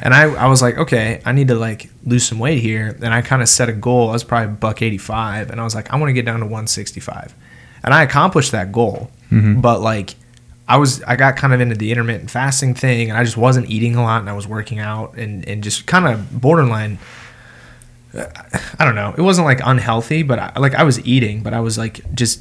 And 0.00 0.14
I, 0.14 0.24
I 0.34 0.46
was 0.46 0.62
like, 0.62 0.78
okay, 0.78 1.20
I 1.24 1.32
need 1.32 1.48
to 1.48 1.54
like 1.54 1.90
lose 2.04 2.26
some 2.26 2.38
weight 2.38 2.60
here. 2.60 2.96
And 3.02 3.12
I 3.12 3.22
kind 3.22 3.42
of 3.42 3.48
set 3.48 3.68
a 3.68 3.72
goal. 3.72 4.10
I 4.10 4.12
was 4.12 4.24
probably 4.24 4.54
buck 4.54 4.82
85. 4.82 5.50
And 5.50 5.60
I 5.60 5.64
was 5.64 5.74
like, 5.74 5.92
I 5.92 5.96
want 5.96 6.08
to 6.10 6.12
get 6.12 6.24
down 6.24 6.40
to 6.40 6.46
165. 6.46 7.34
And 7.82 7.94
I 7.94 8.02
accomplished 8.02 8.52
that 8.52 8.70
goal. 8.70 9.10
Mm-hmm. 9.30 9.60
But 9.60 9.80
like, 9.80 10.14
I 10.68 10.76
was, 10.76 11.02
I 11.02 11.16
got 11.16 11.36
kind 11.36 11.54
of 11.54 11.60
into 11.60 11.74
the 11.74 11.90
intermittent 11.90 12.30
fasting 12.30 12.74
thing. 12.74 13.10
And 13.10 13.18
I 13.18 13.24
just 13.24 13.36
wasn't 13.36 13.70
eating 13.70 13.96
a 13.96 14.02
lot 14.02 14.20
and 14.20 14.30
I 14.30 14.34
was 14.34 14.46
working 14.46 14.78
out 14.78 15.14
and, 15.14 15.46
and 15.48 15.64
just 15.64 15.86
kind 15.86 16.06
of 16.06 16.40
borderline. 16.40 16.98
I 18.14 18.84
don't 18.84 18.94
know. 18.94 19.14
It 19.16 19.22
wasn't 19.22 19.46
like 19.46 19.60
unhealthy, 19.64 20.22
but 20.22 20.38
I, 20.38 20.58
like 20.58 20.74
I 20.74 20.84
was 20.84 21.04
eating, 21.06 21.42
but 21.42 21.52
I 21.52 21.60
was 21.60 21.76
like 21.76 22.14
just 22.14 22.40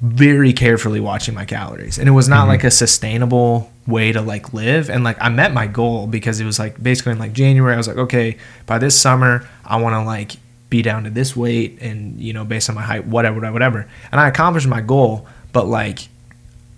very 0.00 0.52
carefully 0.52 1.00
watching 1.00 1.34
my 1.34 1.44
calories, 1.44 1.98
and 1.98 2.08
it 2.08 2.12
was 2.12 2.28
not 2.28 2.40
mm-hmm. 2.40 2.48
like 2.50 2.64
a 2.64 2.70
sustainable 2.70 3.72
way 3.86 4.12
to 4.12 4.20
like 4.20 4.52
live. 4.52 4.90
And 4.90 5.02
like 5.02 5.16
I 5.20 5.28
met 5.28 5.52
my 5.52 5.66
goal 5.66 6.06
because 6.06 6.40
it 6.40 6.44
was 6.44 6.58
like 6.58 6.80
basically 6.80 7.12
in 7.12 7.18
like 7.18 7.32
January, 7.32 7.74
I 7.74 7.76
was 7.76 7.88
like, 7.88 7.96
okay, 7.96 8.36
by 8.66 8.78
this 8.78 9.00
summer, 9.00 9.48
I 9.64 9.80
want 9.80 9.94
to 9.94 10.02
like 10.02 10.36
be 10.70 10.82
down 10.82 11.04
to 11.04 11.10
this 11.10 11.34
weight, 11.34 11.78
and 11.80 12.20
you 12.20 12.32
know, 12.32 12.44
based 12.44 12.68
on 12.68 12.76
my 12.76 12.82
height, 12.82 13.06
whatever, 13.06 13.36
whatever, 13.36 13.52
whatever. 13.54 13.88
And 14.12 14.20
I 14.20 14.28
accomplished 14.28 14.68
my 14.68 14.80
goal, 14.80 15.26
but 15.52 15.66
like 15.66 16.08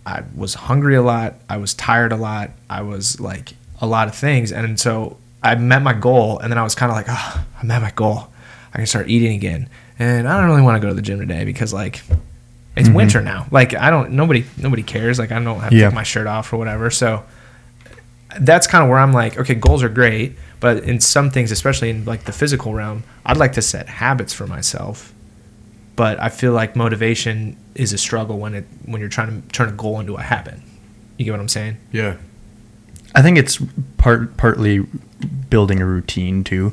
I 0.06 0.22
was 0.34 0.54
hungry 0.54 0.94
a 0.94 1.02
lot. 1.02 1.34
I 1.48 1.58
was 1.58 1.74
tired 1.74 2.12
a 2.12 2.16
lot. 2.16 2.50
I 2.68 2.82
was 2.82 3.20
like 3.20 3.52
a 3.80 3.86
lot 3.86 4.08
of 4.08 4.14
things. 4.14 4.50
And 4.52 4.80
so 4.80 5.18
I 5.42 5.54
met 5.54 5.82
my 5.82 5.92
goal. 5.92 6.38
And 6.38 6.50
then 6.50 6.58
I 6.58 6.62
was 6.62 6.74
kind 6.74 6.90
of 6.90 6.96
like, 6.96 7.06
oh, 7.08 7.44
I 7.60 7.64
met 7.64 7.82
my 7.82 7.90
goal. 7.90 8.28
I 8.72 8.78
can 8.78 8.86
start 8.86 9.08
eating 9.08 9.34
again. 9.34 9.68
And 9.98 10.28
I 10.28 10.40
don't 10.40 10.50
really 10.50 10.62
want 10.62 10.76
to 10.76 10.80
go 10.80 10.88
to 10.88 10.94
the 10.94 11.02
gym 11.02 11.18
today 11.18 11.44
because 11.44 11.72
like 11.72 12.02
it's 12.76 12.88
mm-hmm. 12.88 12.96
winter 12.96 13.20
now. 13.20 13.46
Like 13.50 13.74
I 13.74 13.90
don't, 13.90 14.12
nobody, 14.12 14.44
nobody 14.56 14.82
cares. 14.82 15.18
Like 15.18 15.32
I 15.32 15.42
don't 15.42 15.60
have 15.60 15.70
to 15.70 15.76
Yeah. 15.76 15.86
take 15.86 15.94
my 15.94 16.02
shirt 16.02 16.26
off 16.26 16.52
or 16.52 16.56
whatever. 16.56 16.90
So 16.90 17.24
that's 18.38 18.66
kind 18.66 18.84
of 18.84 18.90
where 18.90 18.98
I'm 18.98 19.12
like, 19.12 19.38
okay, 19.38 19.54
goals 19.54 19.82
are 19.82 19.88
great. 19.88 20.36
But 20.60 20.84
in 20.84 21.00
some 21.00 21.30
things, 21.30 21.50
especially 21.50 21.90
in 21.90 22.04
like 22.04 22.24
the 22.24 22.32
physical 22.32 22.74
realm, 22.74 23.02
I'd 23.24 23.38
like 23.38 23.52
to 23.54 23.62
set 23.62 23.88
habits 23.88 24.32
for 24.32 24.46
myself 24.46 25.12
but 26.00 26.18
I 26.18 26.30
feel 26.30 26.52
like 26.52 26.76
motivation 26.76 27.58
is 27.74 27.92
a 27.92 27.98
struggle 27.98 28.38
when 28.38 28.54
it 28.54 28.64
when 28.86 29.02
you're 29.02 29.10
trying 29.10 29.42
to 29.42 29.48
turn 29.48 29.68
a 29.68 29.72
goal 29.72 30.00
into 30.00 30.14
a 30.14 30.22
habit. 30.22 30.54
You 31.18 31.26
get 31.26 31.32
what 31.32 31.40
I'm 31.40 31.48
saying? 31.48 31.76
Yeah. 31.92 32.16
I 33.14 33.22
think 33.22 33.38
it's 33.38 33.58
part 33.98 34.36
partly 34.36 34.86
building 35.48 35.80
a 35.80 35.86
routine 35.86 36.44
too. 36.44 36.72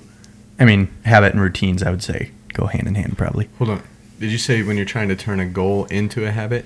I 0.59 0.65
mean, 0.65 0.87
habit 1.05 1.33
and 1.33 1.41
routines, 1.41 1.83
I 1.83 1.89
would 1.91 2.03
say, 2.03 2.31
go 2.53 2.65
hand 2.67 2.87
in 2.87 2.95
hand 2.95 3.17
probably. 3.17 3.49
Hold 3.57 3.69
on. 3.71 3.83
Did 4.19 4.31
you 4.31 4.37
say 4.37 4.63
when 4.63 4.77
you're 4.77 4.85
trying 4.85 5.09
to 5.09 5.15
turn 5.15 5.39
a 5.39 5.45
goal 5.45 5.85
into 5.85 6.25
a 6.25 6.31
habit? 6.31 6.65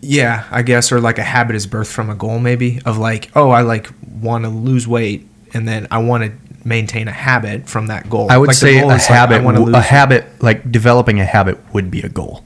Yeah, 0.00 0.44
I 0.50 0.62
guess, 0.62 0.90
or 0.90 1.00
like 1.00 1.18
a 1.18 1.22
habit 1.22 1.54
is 1.54 1.66
birthed 1.66 1.92
from 1.92 2.10
a 2.10 2.14
goal, 2.16 2.40
maybe 2.40 2.80
of 2.84 2.98
like, 2.98 3.30
oh, 3.36 3.50
I 3.50 3.60
like 3.62 3.88
want 4.20 4.44
to 4.44 4.50
lose 4.50 4.88
weight, 4.88 5.28
and 5.54 5.68
then 5.68 5.86
I 5.92 5.98
want 5.98 6.24
to 6.24 6.32
maintain 6.68 7.06
a 7.06 7.12
habit 7.12 7.68
from 7.68 7.86
that 7.86 8.10
goal. 8.10 8.26
I 8.30 8.36
would 8.38 8.48
Like, 8.48 8.56
say 8.56 8.78
a 8.78 8.82
is, 8.82 8.84
like, 8.86 9.00
habit, 9.02 9.44
wanna 9.44 9.58
w- 9.58 9.76
lose 9.76 9.84
a 9.84 9.86
habit, 9.88 10.42
like 10.42 10.72
developing 10.72 11.20
a 11.20 11.24
habit 11.24 11.58
would 11.72 11.88
be 11.90 12.00
a 12.02 12.08
goal. 12.08 12.42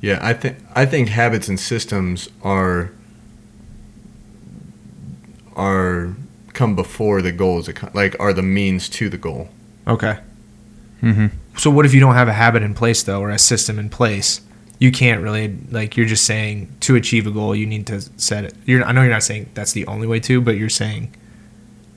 Yeah, 0.00 0.18
I 0.22 0.32
think 0.32 0.56
I 0.74 0.86
think 0.86 1.08
habits 1.10 1.48
and 1.48 1.60
systems 1.60 2.28
are 2.42 2.90
are 5.56 6.14
come 6.52 6.76
before 6.76 7.20
the 7.20 7.32
goal 7.32 7.58
is 7.58 7.68
like 7.94 8.18
are 8.20 8.32
the 8.32 8.42
means 8.42 8.88
to 8.88 9.08
the 9.08 9.18
goal. 9.18 9.48
Okay. 9.86 10.18
Mm-hmm. 11.02 11.26
So 11.58 11.70
what 11.70 11.84
if 11.84 11.92
you 11.92 12.00
don't 12.00 12.14
have 12.14 12.28
a 12.28 12.32
habit 12.32 12.62
in 12.62 12.74
place 12.74 13.02
though, 13.02 13.20
or 13.20 13.30
a 13.30 13.38
system 13.38 13.78
in 13.78 13.90
place? 13.90 14.40
You 14.78 14.90
can't 14.90 15.22
really 15.22 15.56
like 15.70 15.96
you're 15.96 16.06
just 16.06 16.24
saying 16.24 16.74
to 16.80 16.96
achieve 16.96 17.26
a 17.26 17.30
goal, 17.30 17.54
you 17.54 17.66
need 17.66 17.86
to 17.88 18.00
set 18.16 18.44
it. 18.44 18.54
You're 18.64 18.84
I 18.84 18.92
know 18.92 19.02
you're 19.02 19.12
not 19.12 19.22
saying 19.22 19.50
that's 19.54 19.72
the 19.72 19.86
only 19.86 20.06
way 20.06 20.20
to, 20.20 20.40
but 20.40 20.56
you're 20.56 20.68
saying 20.68 21.14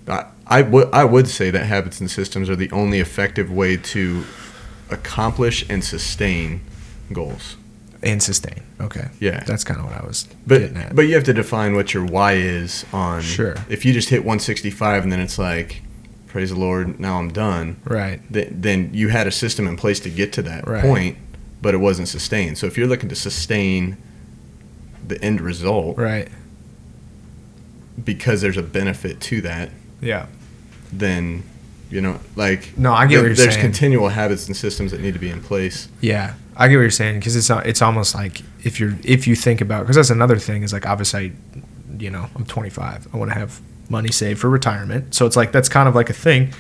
I 0.08 0.26
I 0.46 0.62
would 0.62 0.94
I 0.94 1.06
would 1.06 1.28
say 1.28 1.52
that 1.52 1.66
habits 1.66 2.00
and 2.00 2.10
systems 2.10 2.50
are 2.50 2.56
the 2.56 2.72
only 2.72 3.00
effective 3.00 3.52
way 3.52 3.78
to 3.78 4.24
accomplish 4.90 5.66
and 5.70 5.84
sustain 5.84 6.62
goals. 7.12 7.58
And 8.08 8.24
sustain. 8.24 8.64
Okay. 8.80 9.10
Yeah. 9.20 9.44
That's 9.44 9.64
kind 9.64 9.80
of 9.80 9.86
what 9.86 10.02
I 10.02 10.06
was 10.06 10.28
getting 10.48 10.74
But 10.74 10.82
at. 10.82 10.96
but 10.96 11.02
you 11.04 11.16
have 11.16 11.26
to 11.26 11.34
define 11.34 11.76
what 11.76 11.94
your 11.94 12.06
why 12.06 12.34
is 12.34 12.86
on. 12.94 13.22
Sure. 13.22 13.56
If 13.70 13.84
you 13.86 13.94
just 13.94 14.10
hit 14.10 14.22
165 14.22 15.04
and 15.04 15.12
then 15.12 15.20
it's 15.20 15.38
like, 15.38 15.82
praise 16.28 16.50
the 16.52 16.56
Lord, 16.60 17.00
now 17.00 17.20
I'm 17.20 17.32
done. 17.32 17.78
right. 17.84 18.22
Th- 18.32 18.48
then 18.52 18.92
you 18.94 19.10
had 19.10 19.28
a 19.28 19.32
system 19.32 19.68
in 19.68 19.76
place 19.76 20.00
to 20.02 20.10
get 20.10 20.32
to 20.34 20.42
that 20.44 20.66
Right. 20.68 20.82
point, 20.84 21.18
but 21.62 21.74
it 21.74 21.78
wasn't 21.80 22.08
sustained. 22.08 22.58
So 22.58 22.66
if 22.66 22.78
you're 22.78 22.88
looking 22.88 23.10
to 23.10 23.16
sustain 23.16 23.98
the 25.06 25.22
end 25.24 25.42
result 25.42 25.98
Right. 25.98 26.30
because 28.04 28.42
there's 28.42 28.58
a 28.58 28.64
benefit 28.64 29.20
to 29.22 29.42
that, 29.42 29.72
Yeah. 30.02 30.28
then 30.94 31.44
you 31.90 32.02
know, 32.02 32.20
like 32.36 32.78
No, 32.78 32.94
I 32.94 33.06
get 33.08 33.18
what 33.18 33.26
you're 33.28 33.36
there's 33.36 33.54
saying. 33.54 33.62
continual 33.66 34.10
habits 34.10 34.48
and 34.48 34.56
systems 34.58 34.92
that 34.92 35.02
need 35.02 35.14
to 35.14 35.20
be 35.20 35.30
in 35.30 35.42
place. 35.42 35.88
Yeah. 36.02 36.34
I 36.56 36.68
get 36.68 36.76
what 36.76 36.82
you're 36.82 36.92
saying 36.92 37.20
because 37.20 37.36
it's 37.36 37.50
it's 37.68 37.82
almost 37.82 38.16
like 38.16 38.42
if 38.64 38.80
you're 38.80 38.96
if 39.04 39.28
you 39.28 39.36
think 39.36 39.62
about 39.62 39.82
because 39.82 39.96
that's 39.96 40.10
another 40.10 40.38
thing 40.38 40.64
is 40.64 40.74
like 40.74 40.86
obviously, 40.88 41.34
you 42.00 42.10
know, 42.10 42.28
I'm 42.36 42.46
25. 42.46 43.08
I 43.14 43.18
want 43.18 43.32
to 43.32 43.38
have 43.38 43.62
money 43.90 44.12
saved 44.12 44.40
for 44.40 44.50
retirement. 44.50 45.14
So 45.14 45.26
it's 45.26 45.36
like 45.36 45.52
that's 45.52 45.70
kind 45.70 45.88
of 45.88 45.96
like 45.96 46.10
a 46.10 46.14
thing 46.14 46.54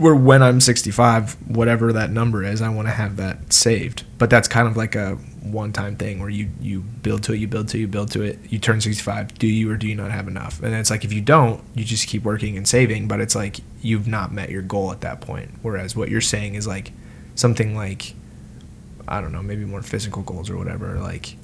where 0.00 0.14
when 0.14 0.42
I'm 0.42 0.60
65, 0.60 1.34
whatever 1.48 1.92
that 1.92 2.10
number 2.10 2.42
is, 2.42 2.62
I 2.62 2.70
want 2.70 2.88
to 2.88 2.92
have 2.92 3.16
that 3.16 3.52
saved. 3.52 4.04
But 4.16 4.30
that's 4.30 4.48
kind 4.48 4.66
of 4.66 4.76
like 4.76 4.94
a 4.94 5.16
one-time 5.42 5.96
thing 5.96 6.20
where 6.20 6.30
you 6.30 6.50
you 6.60 6.80
build 6.80 7.22
to 7.24 7.32
it, 7.34 7.36
you 7.36 7.46
build 7.46 7.68
to 7.68 7.76
it, 7.76 7.80
you 7.80 7.88
build 7.88 8.10
to 8.12 8.22
it. 8.22 8.38
You 8.48 8.58
turn 8.58 8.80
65. 8.80 9.34
Do 9.38 9.46
you 9.46 9.70
or 9.70 9.76
do 9.76 9.86
you 9.86 9.94
not 9.94 10.10
have 10.10 10.26
enough? 10.26 10.62
And 10.62 10.74
it's 10.74 10.90
like 10.90 11.04
if 11.04 11.12
you 11.12 11.20
don't, 11.20 11.62
you 11.74 11.84
just 11.84 12.08
keep 12.08 12.22
working 12.22 12.56
and 12.56 12.66
saving. 12.66 13.08
But 13.08 13.20
it's 13.20 13.34
like 13.34 13.60
you've 13.82 14.08
not 14.08 14.32
met 14.32 14.48
your 14.48 14.62
goal 14.62 14.90
at 14.90 15.02
that 15.02 15.20
point. 15.20 15.50
Whereas 15.60 15.94
what 15.94 16.08
you're 16.08 16.22
saying 16.22 16.54
is 16.54 16.66
like 16.66 16.92
something 17.34 17.76
like 17.76 18.14
I 19.06 19.20
don't 19.20 19.32
know, 19.32 19.42
maybe 19.42 19.66
more 19.66 19.82
physical 19.82 20.22
goals 20.22 20.48
or 20.48 20.56
whatever. 20.56 20.98
Like 20.98 21.36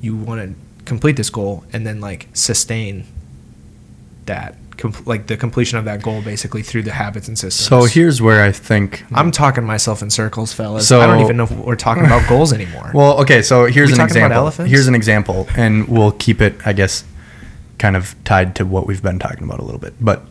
you 0.00 0.16
want 0.16 0.40
to 0.40 0.84
complete 0.84 1.16
this 1.16 1.30
goal 1.30 1.64
and 1.72 1.86
then 1.86 2.00
like 2.00 2.28
sustain 2.32 3.06
that, 4.26 4.56
com- 4.78 4.94
like 5.06 5.26
the 5.26 5.36
completion 5.36 5.78
of 5.78 5.84
that 5.84 6.02
goal 6.02 6.22
basically 6.22 6.62
through 6.62 6.82
the 6.82 6.92
habits 6.92 7.28
and 7.28 7.38
systems. 7.38 7.66
So 7.68 7.84
here's 7.84 8.20
where 8.22 8.42
I 8.42 8.52
think. 8.52 9.04
I'm 9.12 9.30
talking 9.30 9.64
myself 9.64 10.02
in 10.02 10.10
circles, 10.10 10.52
fellas. 10.52 10.88
So- 10.88 11.00
I 11.00 11.06
don't 11.06 11.20
even 11.20 11.36
know 11.36 11.44
if 11.44 11.50
we're 11.52 11.76
talking 11.76 12.04
about 12.04 12.28
goals 12.28 12.52
anymore. 12.52 12.90
Well, 12.94 13.20
okay, 13.22 13.42
so 13.42 13.66
here's 13.66 13.92
an 13.92 14.00
example. 14.00 14.50
Here's 14.64 14.86
an 14.86 14.94
example, 14.94 15.48
and 15.56 15.88
we'll 15.88 16.12
keep 16.12 16.40
it, 16.40 16.54
I 16.64 16.72
guess, 16.72 17.04
kind 17.78 17.96
of 17.96 18.14
tied 18.24 18.54
to 18.56 18.64
what 18.64 18.86
we've 18.86 19.02
been 19.02 19.18
talking 19.18 19.42
about 19.44 19.58
a 19.58 19.64
little 19.64 19.80
bit. 19.80 19.94
But 20.00 20.22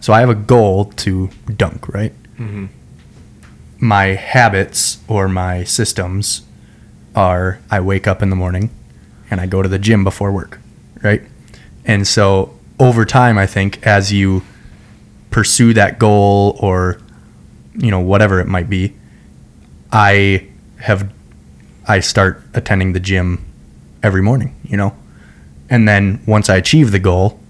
So 0.00 0.12
I 0.12 0.20
have 0.20 0.28
a 0.30 0.34
goal 0.34 0.86
to 1.04 1.28
dunk, 1.56 1.88
right? 1.88 2.12
Mm-hmm. 2.38 2.66
My 3.78 4.04
habits 4.14 4.98
or 5.08 5.28
my 5.28 5.64
systems 5.64 6.42
are 7.16 7.58
I 7.70 7.80
wake 7.80 8.06
up 8.06 8.22
in 8.22 8.30
the 8.30 8.36
morning 8.36 8.70
and 9.30 9.40
I 9.40 9.46
go 9.46 9.62
to 9.62 9.68
the 9.68 9.78
gym 9.78 10.04
before 10.04 10.30
work, 10.32 10.60
right? 11.02 11.22
And 11.84 12.06
so 12.06 12.54
over 12.78 13.04
time, 13.04 13.38
I 13.38 13.46
think 13.46 13.84
as 13.86 14.12
you 14.12 14.42
pursue 15.30 15.72
that 15.74 15.98
goal 15.98 16.56
or 16.60 16.98
you 17.74 17.90
know 17.90 18.00
whatever 18.00 18.40
it 18.40 18.46
might 18.46 18.68
be, 18.68 18.94
I 19.90 20.48
have 20.78 21.10
I 21.86 22.00
start 22.00 22.42
attending 22.54 22.92
the 22.92 23.00
gym 23.00 23.44
every 24.02 24.22
morning, 24.22 24.54
you 24.64 24.76
know. 24.76 24.96
And 25.70 25.88
then 25.88 26.20
once 26.26 26.50
I 26.50 26.56
achieve 26.56 26.90
the 26.90 26.98
goal, 26.98 27.40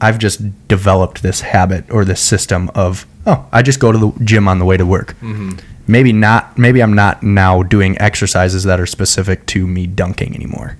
I've 0.00 0.18
just 0.18 0.68
developed 0.68 1.22
this 1.22 1.40
habit 1.40 1.90
or 1.90 2.04
this 2.04 2.20
system 2.20 2.70
of 2.74 3.06
oh, 3.26 3.46
I 3.52 3.62
just 3.62 3.80
go 3.80 3.92
to 3.92 3.98
the 3.98 4.24
gym 4.24 4.48
on 4.48 4.58
the 4.58 4.64
way 4.64 4.76
to 4.76 4.86
work. 4.86 5.14
Mm-hmm. 5.20 5.58
Maybe 5.86 6.12
not. 6.12 6.56
Maybe 6.58 6.82
I'm 6.82 6.94
not 6.94 7.22
now 7.22 7.62
doing 7.62 8.00
exercises 8.00 8.64
that 8.64 8.80
are 8.80 8.86
specific 8.86 9.46
to 9.46 9.66
me 9.66 9.86
dunking 9.86 10.34
anymore, 10.34 10.76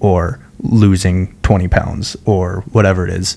or 0.00 0.38
losing 0.62 1.36
20 1.42 1.68
pounds 1.68 2.16
or 2.24 2.64
whatever 2.72 3.06
it 3.06 3.12
is. 3.12 3.36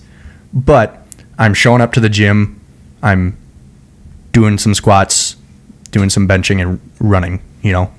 But 0.53 1.05
I'm 1.37 1.53
showing 1.53 1.81
up 1.81 1.91
to 1.93 1.99
the 1.99 2.09
gym. 2.09 2.61
I'm 3.03 3.37
doing 4.31 4.57
some 4.57 4.73
squats, 4.73 5.35
doing 5.91 6.09
some 6.09 6.27
benching 6.27 6.61
and 6.61 6.79
running. 6.99 7.41
You 7.61 7.71
know, 7.71 7.91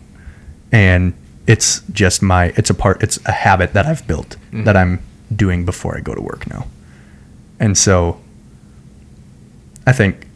and 0.73 1.15
it's 1.47 1.81
just 1.93 2.23
my 2.23 2.47
it's 2.57 2.71
a 2.71 2.75
part 2.75 3.03
it's 3.03 3.19
a 3.27 3.33
habit 3.33 3.73
that 3.73 3.87
I've 3.87 4.07
built 4.07 4.37
mm-hmm. 4.47 4.65
that 4.65 4.77
I'm 4.77 5.01
doing 5.35 5.65
before 5.65 5.97
I 5.97 6.01
go 6.01 6.15
to 6.15 6.21
work 6.21 6.49
now. 6.49 6.67
And 7.59 7.77
so 7.77 8.21
I 9.87 9.93
think 9.93 10.27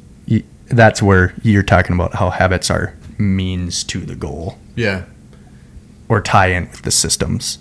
that's 0.66 1.03
where 1.03 1.34
you're 1.43 1.62
talking 1.62 1.95
about 1.95 2.14
how 2.14 2.30
habits 2.30 2.70
are 2.70 2.95
means 3.18 3.84
to 3.84 4.01
the 4.01 4.14
goal 4.14 4.57
Yeah. 4.76 5.05
or 6.09 6.20
tie 6.20 6.47
in 6.49 6.70
with 6.70 6.82
the 6.82 6.91
systems. 6.91 7.59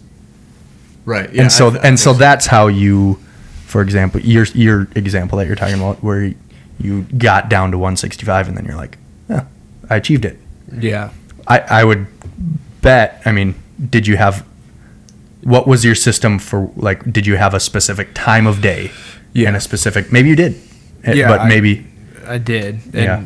Right. 1.09 1.33
Yeah. 1.33 1.41
and 1.43 1.51
so 1.51 1.69
I- 1.71 1.77
I 1.77 1.87
and 1.87 1.99
so 1.99 2.13
that's 2.13 2.45
how 2.45 2.67
you 2.67 3.17
for 3.65 3.81
example 3.81 4.19
your 4.21 4.45
your 4.53 4.87
example 4.95 5.37
that 5.39 5.47
you're 5.47 5.55
talking 5.63 5.79
about 5.81 6.03
where 6.03 6.33
you 6.79 7.01
got 7.17 7.49
down 7.49 7.71
to 7.71 7.77
165 7.77 8.47
and 8.47 8.55
then 8.57 8.65
you're 8.65 8.75
like, 8.85 8.97
yeah, 9.29 9.43
I 9.89 9.95
achieved 9.97 10.23
it. 10.25 10.37
Yeah. 10.89 11.09
I, 11.47 11.59
I 11.81 11.83
would 11.83 12.05
bet. 12.81 13.21
I 13.25 13.31
mean, 13.31 13.55
did 13.95 14.05
you 14.07 14.17
have 14.17 14.45
what 15.41 15.67
was 15.67 15.83
your 15.83 15.95
system 15.95 16.37
for 16.39 16.71
like? 16.75 16.99
Did 17.11 17.25
you 17.25 17.35
have 17.37 17.53
a 17.53 17.59
specific 17.59 18.09
time 18.13 18.45
of 18.47 18.61
day 18.61 18.91
Yeah. 19.33 19.47
and 19.47 19.57
a 19.57 19.59
specific? 19.61 20.11
Maybe 20.11 20.29
you 20.29 20.35
did, 20.35 20.53
eh, 21.03 21.13
Yeah, 21.13 21.27
but 21.27 21.39
I- 21.41 21.47
maybe 21.49 21.85
I 22.27 22.37
did. 22.37 22.75
And 22.93 22.93
Yeah. 23.09 23.23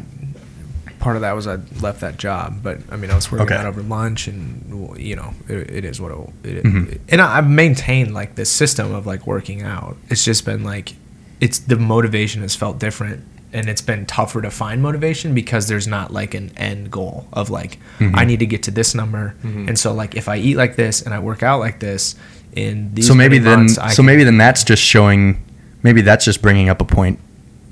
Part 1.04 1.16
of 1.18 1.22
that 1.22 1.34
was 1.36 1.46
I 1.48 1.58
left 1.82 2.00
that 2.02 2.18
job, 2.18 2.60
but 2.64 2.80
I 2.90 2.96
mean, 2.96 3.12
I 3.12 3.16
was 3.16 3.32
working 3.32 3.46
Okay. 3.48 3.56
out 3.56 3.66
over 3.66 3.82
lunch, 3.82 4.28
and 4.28 4.98
you 4.98 5.16
know, 5.16 5.34
it, 5.50 5.70
it 5.70 5.86
is 5.86 6.00
what 6.02 6.12
it, 6.12 6.18
it 6.58 6.64
Mhm. 6.64 7.00
And 7.10 7.22
I, 7.22 7.38
I've 7.38 7.50
maintained 7.50 8.14
like 8.14 8.36
this 8.36 8.50
system 8.50 8.94
of 8.94 9.06
like 9.06 9.28
working 9.28 9.62
out. 9.62 9.98
It's 10.10 10.24
just 10.24 10.46
been 10.46 10.64
like, 10.64 10.94
it's 11.42 11.60
the 11.60 11.76
motivation 11.78 12.42
has 12.42 12.56
felt 12.56 12.80
different, 12.80 13.22
and 13.52 13.68
it's 13.68 13.82
been 13.82 14.06
tougher 14.06 14.42
to 14.42 14.50
find 14.50 14.82
motivation 14.82 15.34
because 15.34 15.68
there's 15.68 15.88
not 15.88 16.12
like 16.14 16.34
an 16.34 16.52
end 16.58 16.90
goal 16.90 17.28
of 17.34 17.50
like 17.50 17.78
Mm-hmm. 18.00 18.18
I 18.18 18.24
need 18.26 18.40
to 18.40 18.46
get 18.48 18.64
to 18.64 18.72
this 18.72 18.96
number, 18.96 19.36
and 19.44 19.78
so 19.78 19.94
like 19.94 20.16
if 20.16 20.28
I 20.30 20.38
eat 20.38 20.56
like 20.58 20.76
this 20.78 21.02
and 21.02 21.14
I 21.14 21.20
work 21.20 21.44
out 21.44 21.60
like 21.60 21.80
this 21.80 22.16
in 22.56 22.94
these 22.94 23.08
so 23.08 23.14
maybe 23.14 23.40
then 23.40 23.60
months, 23.60 23.76
so 23.76 23.96
can- 23.98 24.06
maybe 24.06 24.24
then 24.24 24.38
that's 24.38 24.64
just 24.64 24.82
showing 24.82 25.44
maybe 25.84 26.02
that's 26.02 26.24
just 26.26 26.42
bringing 26.42 26.70
up 26.70 26.80
a 26.82 26.86
point 26.86 27.20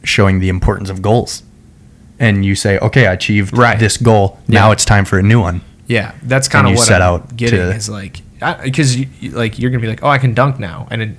showing 0.04 0.40
the 0.40 0.50
importance 0.50 0.90
of 0.90 1.02
goals 1.02 1.44
and 2.22 2.46
you 2.46 2.56
say 2.56 2.78
okay 2.80 3.06
i 3.08 3.14
achieved 3.14 3.58
Right. 3.58 3.78
this 3.80 3.98
goal 3.98 4.40
now 4.48 4.68
Yeah. 4.68 4.74
it's 4.74 4.86
time 4.86 5.04
for 5.06 5.20
a 5.20 5.24
new 5.24 5.42
one 5.42 5.60
Yeah, 5.88 6.14
that's 6.24 6.48
kind 6.48 6.66
of 6.68 6.72
you 6.72 6.78
what 6.78 6.88
set 6.88 7.02
I'm 7.02 7.16
out 7.16 7.36
getting 7.36 7.60
to- 7.60 7.76
is 7.76 7.90
like 7.90 8.22
because 8.64 8.96
you, 8.96 9.08
like 9.32 9.60
you're 9.60 9.70
gonna 9.72 9.82
be 9.82 9.88
like, 9.90 10.04
oh, 10.04 10.08
I 10.08 10.18
can 10.18 10.34
dunk 10.34 10.58
now, 10.58 10.88
and 10.90 11.02
it, 11.02 11.10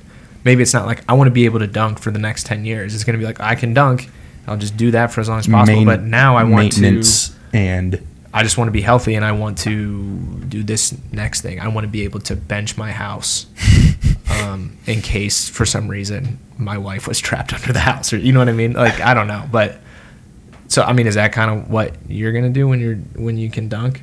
maybe 0.44 0.60
it's 0.62 0.72
not 0.74 0.86
like 0.86 1.04
I 1.08 1.12
want 1.12 1.28
to 1.28 1.32
be 1.40 1.44
able 1.44 1.58
to 1.60 1.66
dunk 1.68 2.00
for 2.00 2.10
the 2.10 2.18
next 2.18 2.46
ten 2.46 2.64
years. 2.64 2.94
It's 2.94 3.04
gonna 3.04 3.18
be 3.18 3.24
like 3.24 3.38
I 3.40 3.54
can 3.54 3.74
dunk. 3.74 4.08
I'll 4.46 4.56
just 4.56 4.76
do 4.76 4.90
that 4.92 5.12
for 5.12 5.20
as 5.20 5.28
long 5.28 5.38
as 5.38 5.46
possible. 5.46 5.76
Main- 5.76 5.86
but 5.86 6.02
now 6.02 6.36
I 6.36 6.42
want 6.44 6.72
to. 6.72 6.80
maintenance 6.80 7.32
and 7.52 8.00
I 8.34 8.42
just 8.42 8.56
want 8.58 8.68
to 8.68 8.72
be 8.72 8.80
healthy, 8.80 9.14
and 9.14 9.24
I 9.24 9.32
want 9.32 9.58
to 9.58 10.02
do 10.48 10.62
this 10.64 10.94
next 11.12 11.42
thing. 11.42 11.60
I 11.60 11.68
want 11.68 11.84
to 11.84 11.92
be 11.98 12.02
able 12.02 12.20
to 12.20 12.34
bench 12.34 12.76
my 12.78 12.90
house, 12.90 13.46
um, 14.42 14.76
in 14.86 15.00
case 15.02 15.48
for 15.48 15.64
some 15.66 15.86
reason 15.88 16.38
my 16.58 16.78
wife 16.78 17.06
was 17.06 17.20
trapped 17.20 17.52
under 17.58 17.72
the 17.72 17.80
house, 17.80 18.12
or 18.12 18.16
you 18.18 18.32
know 18.32 18.38
what 18.40 18.48
I 18.48 18.52
mean. 18.52 18.72
Like 18.72 19.00
I 19.00 19.12
don't 19.14 19.28
know, 19.28 19.44
but 19.52 19.78
so 20.72 20.82
I 20.82 20.94
mean, 20.94 21.06
is 21.06 21.16
that 21.16 21.32
kind 21.32 21.50
of 21.50 21.70
what 21.70 21.94
you're 22.08 22.32
gonna 22.32 22.48
do 22.48 22.66
when 22.66 22.80
you're 22.80 22.96
when 22.96 23.36
you 23.36 23.50
can 23.50 23.68
dunk? 23.68 24.02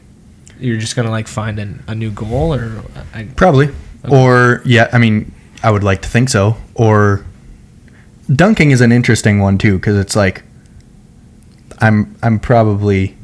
You're 0.59 0.77
just 0.77 0.95
gonna 0.95 1.09
like 1.09 1.27
find 1.27 1.57
an, 1.57 1.83
a 1.87 1.95
new 1.95 2.11
goal, 2.11 2.53
or 2.53 2.83
uh, 2.95 3.03
I, 3.11 3.23
Probably. 3.35 3.69
Or 4.07 4.61
yeah, 4.65 4.87
I 4.93 4.99
mean, 4.99 5.33
I 5.63 5.71
would 5.71 5.83
like 5.83 6.03
to 6.03 6.07
think 6.07 6.29
so. 6.29 6.57
Or 6.75 7.25
dunking 8.33 8.69
is 8.69 8.81
an 8.81 8.91
interesting 8.91 9.39
one 9.39 9.57
too 9.57 9.79
because 9.79 9.97
it's 9.97 10.15
like 10.15 10.43
I'm 11.79 12.15
I'm 12.21 12.39
probably 12.39 13.17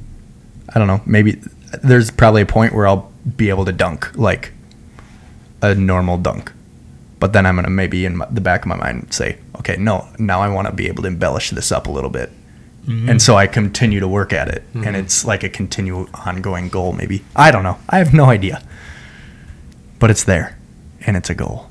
I 0.74 0.80
don't 0.80 0.88
know 0.88 1.02
maybe 1.06 1.40
there's 1.84 2.10
probably 2.10 2.42
a 2.42 2.48
point 2.48 2.74
where 2.74 2.88
I'll 2.88 3.12
be 3.38 3.50
able 3.50 3.66
to 3.66 3.72
dunk 3.72 4.18
like 4.18 4.54
a 5.62 5.76
normal 5.76 6.18
dunk, 6.18 6.52
but 7.20 7.34
then 7.34 7.46
I'm 7.46 7.58
gonna 7.58 7.70
maybe 7.70 8.08
in 8.08 8.18
my, 8.18 8.26
the 8.26 8.42
back 8.42 8.62
of 8.62 8.68
my 8.70 8.76
mind 8.76 9.14
say, 9.14 9.38
okay, 9.60 9.76
no, 9.78 10.08
now 10.18 10.42
I 10.42 10.50
want 10.50 10.68
to 10.68 10.74
be 10.74 10.88
able 10.88 11.04
to 11.04 11.10
embellish 11.10 11.52
this 11.52 11.72
up 11.72 11.86
a 11.86 11.92
little 11.92 12.10
bit. 12.10 12.32
And 12.88 13.20
so 13.20 13.36
I 13.36 13.48
continue 13.48 14.00
to 14.00 14.08
work 14.08 14.32
at 14.32 14.48
it, 14.48 14.64
and 14.76 14.96
it's 14.96 15.26
like 15.26 15.44
a 15.44 15.50
continual, 15.50 16.08
ongoing 16.26 16.70
goal. 16.70 16.94
Maybe 16.94 17.24
I 17.36 17.50
don't 17.50 17.64
know. 17.64 17.80
I 17.90 17.98
have 17.98 18.14
no 18.14 18.26
idea, 18.26 18.62
but 19.98 20.12
it's 20.12 20.24
there, 20.24 20.56
and 21.02 21.18
it's 21.18 21.30
a 21.32 21.36
goal. 21.36 21.68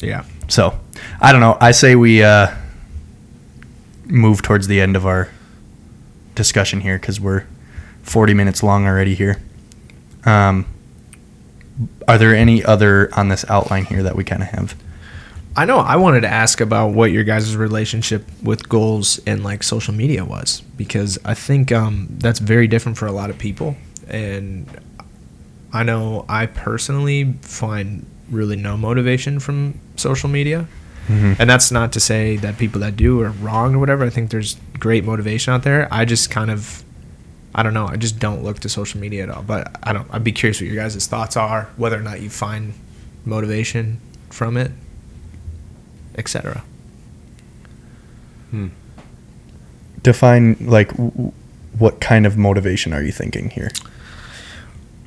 yeah, 0.00 0.24
So 0.48 0.78
I 1.20 1.30
don't 1.30 1.40
know. 1.40 1.56
I 1.60 1.70
say 1.70 1.94
we 1.94 2.22
uh, 2.24 2.48
move 4.06 4.42
towards 4.42 4.66
the 4.66 4.80
end 4.80 4.96
of 4.96 5.06
our 5.06 5.28
discussion 6.34 6.80
here 6.80 6.98
because 6.98 7.20
we're 7.20 7.44
40 8.02 8.34
minutes 8.34 8.62
long 8.62 8.86
already 8.86 9.14
here. 9.14 9.40
Um, 10.24 10.66
are 12.08 12.18
there 12.18 12.34
any 12.34 12.64
other 12.64 13.08
on 13.14 13.28
this 13.28 13.44
outline 13.48 13.84
here 13.84 14.02
that 14.02 14.16
we 14.16 14.24
kind 14.24 14.42
of 14.42 14.48
have? 14.48 14.74
I 15.56 15.64
know. 15.64 15.78
I 15.78 15.96
wanted 15.96 16.20
to 16.20 16.28
ask 16.28 16.60
about 16.60 16.88
what 16.88 17.10
your 17.12 17.24
guys' 17.24 17.56
relationship 17.56 18.24
with 18.42 18.68
goals 18.68 19.18
and 19.26 19.42
like 19.42 19.62
social 19.62 19.94
media 19.94 20.24
was 20.24 20.60
because 20.76 21.18
I 21.24 21.32
think 21.34 21.72
um, 21.72 22.08
that's 22.18 22.38
very 22.40 22.66
different 22.68 22.98
for 22.98 23.06
a 23.06 23.12
lot 23.12 23.30
of 23.30 23.38
people, 23.38 23.74
and 24.06 24.68
I 25.72 25.82
know 25.82 26.26
I 26.28 26.46
personally 26.46 27.32
find 27.40 28.04
really 28.30 28.56
no 28.56 28.76
motivation 28.76 29.40
from 29.40 29.80
social 29.96 30.28
media. 30.28 30.66
And 31.38 31.48
that's 31.48 31.70
not 31.70 31.92
to 31.92 32.00
say 32.00 32.36
that 32.38 32.58
people 32.58 32.80
that 32.80 32.96
do 32.96 33.20
are 33.22 33.30
wrong 33.30 33.76
or 33.76 33.78
whatever. 33.78 34.04
I 34.04 34.10
think 34.10 34.30
there's 34.32 34.56
great 34.76 35.04
motivation 35.04 35.54
out 35.54 35.62
there. 35.62 35.86
I 35.92 36.04
just 36.04 36.30
kind 36.32 36.50
of, 36.50 36.82
I 37.54 37.62
don't 37.62 37.74
know. 37.74 37.86
I 37.86 37.94
just 37.96 38.18
don't 38.18 38.42
look 38.42 38.58
to 38.60 38.68
social 38.68 38.98
media 39.00 39.22
at 39.22 39.30
all. 39.30 39.42
But 39.42 39.76
I 39.84 39.92
don't. 39.92 40.08
I'd 40.12 40.24
be 40.24 40.32
curious 40.32 40.60
what 40.60 40.66
your 40.68 40.74
guys' 40.82 41.06
thoughts 41.06 41.36
are, 41.36 41.68
whether 41.76 41.96
or 41.96 42.02
not 42.02 42.20
you 42.22 42.28
find 42.28 42.74
motivation 43.24 44.00
from 44.30 44.56
it, 44.56 44.72
etc. 46.16 46.62
Define 50.02 50.56
like 50.60 50.88
w- 50.90 51.10
w- 51.10 51.32
what 51.78 52.00
kind 52.00 52.26
of 52.26 52.36
motivation 52.38 52.92
are 52.92 53.02
you 53.02 53.12
thinking 53.12 53.50
here? 53.50 53.70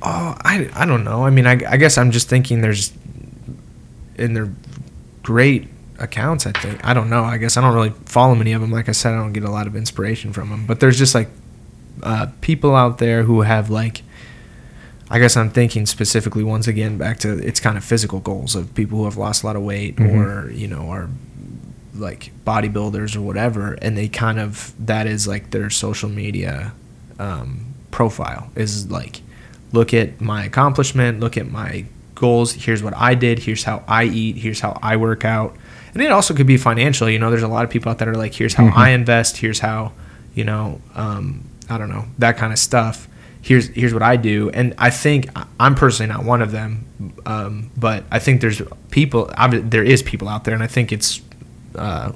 Oh, 0.02 0.36
I, 0.44 0.70
I 0.74 0.86
don't 0.86 1.04
know. 1.04 1.24
I 1.24 1.30
mean, 1.30 1.46
I, 1.46 1.52
I 1.68 1.76
guess 1.76 1.98
I'm 1.98 2.10
just 2.10 2.28
thinking 2.28 2.60
there's, 2.60 2.92
and 4.16 4.36
they're 4.36 4.52
great 5.22 5.68
accounts. 5.98 6.46
I 6.46 6.52
think 6.52 6.84
I 6.86 6.94
don't 6.94 7.10
know. 7.10 7.24
I 7.24 7.38
guess 7.38 7.56
I 7.56 7.60
don't 7.60 7.74
really 7.74 7.92
follow 8.06 8.34
many 8.34 8.52
of 8.52 8.60
them. 8.60 8.70
Like 8.70 8.88
I 8.88 8.92
said, 8.92 9.12
I 9.14 9.16
don't 9.16 9.32
get 9.32 9.42
a 9.44 9.50
lot 9.50 9.66
of 9.66 9.74
inspiration 9.76 10.32
from 10.32 10.50
them. 10.50 10.66
But 10.66 10.80
there's 10.80 10.98
just 10.98 11.14
like 11.14 11.28
uh, 12.02 12.26
people 12.40 12.74
out 12.76 12.98
there 12.98 13.22
who 13.24 13.40
have 13.42 13.68
like. 13.70 14.02
I 15.10 15.18
guess 15.18 15.36
I'm 15.36 15.50
thinking 15.50 15.86
specifically 15.86 16.44
once 16.44 16.68
again 16.68 16.96
back 16.96 17.18
to 17.20 17.32
it's 17.38 17.58
kind 17.60 17.76
of 17.76 17.84
physical 17.84 18.20
goals 18.20 18.54
of 18.54 18.72
people 18.74 18.98
who 18.98 19.04
have 19.06 19.16
lost 19.16 19.42
a 19.42 19.46
lot 19.46 19.56
of 19.56 19.62
weight 19.62 19.96
Mhm. 19.96 20.14
or 20.14 20.50
you 20.52 20.68
know 20.68 20.88
are 20.90 21.08
like 21.94 22.30
bodybuilders 22.46 23.16
or 23.16 23.20
whatever, 23.20 23.72
and 23.82 23.96
they 23.96 24.08
kind 24.08 24.38
of 24.38 24.72
that 24.78 25.06
is 25.06 25.26
like 25.26 25.50
their 25.50 25.68
social 25.70 26.08
media 26.08 26.72
um, 27.18 27.66
profile 27.90 28.50
is 28.54 28.90
like 28.90 29.20
look 29.72 29.92
at 29.92 30.20
my 30.20 30.44
accomplishment, 30.44 31.20
look 31.20 31.36
at 31.36 31.50
my 31.50 31.84
goals. 32.14 32.52
Here's 32.52 32.82
what 32.82 32.94
I 32.96 33.14
did. 33.14 33.40
Here's 33.40 33.64
how 33.64 33.82
I 33.88 34.04
eat. 34.04 34.36
Here's 34.36 34.60
how 34.60 34.78
I 34.82 34.96
work 34.96 35.24
out. 35.24 35.56
And 35.94 36.02
it 36.02 36.10
also 36.12 36.34
could 36.34 36.46
be 36.46 36.56
financial. 36.56 37.08
You 37.10 37.18
know, 37.18 37.30
there's 37.30 37.42
a 37.42 37.48
lot 37.48 37.64
of 37.64 37.70
people 37.70 37.90
out 37.90 37.98
there 37.98 38.06
that 38.06 38.14
are 38.14 38.18
like, 38.18 38.34
here's 38.34 38.54
how 38.54 38.64
Mhm. 38.68 38.76
I 38.76 38.90
invest. 38.90 39.38
Here's 39.38 39.58
how, 39.60 39.92
you 40.34 40.44
know, 40.44 40.80
um, 40.94 41.44
I 41.68 41.78
don't 41.78 41.88
know 41.88 42.06
that 42.18 42.36
kind 42.36 42.52
of 42.52 42.58
stuff. 42.58 43.08
Here's 43.42 43.68
here's 43.68 43.94
what 43.94 44.02
I 44.02 44.16
do. 44.16 44.50
And 44.50 44.74
I 44.76 44.90
think 44.90 45.28
I'm 45.58 45.74
personally 45.74 46.12
not 46.12 46.24
one 46.24 46.42
of 46.42 46.52
them, 46.52 47.14
um, 47.24 47.70
but 47.76 48.04
I 48.10 48.18
think 48.18 48.40
there's 48.40 48.60
people. 48.90 49.30
There 49.50 49.84
is 49.84 50.02
people 50.02 50.28
out 50.28 50.44
there, 50.44 50.54
and 50.54 50.62
I 50.62 50.66
think 50.66 50.92
it's 50.92 51.20
uh, 51.74 52.12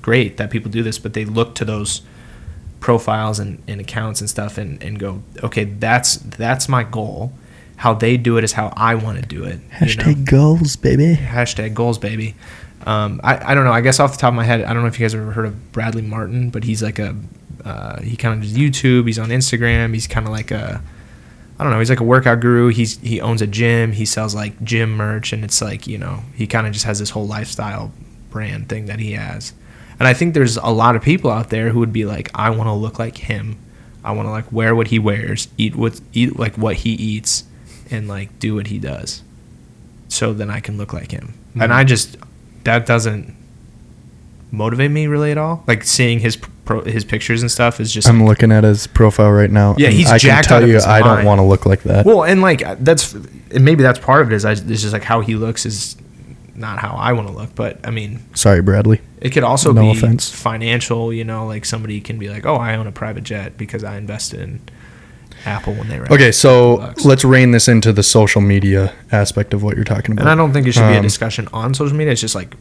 great 0.00 0.36
that 0.36 0.50
people 0.50 0.70
do 0.70 0.82
this, 0.82 0.98
but 0.98 1.14
they 1.14 1.24
look 1.24 1.54
to 1.56 1.64
those 1.64 2.02
profiles 2.80 3.38
and, 3.38 3.62
and 3.68 3.80
accounts 3.80 4.20
and 4.20 4.28
stuff 4.28 4.58
and, 4.58 4.82
and 4.82 4.98
go, 4.98 5.22
okay, 5.42 5.64
that's 5.64 6.16
that's 6.16 6.68
my 6.68 6.84
goal. 6.84 7.32
How 7.76 7.94
they 7.94 8.16
do 8.16 8.36
it 8.38 8.44
is 8.44 8.52
how 8.52 8.72
I 8.76 8.94
want 8.94 9.20
to 9.20 9.26
do 9.26 9.44
it. 9.44 9.58
you 9.80 9.96
know? 9.96 10.04
Hashtag 10.04 10.30
goals, 10.30 10.76
baby. 10.76 11.16
hashtag 11.16 11.74
goals 11.74 11.98
baby 11.98 12.36
um, 12.86 13.20
I, 13.22 13.52
I 13.52 13.54
don't 13.54 13.64
know 13.64 13.72
i 13.72 13.80
guess 13.80 14.00
off 14.00 14.12
the 14.12 14.18
top 14.18 14.28
of 14.28 14.34
my 14.34 14.44
head 14.44 14.62
i 14.62 14.72
don't 14.72 14.82
know 14.82 14.88
if 14.88 14.98
you 14.98 15.04
guys 15.04 15.12
have 15.12 15.22
ever 15.22 15.32
heard 15.32 15.46
of 15.46 15.72
bradley 15.72 16.02
martyn 16.02 16.50
but 16.50 16.64
he's 16.64 16.82
like 16.82 16.98
a 16.98 17.14
uh, 17.64 18.00
he 18.00 18.16
kind 18.16 18.34
of 18.34 18.40
does 18.48 18.56
youtube 18.56 19.06
he's 19.06 19.18
on 19.18 19.28
instagram 19.28 19.92
he's 19.94 20.06
kind 20.06 20.26
of 20.26 20.32
like 20.32 20.50
a 20.50 20.82
i 21.58 21.62
don't 21.62 21.72
know 21.72 21.78
he's 21.78 21.90
like 21.90 22.00
a 22.00 22.04
workout 22.04 22.40
guru 22.40 22.68
he's 22.68 22.98
he 22.98 23.20
owns 23.20 23.42
a 23.42 23.46
gym 23.46 23.92
he 23.92 24.04
sells 24.04 24.34
like 24.34 24.62
gym 24.64 24.96
merch 24.96 25.32
and 25.32 25.44
it's 25.44 25.60
like 25.62 25.86
you 25.86 25.98
know 25.98 26.22
he 26.34 26.46
kind 26.46 26.66
of 26.66 26.72
just 26.72 26.84
has 26.84 26.98
this 26.98 27.10
whole 27.10 27.26
lifestyle 27.26 27.92
brand 28.30 28.68
thing 28.68 28.86
that 28.86 28.98
he 28.98 29.12
has 29.12 29.52
and 29.98 30.08
i 30.08 30.14
think 30.14 30.34
there's 30.34 30.56
a 30.56 30.70
lot 30.70 30.96
of 30.96 31.02
people 31.02 31.30
out 31.30 31.50
there 31.50 31.70
who 31.70 31.78
would 31.78 31.92
be 31.92 32.04
like 32.04 32.30
i 32.34 32.50
want 32.50 32.66
to 32.66 32.72
look 32.72 32.98
like 32.98 33.16
him 33.16 33.56
i 34.02 34.10
want 34.10 34.26
to 34.26 34.30
like 34.30 34.50
wear 34.50 34.74
what 34.74 34.88
he 34.88 34.98
wears 34.98 35.48
eat 35.56 35.76
what 35.76 36.00
eat 36.12 36.38
like 36.38 36.56
what 36.56 36.76
he 36.76 36.90
eats 36.90 37.44
and 37.90 38.08
like 38.08 38.36
do 38.38 38.54
what 38.54 38.68
he 38.68 38.78
does 38.78 39.22
so 40.12 40.34
then 40.34 40.50
I 40.50 40.60
can 40.60 40.76
look 40.76 40.92
like 40.92 41.10
him. 41.10 41.34
Mm-hmm. 41.50 41.62
And 41.62 41.72
I 41.72 41.84
just 41.84 42.16
that 42.64 42.86
doesn't 42.86 43.34
motivate 44.50 44.90
me 44.90 45.06
really 45.06 45.30
at 45.30 45.38
all. 45.38 45.64
Like 45.66 45.84
seeing 45.84 46.20
his 46.20 46.36
pro, 46.64 46.82
his 46.84 47.04
pictures 47.04 47.42
and 47.42 47.50
stuff 47.50 47.80
is 47.80 47.92
just 47.92 48.08
I'm 48.08 48.24
looking 48.24 48.52
at 48.52 48.64
his 48.64 48.86
profile 48.86 49.30
right 49.32 49.50
now. 49.50 49.74
Yeah, 49.78 49.88
he's 49.90 50.10
I 50.10 50.18
can 50.18 50.42
tell 50.42 50.66
you, 50.66 50.78
I 50.80 51.00
don't 51.00 51.24
want 51.24 51.38
to 51.38 51.42
look 51.44 51.66
like 51.66 51.82
that. 51.84 52.06
well, 52.06 52.24
and 52.24 52.40
like 52.42 52.62
that's 52.84 53.12
and 53.14 53.64
maybe 53.64 53.82
that's 53.82 53.98
part 53.98 54.22
of 54.22 54.32
it. 54.32 54.34
Is 54.36 54.44
I, 54.44 54.52
it's 54.52 54.62
just 54.82 54.92
like 54.92 55.04
how 55.04 55.20
he 55.20 55.34
looks 55.34 55.66
is 55.66 55.96
not 56.54 56.78
how 56.78 56.90
I 56.96 57.12
want 57.12 57.28
to 57.28 57.34
look. 57.34 57.54
But 57.54 57.78
I 57.86 57.90
mean, 57.90 58.20
Sorry, 58.34 58.62
Bradley. 58.62 59.00
it 59.20 59.30
could 59.30 59.44
also 59.44 59.72
No 59.72 59.82
be 59.92 59.98
offense. 59.98 60.30
financial. 60.30 61.12
You 61.12 61.24
know, 61.24 61.46
like 61.46 61.64
somebody 61.64 62.00
can 62.00 62.18
be 62.18 62.28
like, 62.28 62.46
oh, 62.46 62.56
I 62.56 62.76
own 62.76 62.86
a 62.86 62.92
private 62.92 63.24
jet 63.24 63.56
because 63.56 63.84
I 63.84 63.96
invested 63.96 64.40
in 64.40 64.60
Apple 65.44 65.74
when 65.74 65.88
they 65.88 65.98
were 65.98 66.12
Okay, 66.12 66.30
so 66.30 66.76
bucks. 66.76 67.04
let's 67.04 67.24
rein 67.24 67.50
this 67.50 67.66
into 67.68 67.92
the 67.92 68.02
social 68.04 68.40
media 68.40 68.94
aspect 69.10 69.52
of 69.54 69.62
what 69.62 69.74
you're 69.76 69.84
talking 69.84 70.12
about. 70.12 70.22
And 70.22 70.30
I 70.30 70.34
don't 70.36 70.52
think 70.52 70.66
it 70.68 70.72
should 70.72 70.86
be 70.88 70.94
a 70.94 70.98
Um, 70.98 71.02
discussion 71.02 71.48
on 71.52 71.74
social 71.74 71.96
media. 71.96 72.12
It's 72.12 72.20
just 72.20 72.34
like 72.36 72.54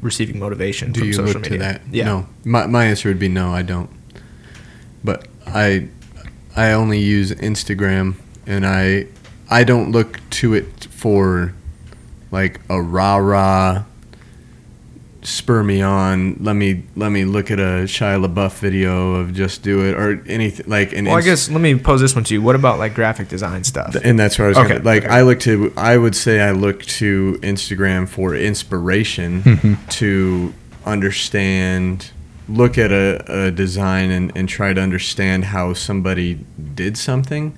receiving 0.00 0.38
motivation 0.38 0.92
Do 0.92 1.00
from 1.00 1.06
you 1.08 1.12
social 1.12 1.34
look 1.40 1.42
media. 1.50 1.58
to 1.58 1.64
that? 1.64 1.80
Yeah. 1.90 2.04
No. 2.04 2.26
My, 2.44 2.66
my 2.66 2.84
answer 2.86 3.08
would 3.08 3.18
be 3.18 3.28
no, 3.28 3.52
I 3.52 3.62
don't. 3.62 3.90
But 5.04 5.26
I 5.46 5.88
I 6.56 6.72
only 6.72 6.98
use 6.98 7.30
Instagram 7.32 8.16
and 8.46 8.66
I 8.66 9.06
I 9.50 9.64
don't 9.64 9.92
look 9.92 10.20
to 10.30 10.54
it 10.54 10.84
for 10.90 11.54
like 12.30 12.60
a 12.68 12.80
rah 12.82 13.16
rah 13.16 13.84
spur 15.22 15.62
me 15.62 15.82
on. 15.82 16.36
Let 16.40 16.54
me 16.54 16.84
let 16.96 17.10
me 17.10 17.24
look 17.24 17.50
at 17.50 17.58
a 17.58 17.84
Shia 17.86 18.24
LaBeouf 18.24 18.58
video 18.60 19.14
of 19.14 19.34
just 19.34 19.62
do 19.62 19.84
it 19.88 19.94
or 19.94 20.22
anything 20.26 20.66
like. 20.68 20.92
And 20.92 21.06
Well, 21.06 21.16
I 21.16 21.18
Inst- 21.18 21.26
guess 21.26 21.50
let 21.50 21.60
me 21.60 21.74
pose 21.76 22.00
this 22.00 22.14
one 22.14 22.24
to 22.24 22.34
you. 22.34 22.42
What 22.42 22.54
about 22.54 22.78
like 22.78 22.94
graphic 22.94 23.28
design 23.28 23.64
stuff? 23.64 23.96
and 24.02 24.18
that's 24.18 24.38
where 24.38 24.46
I 24.46 24.48
was 24.50 24.58
Okay, 24.58 24.68
gonna, 24.74 24.84
like 24.84 25.04
okay. 25.04 25.12
I 25.12 25.22
look 25.22 25.40
to 25.40 25.72
I 25.76 25.96
would 25.96 26.14
say 26.14 26.40
I 26.40 26.52
look 26.52 26.82
to 26.84 27.38
Instagram 27.42 28.08
for 28.08 28.34
inspiration 28.34 29.42
Mm-hmm. 29.42 29.86
to 29.88 30.54
understand 31.12 32.10
look 32.48 32.78
at 32.78 32.90
a, 32.92 33.46
a 33.46 33.50
design 33.50 34.10
and, 34.10 34.32
and 34.34 34.48
try 34.48 34.72
to 34.72 34.80
understand 34.80 35.44
how 35.46 35.72
somebody 35.74 36.38
did 36.74 36.96
something 36.96 37.56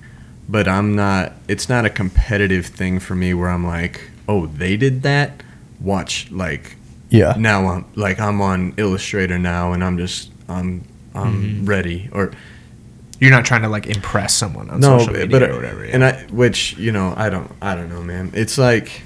but 0.49 0.67
I'm 0.67 0.95
not 0.95 1.33
it's 1.47 1.69
not 1.69 1.85
a 1.85 1.89
competitive 1.89 2.65
thing 2.65 2.99
for 2.99 3.15
me 3.15 3.33
where 3.33 3.49
I'm 3.49 3.65
like 3.65 4.09
oh 4.27 4.47
they 4.47 4.75
did 4.77 5.03
that 5.03 5.43
watch 5.79 6.29
like 6.31 6.75
yeah. 7.11 7.35
now 7.37 7.67
I'm 7.67 7.85
like 7.95 8.19
I'm 8.19 8.41
on 8.41 8.73
Illustrator 8.77 9.37
now 9.37 9.73
and 9.73 9.83
I'm 9.83 9.97
just 9.99 10.31
I'm 10.49 10.83
I'm 11.13 11.33
Mm-hmm. 11.43 11.65
ready 11.65 12.09
or 12.11 12.31
You're 13.19 13.31
not 13.31 13.45
trying 13.45 13.61
to 13.61 13.69
like 13.69 13.85
impress 13.85 14.33
someone 14.33 14.69
on 14.71 14.79
no, 14.79 14.97
social 14.97 15.13
media 15.13 15.27
but 15.27 15.43
or 15.43 15.55
whatever. 15.55 15.85
Yeah. 15.85 15.93
and 15.93 16.03
I, 16.03 16.23
which 16.31 16.75
you 16.77 16.91
know, 16.91 17.13
I 17.15 17.29
don't, 17.29 17.51
I 17.61 17.75
don't 17.75 17.89
know, 17.89 18.01
man. 18.01 18.31
It's 18.33 18.57
like, 18.57 19.03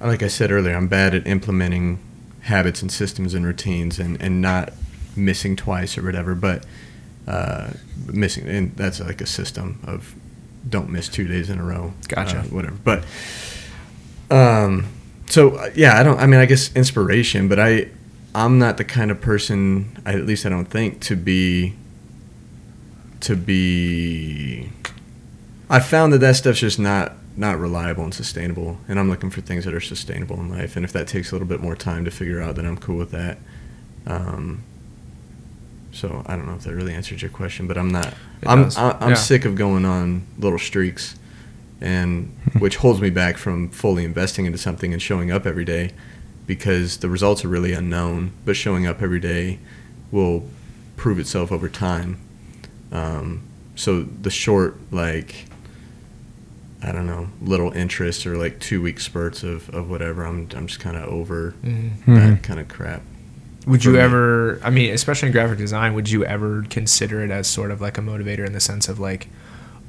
like 0.00 0.22
I 0.24 0.28
said 0.28 0.50
earlier, 0.50 0.74
I'm 0.74 0.88
bad 0.88 1.14
at 1.14 1.26
implementing 1.26 1.98
habits 2.40 2.80
and 2.82 2.90
systems 2.90 3.34
and 3.34 3.44
routines, 3.46 3.98
and 4.00 4.20
and 4.20 4.40
not 4.40 4.72
missing 5.14 5.54
twice 5.56 5.96
or 5.98 6.02
whatever. 6.02 6.34
But 6.34 6.64
uh, 7.28 7.70
missing, 8.06 8.48
and 8.48 8.74
that's 8.76 8.98
like 9.00 9.20
a 9.20 9.26
system 9.26 9.78
of 9.86 10.14
don't 10.68 10.88
miss 10.90 11.08
two 11.08 11.28
days 11.28 11.50
in 11.50 11.58
a 11.60 11.62
row. 11.64 11.92
Gotcha. 12.08 12.38
uh, 12.38 12.42
whatever. 12.44 12.76
But 12.82 13.04
um, 14.30 14.86
so 15.30 15.52
uh, 15.56 15.70
yeah, 15.74 15.98
I 15.98 16.02
don't. 16.02 16.18
I 16.20 16.26
mean, 16.26 16.40
I 16.40 16.46
guess 16.46 16.74
inspiration, 16.76 17.48
but 17.48 17.58
I, 17.58 17.88
I'm 18.34 18.58
not 18.58 18.76
the 18.76 18.84
kind 18.84 19.10
of 19.10 19.20
person. 19.20 19.96
I, 20.04 20.12
at 20.14 20.26
least 20.26 20.44
I 20.44 20.48
don't 20.50 20.66
think 20.66 21.00
to 21.02 21.16
be. 21.16 21.74
To 23.24 23.36
be, 23.36 24.70
I 25.68 25.78
found 25.78 26.14
that 26.14 26.18
that 26.20 26.36
stuff's 26.36 26.60
just 26.60 26.78
not 26.78 27.12
not 27.36 27.58
reliable 27.58 28.02
and 28.02 28.14
sustainable, 28.14 28.78
and 28.88 28.98
I'm 28.98 29.10
looking 29.10 29.28
for 29.28 29.42
things 29.42 29.66
that 29.66 29.74
are 29.74 29.80
sustainable 29.80 30.40
in 30.40 30.48
life. 30.48 30.74
And 30.74 30.86
if 30.86 30.92
that 30.94 31.06
takes 31.06 31.30
a 31.30 31.34
little 31.34 31.46
bit 31.46 31.60
more 31.60 31.76
time 31.76 32.06
to 32.06 32.10
figure 32.10 32.40
out, 32.40 32.54
then 32.56 32.64
I'm 32.64 32.78
cool 32.78 32.96
with 32.96 33.10
that. 33.10 33.36
Um, 34.06 34.62
so 35.92 36.22
I 36.24 36.34
don't 36.36 36.46
know 36.46 36.54
if 36.54 36.62
that 36.64 36.74
really 36.74 36.94
answered 36.94 37.20
your 37.20 37.30
question, 37.30 37.66
but 37.66 37.76
I'm 37.76 37.90
not. 37.90 38.06
It 38.06 38.14
I'm 38.48 38.62
does. 38.64 38.78
I, 38.78 38.96
I'm 39.00 39.10
Yeah. 39.10 39.14
sick 39.16 39.44
of 39.44 39.54
going 39.54 39.84
on 39.84 40.22
little 40.38 40.58
streaks, 40.58 41.16
and 41.80 42.34
which 42.58 42.76
holds 42.76 43.00
me 43.00 43.10
back 43.10 43.36
from 43.38 43.68
fully 43.70 44.04
investing 44.04 44.46
into 44.46 44.58
something 44.58 44.92
and 44.92 45.00
showing 45.00 45.30
up 45.30 45.46
every 45.46 45.64
day, 45.64 45.92
because 46.46 46.98
the 46.98 47.08
results 47.08 47.44
are 47.44 47.48
really 47.48 47.72
unknown. 47.72 48.32
But 48.44 48.56
showing 48.56 48.86
up 48.86 49.00
every 49.02 49.20
day 49.20 49.58
will 50.10 50.44
prove 50.96 51.18
itself 51.18 51.50
over 51.52 51.68
time. 51.68 52.18
Um, 52.92 53.42
so 53.76 54.02
the 54.02 54.30
short 54.30 54.76
like. 54.92 55.46
I 56.82 56.92
don't 56.92 57.06
know, 57.06 57.28
little 57.42 57.70
interest 57.72 58.26
or 58.26 58.38
like 58.38 58.58
two 58.58 58.80
week 58.80 59.00
spurts 59.00 59.42
of, 59.42 59.68
of 59.68 59.90
whatever. 59.90 60.24
I'm 60.24 60.48
I'm 60.56 60.66
just 60.66 60.80
kind 60.80 60.96
of 60.96 61.04
over 61.10 61.54
Mhm. 61.62 61.90
Mhm. 62.06 62.16
that 62.36 62.42
kind 62.42 62.58
of 62.58 62.68
crap. 62.68 63.02
Would 63.66 63.84
you 63.84 63.92
me. 63.92 63.98
ever? 63.98 64.58
I 64.64 64.70
mean, 64.70 64.90
especially 64.94 65.26
in 65.26 65.32
graphic 65.32 65.58
design, 65.58 65.92
would 65.92 66.08
you 66.10 66.24
ever 66.24 66.64
consider 66.70 67.22
it 67.22 67.30
as 67.30 67.46
sort 67.48 67.70
of 67.70 67.82
like 67.82 67.98
a 67.98 68.00
motivator 68.00 68.46
in 68.46 68.54
the 68.54 68.60
sense 68.60 68.88
of 68.88 68.98
like, 68.98 69.28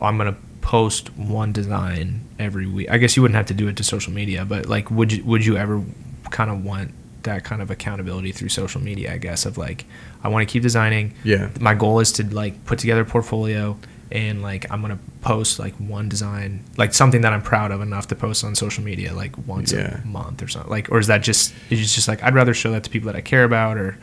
oh, 0.02 0.08
I'm 0.08 0.18
gonna 0.18 0.36
post 0.62 1.16
one 1.18 1.52
design 1.52 2.22
every 2.40 2.68
week? 2.68 2.90
I 2.90 2.98
guess 2.98 3.16
you 3.16 3.22
wouldn't 3.22 3.36
have 3.36 3.48
to 3.48 3.54
do 3.54 3.68
it 3.68 3.78
to 3.78 3.84
social 3.84 4.14
media, 4.14 4.46
but 4.46 4.68
like, 4.68 4.90
would 4.92 5.12
you 5.14 5.24
would 5.24 5.46
you 5.46 5.58
ever 5.58 5.84
kind 6.30 6.50
of 6.52 6.64
want 6.64 6.92
that 7.24 7.44
kind 7.44 7.62
of 7.62 7.70
accountability 7.70 8.32
through 8.32 8.50
social 8.50 8.82
media? 8.82 9.14
I 9.14 9.18
guess 9.18 9.46
of 9.46 9.58
like, 9.58 9.86
I 10.24 10.28
want 10.30 10.48
to 10.48 10.52
keep 10.52 10.64
designing. 10.64 11.14
Yeah. 11.24 11.50
My 11.60 11.74
goal 11.74 12.00
is 12.00 12.12
to 12.14 12.24
like 12.34 12.66
put 12.66 12.80
together 12.80 13.02
a 13.02 13.06
portfolio 13.06 13.78
and 14.12 14.42
like 14.42 14.70
I'm 14.72 14.82
gonna 14.82 15.00
post 15.22 15.58
like 15.60 15.74
one 15.76 16.10
design, 16.10 16.64
like 16.78 16.94
something 16.94 17.22
that 17.22 17.32
I'm 17.34 17.42
proud 17.42 17.72
of 17.72 17.82
enough 17.82 18.08
to 18.08 18.16
post 18.16 18.44
on 18.44 18.56
social 18.56 18.84
media 18.84 19.14
like 19.14 19.36
once 19.48 19.72
Yeah. 19.72 20.02
a 20.02 20.06
month 20.08 20.42
or 20.44 20.48
something. 20.48 20.70
Like, 20.70 20.92
or 20.92 21.00
is 21.00 21.08
that 21.08 21.22
just 21.22 21.54
is 21.70 21.80
it 21.80 21.86
just 21.86 22.08
like 22.08 22.22
I'd 22.24 22.36
rather 22.36 22.54
show 22.54 22.72
that 22.72 22.84
to 22.84 22.90
people 22.90 23.08
that 23.08 23.16
I 23.16 23.22
care 23.22 23.44
about, 23.44 23.78
or 23.78 23.98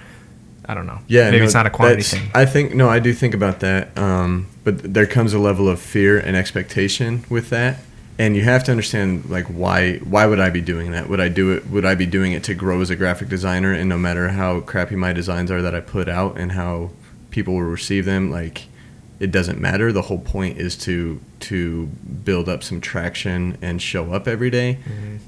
I 0.69 0.75
don't 0.75 0.87
know. 0.87 0.99
Yeah, 1.09 1.31
maybe 1.31 1.39
no, 1.39 1.45
it's 1.47 1.55
not 1.55 1.67
a 1.67 1.71
quantity 1.71 2.03
thing. 2.03 2.31
I 2.35 2.45
think 2.45 2.75
no, 2.75 2.91
I 2.91 2.99
do 2.99 3.15
think 3.15 3.33
about 3.35 3.61
that. 3.61 3.97
Um, 3.97 4.49
but 4.65 4.95
there 4.95 5.07
comes 5.07 5.33
a 5.33 5.39
level 5.39 5.67
of 5.67 5.81
fear 5.81 6.19
and 6.19 6.37
expectation 6.37 7.25
with 7.31 7.49
that, 7.49 7.79
and 8.19 8.37
you 8.37 8.43
have 8.43 8.65
to 8.65 8.71
understand 8.71 9.31
like 9.31 9.47
why 9.47 9.97
why 9.99 10.27
would 10.27 10.39
I 10.39 10.51
be 10.51 10.61
doing 10.61 10.93
that? 10.93 11.09
Would 11.09 11.21
I 11.21 11.29
do 11.29 11.53
it? 11.53 11.67
Would 11.69 11.87
I 11.87 11.95
be 11.95 12.05
doing 12.05 12.33
it 12.33 12.45
to 12.45 12.55
grow 12.55 12.83
as 12.83 12.91
a 12.91 12.97
graphic 12.97 13.31
designer? 13.31 13.73
And 13.73 13.89
no 13.89 13.97
matter 13.97 14.29
how 14.29 14.61
crappy 14.61 14.95
my 14.95 15.15
designs 15.15 15.51
are 15.51 15.63
that 15.63 15.75
I 15.75 15.81
put 15.81 16.07
out 16.07 16.39
and 16.39 16.53
how 16.53 16.91
people 17.31 17.55
will 17.55 17.63
receive 17.63 18.05
them, 18.05 18.31
like 18.31 18.67
it 19.21 19.33
doesn't 19.33 19.61
matter. 19.61 19.93
The 19.93 20.03
whole 20.03 20.21
point 20.21 20.59
is 20.59 20.77
to 20.79 21.21
to 21.41 21.87
build 21.87 22.49
up 22.49 22.63
some 22.63 22.81
traction 22.81 23.59
and 23.61 23.81
show 23.83 24.13
up 24.13 24.29
every 24.29 24.51
day. 24.51 24.79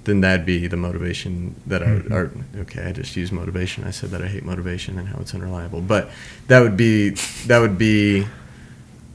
Then 0.04 0.20
that'd 0.20 0.46
be 0.46 0.66
the 0.66 0.76
motivation 0.76 1.56
that 1.66 1.82
I 1.82 1.94
would. 1.94 2.12
Or, 2.12 2.30
okay, 2.56 2.84
I 2.84 2.92
just 2.92 3.16
used 3.16 3.32
motivation. 3.32 3.84
I 3.84 3.90
said 3.90 4.10
that 4.10 4.22
I 4.22 4.28
hate 4.28 4.44
motivation 4.44 4.98
and 4.98 5.08
how 5.08 5.18
it's 5.20 5.34
unreliable. 5.34 5.80
But 5.80 6.10
that 6.46 6.60
would 6.60 6.76
be 6.76 7.10
that 7.46 7.58
would 7.58 7.78
be 7.78 8.26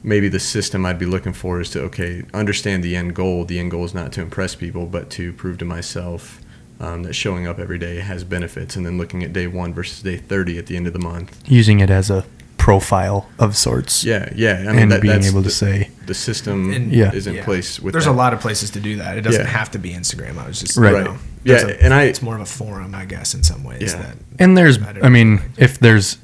maybe 0.02 0.28
the 0.28 0.40
system 0.40 0.84
I'd 0.84 0.98
be 0.98 1.06
looking 1.06 1.32
for 1.32 1.60
is 1.60 1.70
to 1.70 1.82
okay 1.84 2.24
understand 2.34 2.84
the 2.84 2.96
end 2.96 3.14
goal. 3.14 3.44
The 3.44 3.58
end 3.58 3.70
goal 3.70 3.84
is 3.84 3.94
not 3.94 4.12
to 4.12 4.20
impress 4.20 4.54
people, 4.54 4.86
but 4.86 5.10
to 5.10 5.32
prove 5.32 5.58
to 5.58 5.64
myself. 5.64 6.40
Um, 6.78 7.04
that 7.04 7.14
showing 7.14 7.46
up 7.46 7.58
every 7.58 7.78
day 7.78 8.00
has 8.00 8.22
benefits, 8.22 8.76
and 8.76 8.84
then 8.84 8.98
looking 8.98 9.22
at 9.22 9.32
day 9.32 9.46
one 9.46 9.72
versus 9.72 10.02
day 10.02 10.18
thirty 10.18 10.58
at 10.58 10.66
the 10.66 10.76
end 10.76 10.86
of 10.86 10.92
the 10.92 10.98
month. 10.98 11.42
Using 11.46 11.80
it 11.80 11.88
as 11.88 12.10
a 12.10 12.26
profile 12.66 13.28
of 13.38 13.56
sorts. 13.56 14.02
Yeah, 14.02 14.28
yeah. 14.34 14.54
I 14.68 14.72
mean, 14.72 14.78
and 14.80 14.90
that, 14.92 15.00
being 15.00 15.14
that's 15.14 15.28
able 15.28 15.44
to 15.44 15.50
say, 15.50 15.88
the 16.06 16.14
system 16.14 16.72
And- 16.72 16.90
Yeah. 16.92 17.12
is 17.12 17.28
in 17.28 17.34
Yeah. 17.36 17.44
place 17.44 17.78
with 17.78 17.92
There's 17.92 18.06
that. 18.06 18.10
a 18.10 18.22
lot 18.24 18.32
of 18.34 18.40
places 18.40 18.70
to 18.70 18.80
do 18.80 18.96
that. 18.96 19.16
It 19.16 19.20
doesn't 19.20 19.42
Yeah. 19.44 19.46
have 19.60 19.70
to 19.70 19.78
be 19.78 19.90
Instagram. 19.92 20.36
I 20.36 20.48
was 20.48 20.58
just 20.62 20.76
Right. 20.76 20.96
You 20.96 21.04
know, 21.04 21.16
Yeah, 21.44 21.64
a- 21.64 21.80
and 21.84 21.94
I- 21.94 22.02
it's 22.10 22.20
more 22.22 22.34
of 22.34 22.40
a 22.40 22.44
forum, 22.46 22.92
I 22.92 23.04
guess, 23.04 23.34
in 23.34 23.44
some 23.44 23.62
ways. 23.62 23.92
Yeah. 23.94 24.02
That 24.02 24.16
and 24.40 24.58
there's, 24.58 24.78
I 24.82 24.94
I 25.04 25.08
mean, 25.08 25.36
know. 25.36 25.42
if 25.58 25.78
there's 25.78 26.18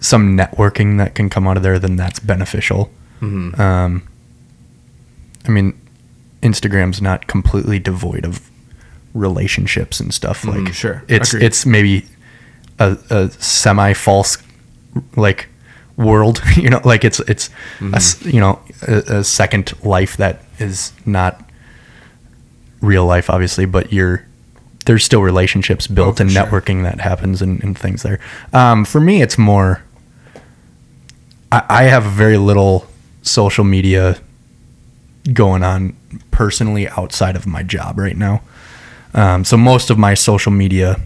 some 0.00 0.34
networking 0.34 0.96
that 0.96 1.14
can 1.14 1.28
come 1.28 1.46
out 1.46 1.58
of 1.58 1.62
there, 1.62 1.78
then 1.78 1.96
that's 1.96 2.18
beneficial. 2.18 2.90
Mhm. 3.20 3.58
Um, 3.60 4.02
I 5.46 5.50
mean, 5.50 5.74
Instagram's 6.42 7.02
not 7.02 7.26
completely 7.26 7.78
devoid 7.78 8.24
of 8.24 8.40
relationships 9.12 10.00
and 10.00 10.14
stuff. 10.14 10.42
Like, 10.46 10.60
Mhm. 10.60 10.72
Sure. 10.72 11.02
it's 11.06 11.34
Agreed. 11.34 11.44
it's 11.46 11.66
maybe 11.66 12.06
a, 12.78 12.96
a 13.10 13.30
semi 13.38 13.92
false 13.92 14.38
like 15.16 15.48
world. 15.96 16.42
you 16.56 16.70
know, 16.70 16.80
like 16.84 17.04
it's 17.04 17.20
it's 17.20 17.50
a 17.80 17.96
s 17.96 18.24
you 18.24 18.40
know 18.40 18.60
a, 18.86 19.18
a 19.18 19.24
second 19.24 19.72
life 19.84 20.16
that 20.16 20.42
is 20.58 20.92
not 21.06 21.44
real 22.80 23.06
life, 23.06 23.30
obviously, 23.30 23.64
but 23.64 23.92
you're 23.92 24.26
there's 24.86 25.04
still 25.04 25.22
relationships 25.22 25.86
built 25.86 26.16
for 26.16 26.22
and 26.24 26.32
sure. 26.32 26.44
networking 26.44 26.82
that 26.82 27.00
happens 27.00 27.40
and, 27.40 27.62
and 27.62 27.78
things 27.78 28.02
there. 28.02 28.18
Um, 28.52 28.84
for 28.84 29.00
me, 29.00 29.22
it's 29.22 29.38
more. 29.38 29.82
I, 31.50 31.62
I 31.68 31.82
have 31.84 32.04
very 32.04 32.36
little 32.36 32.86
social 33.22 33.64
media 33.64 34.20
going 35.32 35.62
on 35.62 35.96
personally 36.32 36.88
outside 36.88 37.36
of 37.36 37.46
my 37.46 37.62
job 37.62 37.98
right 37.98 38.16
now. 38.16 38.42
Um, 39.14 39.44
so 39.44 39.56
most 39.56 39.90
of 39.90 39.98
my 39.98 40.14
social 40.14 40.50
media 40.50 41.00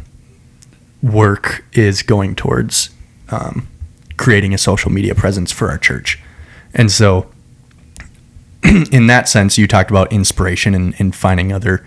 work 1.02 1.64
is 1.72 2.02
going 2.02 2.34
towards 2.34 2.90
um, 3.28 3.68
creating 4.16 4.54
a 4.54 4.58
social 4.58 4.90
media 4.90 5.14
presence 5.14 5.52
for 5.52 5.70
our 5.70 5.78
church. 5.78 6.18
And 6.74 6.90
so, 6.90 7.30
in 8.92 9.06
that 9.06 9.28
sense, 9.28 9.58
you 9.58 9.66
talked 9.66 9.90
about 9.90 10.12
inspiration 10.12 10.74
and, 10.74 10.94
and 10.98 11.14
finding 11.14 11.52
other 11.52 11.86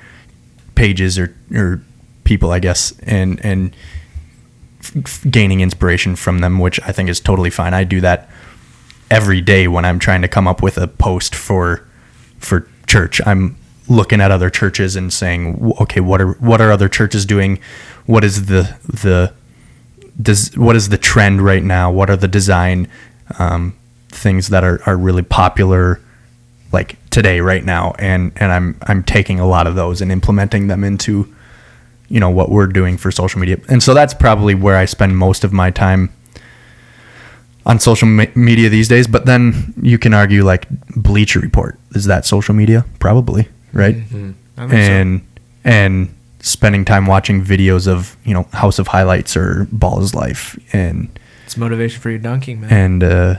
pages 0.76 1.18
or, 1.20 1.36
or 1.54 1.82
people, 2.24 2.52
I 2.52 2.60
guess, 2.60 2.98
and, 3.04 3.44
and 3.44 3.76
f- 4.82 5.26
gaining 5.30 5.62
inspiration 5.62 6.16
from 6.16 6.40
them, 6.40 6.60
which 6.60 6.80
I 6.82 6.92
think 6.92 7.10
is 7.10 7.20
totally 7.20 7.50
fine. 7.50 7.74
I 7.74 7.84
do 7.84 8.02
that 8.02 8.30
every 9.12 9.42
day 9.42 9.68
when 9.68 9.86
I'm 9.86 10.00
trying 10.00 10.22
to 10.22 10.28
come 10.28 10.48
up 10.48 10.62
with 10.62 10.78
a 10.78 10.88
post 10.88 11.36
for 11.36 11.86
for 12.40 12.70
church. 12.88 13.20
I'm 13.26 13.58
looking 13.88 14.22
at 14.22 14.32
other 14.32 14.50
churches 14.50 14.96
and 14.96 15.12
saying, 15.12 15.74
okay, 15.82 16.00
what 16.00 16.22
are 16.22 16.34
what 16.34 16.62
are 16.62 16.72
other 16.72 16.88
churches 16.88 17.26
doing? 17.26 17.60
What 18.06 18.24
is 18.24 18.46
the 18.46 18.78
the 18.88 19.34
does 20.22 20.58
what 20.58 20.76
is 20.76 20.90
the 20.90 20.98
trend 20.98 21.42
right 21.42 21.64
now? 21.64 21.92
What 21.92 22.10
are 22.10 22.18
the 22.18 22.28
design 22.28 22.88
um, 23.38 23.76
things 24.10 24.50
that 24.50 24.64
are, 24.64 24.82
are 24.86 24.98
really 24.98 25.22
popular 25.22 26.00
like 26.72 26.98
today 27.10 27.40
right 27.40 27.64
now? 27.64 27.94
And 28.00 28.32
and 28.36 28.52
I'm 28.52 28.78
I'm 28.84 29.04
taking 29.04 29.40
a 29.40 29.48
lot 29.48 29.68
of 29.68 29.76
those 29.76 30.02
and 30.02 30.12
implementing 30.12 30.68
them 30.68 30.84
into 30.84 31.34
you 32.10 32.20
know 32.20 32.30
what 32.30 32.50
we're 32.50 32.68
doing 32.68 32.98
for 32.98 33.12
social 33.12 33.40
media. 33.40 33.58
And 33.70 33.82
so 33.82 33.94
that's 33.94 34.14
probably 34.14 34.56
where 34.56 34.76
I 34.76 34.86
spend 34.86 35.18
most 35.18 35.44
of 35.44 35.54
my 35.54 35.72
time 35.72 36.12
on 37.66 37.80
social 37.80 38.08
me- 38.08 38.32
media 38.36 38.68
these 38.70 38.88
days. 38.88 39.08
But 39.08 39.26
then 39.26 39.74
you 39.82 39.98
can 39.98 40.14
argue 40.14 40.44
like 40.44 40.68
Bleacher 40.96 41.40
Report 41.40 41.80
is 41.96 42.06
that 42.06 42.26
social 42.26 42.54
media? 42.56 42.86
Probably, 43.00 43.48
right? 43.74 43.96
I 44.58 44.68
think 44.68 44.72
so. 44.72 44.78
And 44.78 45.28
and 45.64 46.16
spending 46.42 46.86
time 46.86 47.06
watching 47.06 47.44
videos 47.44 47.88
of 47.88 48.16
you 48.24 48.34
know 48.34 48.44
House 48.54 48.80
of 48.80 48.88
Highlights 48.88 49.36
or 49.38 49.68
Ball's 49.72 50.14
Life 50.16 50.58
and 50.74 51.10
It's 51.46 51.58
motivation 51.58 52.02
for 52.02 52.10
your 52.10 52.20
dunking, 52.20 52.62
man. 52.62 52.72
and 52.72 53.04
uh, 53.04 53.36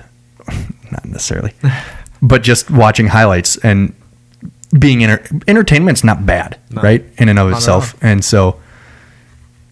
not 0.90 1.04
necessarily, 1.04 1.52
but 2.22 2.42
just 2.42 2.70
watching 2.70 3.06
highlights 3.08 3.56
and 3.58 3.94
being 4.78 5.02
enter- 5.02 5.24
entertainment's 5.48 6.04
not 6.04 6.24
bad, 6.26 6.56
No. 6.70 6.82
right? 6.82 7.04
In 7.18 7.28
and 7.28 7.38
of 7.38 7.50
Not 7.50 7.56
itself, 7.58 7.94
and 8.02 8.24
so 8.24 8.60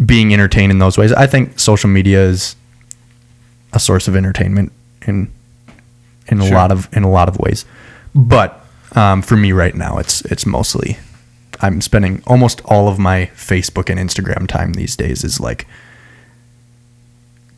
being 0.05 0.33
entertained 0.33 0.71
in 0.73 0.79
those 0.79 0.97
ways, 0.99 1.13
I 1.13 1.27
think 1.27 1.59
social 1.59 1.91
media 1.91 2.23
is 2.25 2.55
a 3.73 3.79
source 3.81 4.09
of 4.09 4.17
entertainment 4.17 4.73
in 5.07 5.31
in 6.29 6.41
a 6.41 6.51
lot 6.51 6.71
of 6.73 6.89
in 6.97 7.03
a 7.05 7.11
lot 7.11 7.29
of 7.29 7.39
ways. 7.39 7.65
But 8.15 8.65
um, 8.97 9.23
for 9.23 9.37
me 9.37 9.53
right 9.53 9.75
now, 9.75 9.99
it's 9.99 10.21
it's 10.23 10.47
mostly 10.47 10.99
I'm 11.61 11.81
spending 11.81 12.23
almost 12.27 12.61
all 12.65 12.89
of 12.89 12.99
my 12.99 13.31
Facebook 13.35 13.91
and 13.91 13.99
Instagram 13.99 14.47
time 14.47 14.75
these 14.75 14.97
days 14.97 15.25
is 15.25 15.41
like 15.41 15.67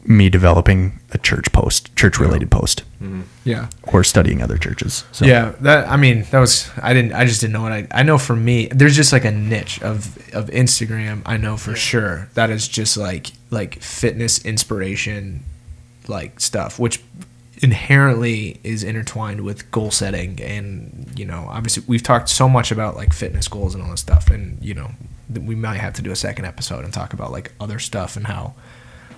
me 0.04 0.30
developing 0.30 0.98
a 1.12 1.18
church 1.18 1.52
post, 1.52 1.94
church 1.94 2.18
related 2.18 2.50
post, 2.50 2.82
mm-hmm. 3.02 3.22
yeah. 3.44 3.68
or 3.84 4.02
studying 4.02 4.42
other 4.42 4.56
churches. 4.56 5.04
So. 5.12 5.26
Yeah, 5.26 5.52
that 5.60 5.88
I 5.88 5.96
mean, 5.96 6.26
that 6.30 6.38
was 6.38 6.70
I 6.82 6.94
didn't 6.94 7.12
I 7.12 7.24
just 7.26 7.40
didn't 7.40 7.52
know 7.52 7.62
what 7.62 7.72
I 7.72 7.86
I 7.90 8.02
know 8.02 8.18
for 8.18 8.34
me 8.34 8.66
there's 8.66 8.96
just 8.96 9.12
like 9.12 9.24
a 9.24 9.30
niche 9.30 9.82
of 9.82 10.16
of 10.34 10.46
Instagram 10.50 11.22
I 11.26 11.36
know 11.36 11.56
for 11.56 11.76
sure. 11.76 12.28
That 12.34 12.50
is 12.50 12.66
just 12.66 12.96
like 12.96 13.32
like 13.50 13.80
fitness 13.82 14.44
inspiration 14.44 15.44
like 16.08 16.40
stuff 16.40 16.78
which 16.78 17.02
inherently 17.62 18.58
is 18.64 18.82
intertwined 18.82 19.42
with 19.42 19.70
goal 19.70 19.90
setting 19.90 20.40
and 20.40 21.12
you 21.14 21.26
know 21.26 21.46
obviously 21.50 21.82
we've 21.86 22.02
talked 22.02 22.28
so 22.28 22.48
much 22.48 22.70
about 22.72 22.96
like 22.96 23.12
fitness 23.12 23.48
goals 23.48 23.74
and 23.74 23.84
all 23.84 23.90
this 23.90 24.00
stuff 24.00 24.30
and 24.30 24.62
you 24.64 24.72
know 24.72 24.90
we 25.28 25.54
might 25.54 25.76
have 25.76 25.92
to 25.94 26.02
do 26.02 26.10
a 26.10 26.16
second 26.16 26.44
episode 26.44 26.84
and 26.84 26.92
talk 26.92 27.12
about 27.12 27.30
like 27.30 27.52
other 27.60 27.78
stuff 27.78 28.16
and 28.16 28.26
how 28.26 28.54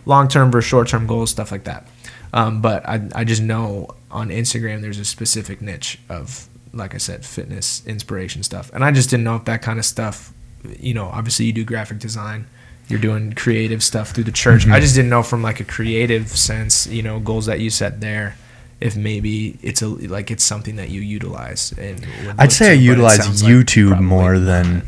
long 0.04 0.28
term 0.28 0.50
versus 0.50 0.68
short 0.68 0.88
term 0.88 1.06
goals, 1.06 1.30
stuff 1.30 1.52
like 1.52 1.64
that. 1.64 1.86
Um, 2.32 2.60
but 2.60 2.86
I, 2.88 3.08
I 3.14 3.24
just 3.24 3.42
know 3.42 3.88
on 4.10 4.28
Instagram 4.28 4.80
there's 4.80 4.98
a 4.98 5.04
specific 5.04 5.60
niche 5.60 5.98
of, 6.08 6.48
like 6.72 6.94
I 6.94 6.98
said, 6.98 7.24
fitness 7.24 7.86
inspiration 7.86 8.42
stuff. 8.42 8.70
And 8.72 8.84
I 8.84 8.90
just 8.90 9.10
didn't 9.10 9.24
know 9.24 9.36
if 9.36 9.44
that 9.44 9.62
kind 9.62 9.78
of 9.78 9.84
stuff, 9.84 10.32
you 10.78 10.94
know, 10.94 11.06
obviously 11.06 11.46
you 11.46 11.52
do 11.52 11.64
graphic 11.64 11.98
design, 11.98 12.46
you're 12.88 13.00
doing 13.00 13.32
creative 13.32 13.82
stuff 13.82 14.10
through 14.10 14.24
the 14.24 14.32
church. 14.32 14.66
I 14.66 14.70
mm-hmm. 14.70 14.80
just 14.80 14.94
didn't 14.94 15.10
know 15.10 15.22
from 15.22 15.42
like 15.42 15.60
a 15.60 15.64
creative 15.64 16.28
sense, 16.28 16.86
you 16.86 17.02
know, 17.02 17.20
goals 17.20 17.46
that 17.46 17.60
you 17.60 17.70
set 17.70 18.00
there. 18.00 18.36
If 18.80 18.96
maybe 18.96 19.58
it's 19.62 19.80
a 19.80 19.88
like 19.88 20.30
it's 20.30 20.42
something 20.42 20.74
that 20.76 20.88
you 20.88 21.00
utilize, 21.00 21.72
and 21.78 22.04
I'd 22.36 22.50
say 22.50 22.70
I 22.70 22.74
utilize 22.74 23.24
sounds 23.24 23.42
like 23.42 23.52
YouTube 23.52 24.00
more 24.00 24.34
not. 24.34 24.44
than 24.44 24.82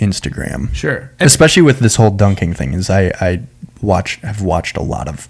Instagram. 0.00 0.74
sure. 0.74 1.10
especially 1.20 1.62
with 1.62 1.78
this 1.80 1.96
whole 1.96 2.10
dunking 2.10 2.54
thing 2.54 2.72
is 2.74 2.90
I, 2.90 3.12
I 3.20 3.42
watch 3.80 4.16
have 4.16 4.42
watched 4.42 4.76
a 4.76 4.82
lot 4.82 5.08
of 5.08 5.28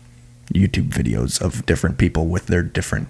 YouTube 0.52 0.88
videos 0.88 1.40
of 1.40 1.66
different 1.66 1.98
people 1.98 2.26
with 2.26 2.46
their 2.46 2.62
different 2.62 3.08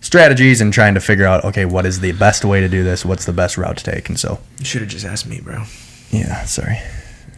strategies 0.00 0.60
and 0.60 0.72
trying 0.72 0.94
to 0.94 1.00
figure 1.00 1.26
out 1.26 1.44
okay 1.44 1.64
what 1.64 1.86
is 1.86 2.00
the 2.00 2.12
best 2.12 2.44
way 2.44 2.60
to 2.60 2.68
do 2.68 2.84
this 2.84 3.04
what's 3.04 3.24
the 3.24 3.32
best 3.32 3.56
route 3.56 3.76
to 3.78 3.84
take 3.84 4.08
and 4.08 4.20
so 4.20 4.38
You 4.58 4.64
should 4.64 4.82
have 4.82 4.90
just 4.90 5.06
asked 5.06 5.26
me, 5.26 5.40
bro. 5.40 5.64
yeah 6.10 6.44
sorry 6.44 6.78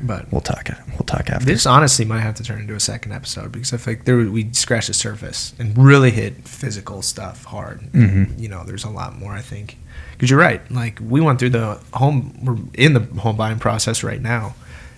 But 0.02 0.30
we'll 0.30 0.42
talk 0.42 0.68
we'll 0.90 1.06
talk 1.06 1.30
after 1.30 1.44
This 1.46 1.64
honestly 1.64 2.04
might 2.04 2.20
have 2.20 2.34
to 2.36 2.42
turn 2.42 2.60
into 2.60 2.74
a 2.74 2.80
second 2.80 3.12
episode 3.12 3.50
because 3.52 3.72
I 3.72 3.78
feel 3.78 3.94
like 3.94 4.04
there 4.04 4.18
we 4.18 4.52
scratched 4.52 4.88
the 4.88 4.94
surface 4.94 5.54
and 5.58 5.76
really 5.76 6.10
hit 6.10 6.46
physical 6.46 7.00
stuff 7.02 7.44
hard. 7.44 7.80
Mhm. 7.92 8.38
You 8.38 8.48
know, 8.48 8.62
there's 8.64 8.84
a 8.84 8.90
lot 8.90 9.18
more 9.18 9.32
I 9.32 9.40
think. 9.40 9.78
Because 10.12 10.30
you're 10.30 10.38
right, 10.40 10.60
like 10.70 10.98
we 11.00 11.20
went 11.20 11.38
through 11.38 11.50
the 11.50 11.78
home, 11.94 12.38
we're 12.42 12.56
in 12.74 12.92
the 12.94 13.00
home 13.20 13.36
buying 13.36 13.58
process 13.58 14.02
right 14.02 14.20
now, 14.20 14.54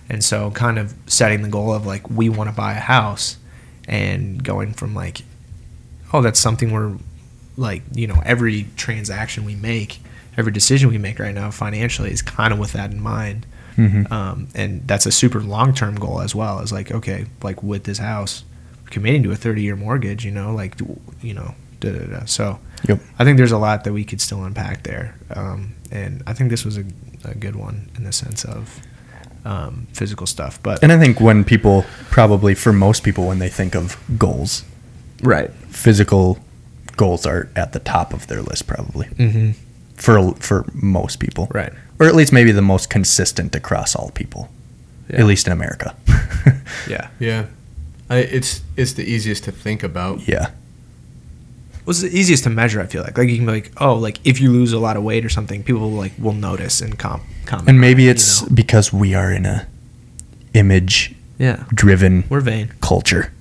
and 0.09 0.23
so 0.23 0.51
kind 0.51 0.77
of 0.79 0.93
setting 1.07 1.41
the 1.41 1.49
goal 1.49 1.73
of 1.73 1.85
like 1.85 2.09
we 2.09 2.29
want 2.29 2.49
to 2.49 2.55
buy 2.55 2.73
a 2.73 2.79
house, 2.79 3.37
and 3.87 4.43
going 4.43 4.73
from 4.73 4.93
like, 4.95 5.21
oh, 6.13 6.21
that's 6.21 6.39
something 6.39 6.71
we're 6.71 6.93
like 7.57 7.81
you 7.93 8.07
know 8.07 8.21
every 8.25 8.67
transaction 8.77 9.43
we 9.45 9.55
make, 9.55 9.99
every 10.39 10.51
decision 10.51 10.89
we 10.89 10.97
make 10.97 11.19
right 11.19 11.35
now 11.35 11.51
financially 11.51 12.11
is 12.11 12.21
kind 12.21 12.51
of 12.53 12.57
with 12.59 12.71
that 12.73 12.91
in 12.91 12.99
mind 13.01 13.45
Mhm. 13.77 14.11
um, 14.11 14.47
and 14.55 14.81
that's 14.87 15.05
a 15.05 15.11
super 15.11 15.39
long 15.41 15.73
term 15.73 15.95
goal 15.95 16.19
as 16.21 16.33
well. 16.35 16.59
Is 16.59 16.71
like 16.71 16.91
okay, 16.91 17.25
like 17.43 17.63
with 17.63 17.83
this 17.85 17.97
house, 17.99 18.43
committing 18.89 19.23
to 19.23 19.31
a 19.31 19.35
thirty 19.37 19.61
year 19.61 19.75
mortgage. 19.77 20.25
You 20.25 20.31
know, 20.31 20.53
like 20.53 20.73
you 21.21 21.33
know, 21.33 21.55
da 21.79 21.91
da 21.93 22.05
da. 22.19 22.25
So 22.25 22.59
Yep. 22.89 22.99
I 23.19 23.23
think 23.23 23.37
there's 23.37 23.51
a 23.53 23.57
lot 23.57 23.83
that 23.85 23.93
we 23.93 24.03
could 24.03 24.19
still 24.21 24.43
unpack 24.43 24.83
there, 24.83 25.15
um, 25.33 25.75
and 25.91 26.23
I 26.27 26.33
think 26.33 26.49
this 26.49 26.65
was 26.65 26.77
a, 26.77 26.83
a 27.23 27.35
good 27.35 27.55
one 27.55 27.89
in 27.97 28.03
the 28.03 28.11
sense 28.11 28.43
of 28.43 28.79
um, 29.45 29.87
physical 29.93 30.27
stuff. 30.27 30.59
But 30.61 30.83
and 30.83 30.91
I 30.91 30.97
think 30.99 31.21
when 31.21 31.43
people 31.45 31.85
probably 32.09 32.55
for 32.55 32.73
most 32.73 33.03
people 33.03 33.27
when 33.27 33.39
they 33.39 33.49
think 33.49 33.75
of 33.75 33.97
goals 34.17 34.63
right, 35.23 35.51
physical 35.69 36.37
goals 36.97 37.25
are 37.25 37.47
at 37.55 37.71
the 37.71 37.79
top 37.79 38.13
of 38.13 38.27
their 38.27 38.41
list 38.41 38.67
probably 38.67 39.07
mm-hmm. 39.07 39.51
For 40.01 40.33
for 40.39 40.65
most 40.73 41.19
people 41.19 41.47
right, 41.53 41.73
or 41.99 42.07
at 42.07 42.15
least 42.15 42.31
maybe 42.33 42.51
the 42.51 42.61
most 42.61 42.89
consistent 42.89 43.55
across 43.55 43.95
all 43.95 44.09
people 44.11 44.47
Yeah. 45.09 45.19
at 45.21 45.25
least 45.25 45.47
in 45.47 45.53
America 45.53 45.93
yeah. 46.87 47.09
Yeah, 47.19 47.45
I, 48.09 48.17
it's 48.37 48.61
it's 48.77 48.93
the 48.93 49.03
easiest 49.03 49.43
to 49.43 49.51
think 49.51 49.83
about. 49.83 50.27
yeah 50.27 50.47
was 51.85 52.01
the 52.01 52.09
easiest 52.19 52.43
to 52.43 52.49
measure. 52.51 52.79
I 52.81 52.85
feel 52.85 53.01
like 53.03 53.17
like 53.17 53.29
you 53.29 53.37
can 53.37 53.45
be 53.47 53.51
like 53.51 53.71
oh 53.77 53.95
like 53.95 54.19
if 54.23 54.39
you 54.41 54.51
lose 54.51 54.73
a 54.73 54.79
lot 54.79 54.95
of 54.97 55.03
weight 55.03 55.25
or 55.25 55.29
something, 55.29 55.63
people 55.63 55.89
like 55.91 56.11
will 56.19 56.33
notice 56.37 56.81
and 56.85 56.97
com- 56.99 57.21
comment. 57.45 57.67
and 57.69 57.79
maybe 57.81 58.03
on 58.03 58.09
it, 58.09 58.11
it's 58.11 58.41
you 58.41 58.47
know? 58.49 58.55
because 58.55 58.93
we 58.93 59.15
are 59.15 59.31
in 59.33 59.45
a 59.45 59.65
image 60.53 61.15
yeah 61.39 61.63
driven 61.73 62.23
we're 62.29 62.41
vain. 62.41 62.71
culture 62.81 63.31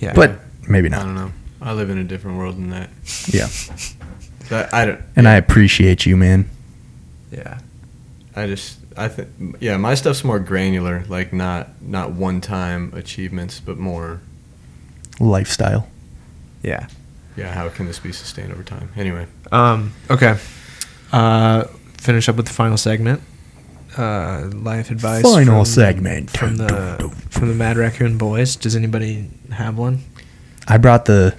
Yeah, 0.00 0.14
but 0.14 0.30
maybe 0.68 0.88
not. 0.88 1.02
I 1.02 1.04
don't 1.04 1.14
know. 1.14 1.32
I 1.62 1.72
live 1.74 1.90
in 1.90 1.98
a 1.98 2.04
different 2.04 2.38
world 2.38 2.56
than 2.56 2.70
that. 2.70 2.90
yeah 3.32 3.48
That 4.54 4.72
I 4.72 4.84
don't. 4.86 5.00
and 5.16 5.26
i 5.28 5.34
appreciate 5.34 6.06
you 6.06 6.16
man 6.16 6.48
yeah. 7.32 7.58
I 8.36 8.46
just 8.46 8.78
I 8.96 9.08
think 9.08 9.28
yeah, 9.60 9.76
my 9.76 9.94
stuff's 9.96 10.22
more 10.24 10.38
granular, 10.38 11.04
like 11.08 11.32
not 11.32 11.68
not 11.82 12.12
one 12.12 12.40
time 12.40 12.92
achievements, 12.94 13.58
but 13.60 13.76
more 13.78 14.20
lifestyle 15.20 15.88
Yeah. 16.62 16.86
yeah, 17.36 17.52
how 17.52 17.68
can 17.68 17.86
this 17.86 17.98
be 17.98 18.12
sustained 18.12 18.52
over 18.52 18.62
time? 18.62 18.90
Anyway, 18.96 19.26
Um, 19.52 19.92
okay. 20.10 20.36
Uh, 21.12 21.64
finish 21.98 22.28
up 22.28 22.36
with 22.36 22.46
the 22.46 22.52
final 22.52 22.76
segment. 22.76 23.20
uh, 23.96 24.48
life 24.52 24.90
advice. 24.90 25.22
Final 25.22 25.64
from- 25.64 25.72
segment. 25.72 26.30
from 26.30 26.56
the 26.56 27.12
from 27.30 27.48
the 27.48 27.54
Mad 27.54 27.76
Raccoon 27.76 28.16
Boys. 28.18 28.54
Does 28.56 28.74
anybody 28.76 29.28
have 29.52 29.76
one? 29.78 30.00
I 30.68 30.78
brought 30.78 31.04
the 31.06 31.34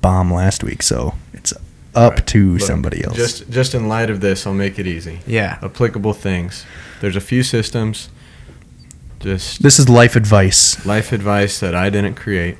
bomb 0.00 0.32
last 0.32 0.62
week, 0.64 0.82
so 0.82 1.14
it's 1.32 1.52
up 1.94 2.12
Right. 2.14 2.26
to 2.28 2.52
Look, 2.54 2.60
somebody 2.62 3.04
else. 3.04 3.16
Just 3.16 3.50
just 3.50 3.74
in 3.74 3.88
light 3.88 4.10
of 4.10 4.20
this, 4.20 4.46
I'll 4.46 4.54
make 4.54 4.78
it 4.78 4.86
easy. 4.86 5.20
Yeah. 5.26 5.58
Applicable 5.62 6.14
things. 6.14 6.64
There's 7.00 7.16
a 7.16 7.20
few 7.20 7.42
systems. 7.42 8.08
Just 9.20 9.62
this 9.62 9.78
is 9.78 9.88
life 9.88 10.16
advice. 10.16 10.84
life 10.86 11.12
advice 11.12 11.60
that 11.60 11.74
I 11.74 11.90
didn't 11.90 12.14
create, 12.14 12.56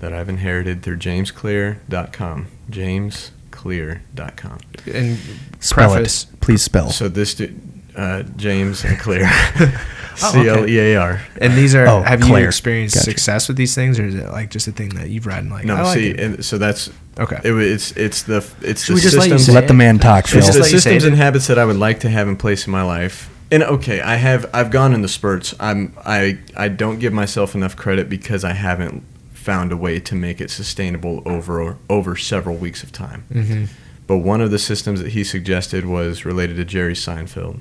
that 0.00 0.12
I've 0.12 0.28
inherited 0.28 0.82
through 0.82 0.96
jamesclear.com. 0.98 2.46
Jamesclear.com. 2.70 4.58
And 4.92 5.18
Spell 5.60 5.90
preface. 5.92 6.24
it. 6.32 6.40
Please 6.40 6.62
spell. 6.62 6.90
So 6.90 7.08
this 7.08 7.34
du- 7.34 7.54
uh, 7.96 8.22
James 8.36 8.84
and 8.84 8.98
Clear, 8.98 9.28
C 10.16 10.48
L 10.48 10.68
E 10.68 10.78
A 10.78 10.96
R. 10.96 11.20
And 11.40 11.54
these 11.54 11.74
are 11.74 11.86
Oh, 11.86 12.02
have 12.02 12.24
you 12.26 12.34
experienced 12.36 12.94
Gotcha. 12.96 13.10
success 13.10 13.48
with 13.48 13.56
these 13.56 13.74
things, 13.74 13.98
or 13.98 14.04
is 14.04 14.14
it 14.14 14.28
like 14.30 14.50
just 14.50 14.66
a 14.68 14.72
thing 14.72 14.90
that 14.90 15.08
you've 15.10 15.26
read 15.26 15.40
and 15.40 15.50
like 15.50 15.64
No, 15.64 15.76
I 15.76 15.82
like 15.82 15.94
see, 15.98 16.10
it. 16.10 16.20
and 16.20 16.44
so 16.44 16.58
that's 16.58 16.90
okay. 17.18 17.38
it, 17.44 17.52
wa- 17.52 17.58
it's 17.58 17.92
it's 17.92 18.22
the 18.24 18.44
it's 18.62 18.84
Should 18.84 18.92
the 18.92 18.94
we 18.96 19.00
just 19.00 19.16
let 19.16 19.28
you 19.28 19.38
systems. 19.38 19.54
Let 19.54 19.68
the 19.68 19.74
man 19.74 19.98
talk, 19.98 20.26
Should 20.26 20.36
we 20.36 20.38
It's 20.38 20.46
just 20.48 20.58
the 20.58 20.62
let 20.62 20.72
you 20.72 20.78
say 20.78 20.90
systems 20.90 21.04
it? 21.04 21.08
and 21.08 21.16
habits 21.16 21.46
that 21.46 21.58
I 21.58 21.64
would 21.64 21.76
like 21.76 22.00
to 22.00 22.08
have 22.10 22.28
in 22.28 22.36
place 22.36 22.66
in 22.66 22.72
my 22.72 22.82
life. 22.82 23.30
And 23.52 23.62
okay, 23.64 24.00
I 24.00 24.16
have 24.16 24.48
I've 24.54 24.70
gone 24.70 24.94
in 24.94 25.02
the 25.02 25.08
spurts. 25.08 25.54
I'm 25.58 25.94
I 26.04 26.38
I 26.56 26.68
don't 26.68 26.98
give 26.98 27.12
myself 27.12 27.54
enough 27.54 27.76
credit 27.76 28.08
because 28.08 28.44
I 28.44 28.52
haven't 28.52 29.02
found 29.32 29.72
a 29.72 29.76
way 29.76 29.98
to 30.00 30.14
make 30.14 30.40
it 30.40 30.50
sustainable 30.50 31.22
over 31.24 31.76
over 31.88 32.14
several 32.16 32.56
weeks 32.56 32.82
of 32.82 32.92
time. 32.92 33.24
hmm 33.32 33.64
But 34.06 34.18
one 34.18 34.40
of 34.40 34.50
the 34.50 34.58
systems 34.58 35.00
that 35.02 35.10
he 35.12 35.24
suggested 35.24 35.86
was 35.86 36.24
related 36.24 36.56
to 36.58 36.64
Jerry 36.64 36.94
Seinfeld. 36.94 37.58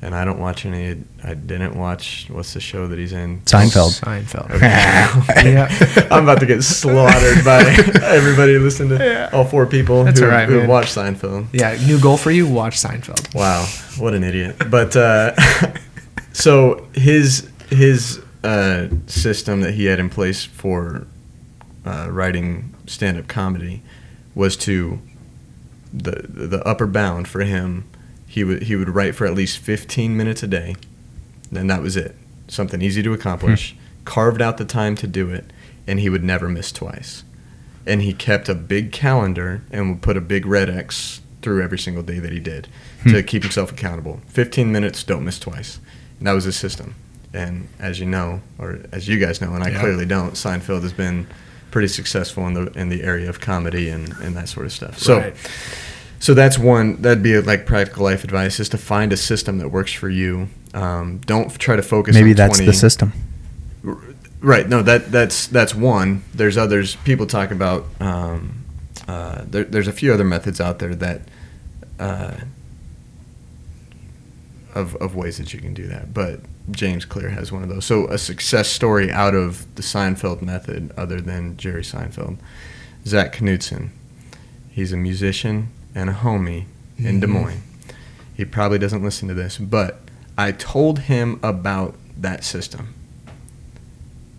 And 0.00 0.14
I 0.14 0.24
don't 0.24 0.38
watch 0.38 0.64
any 0.64 1.02
I 1.24 1.34
didn't 1.34 1.76
watch 1.76 2.26
what's 2.30 2.54
the 2.54 2.60
show 2.60 2.86
that 2.86 2.98
he's 2.98 3.12
in? 3.12 3.40
Seinfeld. 3.40 4.00
Seinfeld. 4.00 4.50
Okay. 4.52 4.66
yeah. 5.52 6.08
I'm 6.10 6.22
about 6.22 6.38
to 6.40 6.46
get 6.46 6.62
slaughtered 6.62 7.44
by 7.44 7.62
everybody 8.04 8.58
listening 8.58 8.96
to 8.98 9.34
all 9.34 9.44
four 9.44 9.66
people 9.66 10.04
That's 10.04 10.20
who, 10.20 10.26
all 10.26 10.30
right, 10.30 10.48
who 10.48 10.68
watch 10.68 10.86
Seinfeld. 10.86 11.48
Yeah. 11.52 11.76
New 11.86 12.00
goal 12.00 12.16
for 12.16 12.30
you: 12.30 12.46
watch 12.46 12.76
Seinfeld. 12.76 13.34
Wow, 13.34 13.66
what 13.98 14.14
an 14.14 14.22
idiot! 14.22 14.56
But 14.70 14.94
uh, 14.96 15.34
so 16.32 16.86
his 16.94 17.50
his 17.68 18.22
uh, 18.44 18.88
system 19.06 19.62
that 19.62 19.74
he 19.74 19.86
had 19.86 19.98
in 19.98 20.10
place 20.10 20.44
for 20.44 21.06
uh, 21.84 22.08
writing 22.10 22.74
stand 22.86 23.18
up 23.18 23.26
comedy 23.26 23.82
was 24.34 24.56
to 24.56 25.00
the 25.92 26.26
the 26.28 26.62
upper 26.64 26.86
bound 26.86 27.26
for 27.28 27.40
him. 27.40 27.88
He 28.28 28.44
would 28.44 28.64
he 28.64 28.76
would 28.76 28.90
write 28.90 29.14
for 29.14 29.26
at 29.26 29.34
least 29.34 29.58
15 29.58 30.16
minutes 30.16 30.42
a 30.42 30.46
day, 30.46 30.76
and 31.50 31.68
that 31.70 31.82
was 31.82 31.96
it. 31.96 32.14
Something 32.46 32.82
easy 32.82 33.02
to 33.02 33.12
accomplish. 33.12 33.72
Hmm. 33.72 33.78
Carved 34.04 34.40
out 34.40 34.58
the 34.58 34.64
time 34.64 34.94
to 34.96 35.06
do 35.06 35.30
it, 35.30 35.46
and 35.86 35.98
he 35.98 36.08
would 36.08 36.22
never 36.22 36.48
miss 36.48 36.70
twice. 36.72 37.24
And 37.86 38.02
he 38.02 38.12
kept 38.12 38.48
a 38.48 38.54
big 38.54 38.92
calendar 38.92 39.62
and 39.70 39.90
would 39.90 40.02
put 40.02 40.16
a 40.16 40.20
big 40.20 40.46
red 40.46 40.70
X 40.70 41.20
through 41.42 41.62
every 41.62 41.78
single 41.78 42.02
day 42.02 42.18
that 42.18 42.32
he 42.32 42.40
did 42.40 42.68
hmm. 43.02 43.10
to 43.12 43.22
keep 43.22 43.42
himself 43.42 43.72
accountable. 43.72 44.20
15 44.28 44.70
minutes, 44.70 45.02
don't 45.04 45.24
miss 45.24 45.38
twice. 45.38 45.78
And 46.18 46.26
that 46.26 46.32
was 46.32 46.44
his 46.44 46.56
system. 46.56 46.94
And 47.32 47.68
as 47.78 48.00
you 48.00 48.06
know, 48.06 48.40
or 48.58 48.80
as 48.92 49.08
you 49.08 49.18
guys 49.18 49.40
know, 49.40 49.54
and 49.54 49.62
I 49.62 49.70
Yeah. 49.70 49.80
clearly 49.80 50.06
don't, 50.06 50.34
Seinfeld 50.34 50.82
has 50.82 50.92
been 50.92 51.26
pretty 51.70 51.88
successful 51.88 52.46
in 52.46 52.54
the 52.54 52.66
in 52.78 52.88
the 52.88 53.02
area 53.02 53.28
of 53.28 53.40
comedy 53.40 53.88
and, 53.90 54.14
and 54.22 54.34
that 54.36 54.48
sort 54.48 54.66
of 54.66 54.72
stuff. 54.72 54.98
So 54.98 55.18
Right. 55.18 55.36
So 56.20 56.34
that's 56.34 56.58
one 56.58 57.00
that'd 57.02 57.22
be 57.22 57.40
like 57.40 57.66
practical 57.66 58.04
life 58.04 58.24
advice 58.24 58.58
is 58.58 58.68
to 58.70 58.78
find 58.78 59.12
a 59.12 59.16
system 59.16 59.58
that 59.58 59.68
works 59.68 59.92
for 59.92 60.08
you. 60.08 60.48
Um, 60.74 61.18
don't 61.18 61.56
try 61.58 61.76
to 61.76 61.82
focus. 61.82 62.14
Maybe 62.14 62.32
that's 62.32 62.58
20 62.58 62.66
the 62.66 62.76
system. 62.76 63.12
Right. 64.40 64.68
No, 64.68 64.82
that 64.82 65.10
that's 65.12 65.46
that's 65.46 65.74
one. 65.74 66.22
There's 66.34 66.56
others. 66.56 66.96
People 66.96 67.26
talk 67.26 67.50
about. 67.50 67.86
Um, 68.00 68.64
uh, 69.06 69.44
there, 69.46 69.64
there's 69.64 69.88
a 69.88 69.92
few 69.92 70.12
other 70.12 70.24
methods 70.24 70.60
out 70.60 70.78
there 70.78 70.94
that. 70.94 71.22
Uh, 71.98 72.36
of, 74.74 74.94
of 74.96 75.16
ways 75.16 75.38
that 75.38 75.52
you 75.52 75.58
can 75.58 75.74
do 75.74 75.88
that, 75.88 76.14
but 76.14 76.40
James 76.70 77.04
Clear 77.04 77.30
has 77.30 77.50
one 77.50 77.62
of 77.62 77.68
those. 77.68 77.84
So 77.84 78.06
a 78.08 78.18
success 78.18 78.68
story 78.68 79.10
out 79.10 79.34
of 79.34 79.74
the 79.74 79.82
Seinfeld 79.82 80.42
method, 80.42 80.92
other 80.96 81.20
than 81.20 81.56
Jerry 81.56 81.82
Seinfeld, 81.82 82.38
Zach 83.04 83.32
Knudtson. 83.36 83.90
He's 84.70 84.92
a 84.92 84.96
musician 84.96 85.72
and 85.94 86.10
a 86.10 86.12
homie 86.12 86.64
in 86.98 87.20
Des. 87.20 87.26
Moines. 87.26 87.62
He 88.34 88.44
probably 88.44 88.78
doesn't 88.78 89.02
listen 89.02 89.28
to 89.28 89.34
this, 89.34 89.58
but 89.58 90.00
I 90.36 90.52
told 90.52 91.00
him 91.00 91.40
about 91.42 91.94
that 92.16 92.44
system 92.44 92.94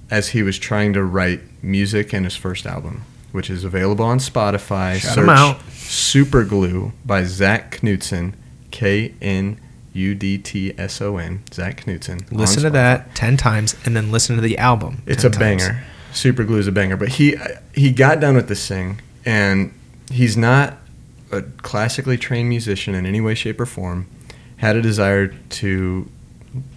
as 0.10 0.30
he 0.30 0.42
was 0.42 0.58
trying 0.58 0.94
to 0.94 1.04
write 1.04 1.42
music 1.62 2.14
in 2.14 2.24
his 2.24 2.36
first 2.36 2.66
album, 2.66 3.04
which 3.32 3.50
is 3.50 3.64
available 3.64 4.06
on 4.06 4.20
Spotify. 4.20 4.98
Shout 5.00 5.18
'em 5.18 5.30
out. 5.30 5.60
Super 5.74 6.44
Glue 6.44 6.94
by 7.06 7.24
Zach 7.26 7.80
Knudtson, 7.82 8.34
K 8.72 9.14
N 9.22 9.58
U 9.94 10.16
D 10.16 10.38
T 10.38 10.74
S 10.78 11.02
O 11.02 11.18
N, 11.18 11.42
Zach 11.54 11.86
Knudtson. 11.86 12.22
Listen 12.32 12.64
to 12.64 12.70
that 12.70 13.14
ten 13.16 13.38
times, 13.38 13.76
and 13.86 13.96
then 13.96 14.12
listen 14.12 14.36
to 14.36 14.42
the 14.42 14.58
album. 14.58 15.02
It's 15.06 15.24
a 15.24 15.30
times. 15.30 15.64
banger. 15.64 15.84
Super 16.14 16.44
Glue 16.44 16.58
is 16.58 16.68
a 16.68 16.72
banger. 16.72 16.96
But 16.96 17.10
he 17.10 17.36
he 17.74 17.92
got 17.92 18.20
done 18.20 18.36
with 18.36 18.48
this 18.48 18.68
thing, 18.68 19.00
and 19.26 19.74
he's 20.12 20.38
not 20.38 20.78
a 21.32 21.42
classically 21.42 22.18
trained 22.18 22.50
musician 22.50 22.96
in 22.96 23.06
any 23.06 23.22
way, 23.22 23.36
shape, 23.36 23.60
or 23.60 23.66
form. 23.66 24.08
Had 24.58 24.76
a 24.76 24.82
desire 24.82 25.28
to 25.28 26.10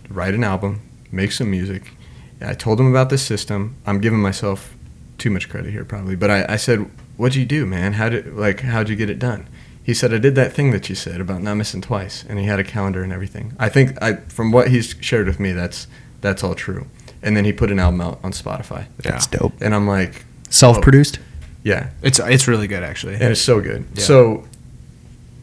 write 0.08 0.34
an 0.34 0.44
album, 0.44 0.80
make 1.10 1.32
some 1.32 1.50
music. 1.50 1.92
I 2.40 2.54
told 2.54 2.78
him 2.80 2.86
about 2.86 3.10
this 3.10 3.22
system. 3.22 3.76
I'm 3.86 4.00
giving 4.00 4.20
myself 4.20 4.74
too 5.18 5.30
much 5.30 5.48
credit 5.48 5.70
here, 5.72 5.84
probably. 5.84 6.16
But 6.16 6.30
I, 6.30 6.46
I 6.50 6.56
said, 6.56 6.90
"What'd 7.16 7.36
you 7.36 7.44
do, 7.44 7.66
man? 7.66 7.94
How 7.94 8.08
did 8.08 8.34
like 8.34 8.60
how'd 8.60 8.88
you 8.88 8.96
get 8.96 9.10
it 9.10 9.18
done?" 9.18 9.48
He 9.84 9.94
said, 9.94 10.12
"I 10.14 10.18
did 10.18 10.34
that 10.36 10.52
thing 10.52 10.70
that 10.72 10.88
you 10.88 10.94
said 10.94 11.20
about 11.20 11.42
not 11.42 11.54
missing 11.54 11.80
twice," 11.80 12.24
and 12.28 12.38
he 12.38 12.46
had 12.46 12.58
a 12.60 12.64
calendar 12.64 13.02
and 13.02 13.12
everything. 13.12 13.54
I 13.58 13.68
think 13.68 14.00
I 14.02 14.14
from 14.28 14.50
what 14.52 14.68
he's 14.68 14.94
shared 15.00 15.26
with 15.26 15.38
me, 15.40 15.52
that's 15.52 15.86
that's 16.20 16.42
all 16.44 16.54
true. 16.54 16.86
And 17.22 17.36
then 17.36 17.44
he 17.44 17.52
put 17.52 17.70
an 17.70 17.78
album 17.78 18.00
out 18.00 18.18
on 18.24 18.32
Spotify, 18.32 18.86
Yeah. 19.04 19.12
That's 19.12 19.26
dope. 19.28 19.52
and 19.60 19.74
I'm 19.74 19.86
like, 19.86 20.24
Self-produced. 20.50 21.20
Yeah, 21.64 21.90
It's 22.02 22.18
it's 22.18 22.48
really 22.48 22.66
good 22.66 22.82
actually. 22.82 23.14
and 23.14 23.24
it's 23.24 23.40
so 23.40 23.60
good. 23.60 23.84
Yeah. 23.94 24.02
So 24.04 24.44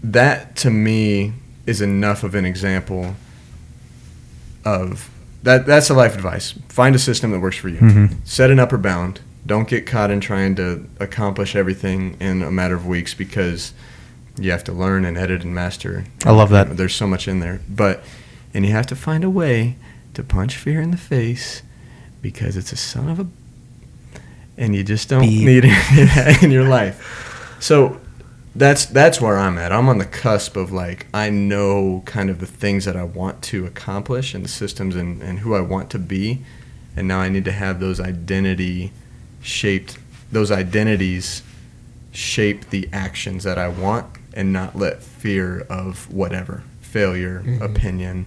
that 0.04 0.56
to 0.58 0.70
me 0.70 1.34
is 1.66 1.82
enough 1.82 2.24
of 2.24 2.36
an 2.36 2.46
example 2.46 3.16
of 4.66 5.10
that. 5.44 5.66
That's 5.66 5.90
a 5.90 5.94
life 5.94 6.16
advice. 6.16 6.54
Find 6.70 6.96
a 6.96 7.00
system 7.00 7.32
that 7.32 7.40
works 7.40 7.58
for 7.58 7.70
you. 7.70 7.78
Mhm. 7.80 8.16
Set 8.26 8.52
an 8.52 8.60
upper 8.60 8.78
bound. 8.78 9.22
Don't 9.46 9.68
get 9.68 9.86
caught 9.86 10.12
in 10.12 10.20
trying 10.20 10.56
to 10.56 10.86
accomplish 11.00 11.56
everything 11.56 12.16
in 12.20 12.44
a 12.44 12.52
matter 12.52 12.76
of 12.76 12.86
weeks 12.86 13.14
because 13.14 13.74
you 14.40 14.52
have 14.52 14.64
to 14.66 14.72
learn 14.74 15.06
and 15.06 15.18
edit 15.18 15.44
and 15.44 15.56
master. 15.56 16.06
I 16.26 16.32
love 16.32 16.50
that. 16.50 16.78
There's 16.78 16.94
so 16.94 17.08
much 17.08 17.28
in 17.28 17.40
there, 17.40 17.62
but 17.70 18.04
and 18.54 18.66
you 18.66 18.72
have 18.72 18.88
to 18.88 18.96
find 18.96 19.24
a 19.24 19.30
way 19.30 19.76
to 20.14 20.24
punch 20.24 20.56
fear 20.56 20.82
in 20.82 20.92
the 20.92 20.98
face 20.98 21.62
because 22.22 22.58
it's 22.58 22.72
a 22.72 22.76
son 22.78 23.10
of 23.10 23.20
a 23.20 23.28
and 24.60 24.76
you 24.76 24.84
just 24.84 25.10
don't 25.10 25.22
Beep. 25.22 25.44
need 25.46 25.64
it 25.66 26.44
in 26.44 26.52
your 26.52 26.68
life. 26.80 27.58
So 27.60 28.00
that's 28.56 28.86
that's 28.86 29.20
where 29.22 29.38
I'm 29.38 29.58
at. 29.58 29.72
I'm 29.72 29.90
on 29.90 29.98
the 29.98 30.06
cusp 30.06 30.56
of 30.58 30.72
like 30.72 31.08
I 31.14 31.30
know 31.32 32.04
kind 32.06 32.30
of 32.30 32.40
the 32.40 32.46
things 32.46 32.86
that 32.86 32.96
I 32.96 33.04
want 33.04 33.42
to 33.44 33.66
accomplish 33.66 34.34
and 34.36 34.44
the 34.46 34.50
systems 34.50 34.96
and, 34.96 35.22
and 35.24 35.40
who 35.40 35.56
I 35.56 35.62
want 35.62 35.90
to 35.92 36.00
be. 36.00 36.44
And 36.96 37.08
now 37.08 37.20
I 37.20 37.30
need 37.30 37.46
to 37.46 37.52
have 37.52 37.80
those 37.80 38.00
identity 38.00 38.92
shaped 39.42 39.98
those 40.32 40.52
identities 40.52 41.42
shape 42.12 42.70
the 42.72 42.90
actions 42.92 43.44
that 43.46 43.58
I 43.58 43.68
want 43.68 44.06
and 44.34 44.52
not 44.52 44.76
let 44.76 45.02
fear 45.02 45.62
of 45.70 46.12
whatever 46.12 46.64
failure, 46.82 47.44
Mhm. 47.46 47.62
opinion, 47.62 48.26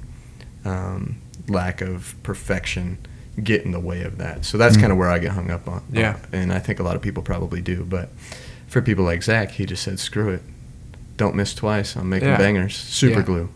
um, 0.64 1.16
lack 1.48 1.80
of 1.80 2.14
perfection 2.22 2.98
get 3.42 3.64
in 3.64 3.70
the 3.72 3.80
way 3.80 4.02
of 4.02 4.18
that. 4.18 4.44
So 4.44 4.58
that's 4.58 4.76
Mm. 4.76 4.80
kind 4.80 4.92
of 4.92 4.98
where 4.98 5.08
I 5.08 5.18
get 5.18 5.32
hung 5.32 5.50
up 5.50 5.66
on. 5.68 5.82
Yeah. 5.92 6.16
And 6.32 6.52
I 6.52 6.58
think 6.58 6.80
a 6.80 6.82
lot 6.82 6.96
of 6.96 7.02
people 7.02 7.22
probably 7.22 7.60
do. 7.60 7.84
But 7.88 8.10
for 8.68 8.82
people 8.82 9.04
like 9.04 9.22
Zach, 9.22 9.52
he 9.52 9.64
just 9.66 9.82
said, 9.82 9.98
screw 9.98 10.28
it. 10.30 10.42
Don't 11.16 11.34
miss 11.34 11.54
twice. 11.54 11.94
I'm 11.96 12.08
making 12.08 12.28
Yeah. 12.28 12.36
bangers. 12.38 12.76
Super 12.76 13.20
Yeah. 13.20 13.24
glue. 13.26 13.48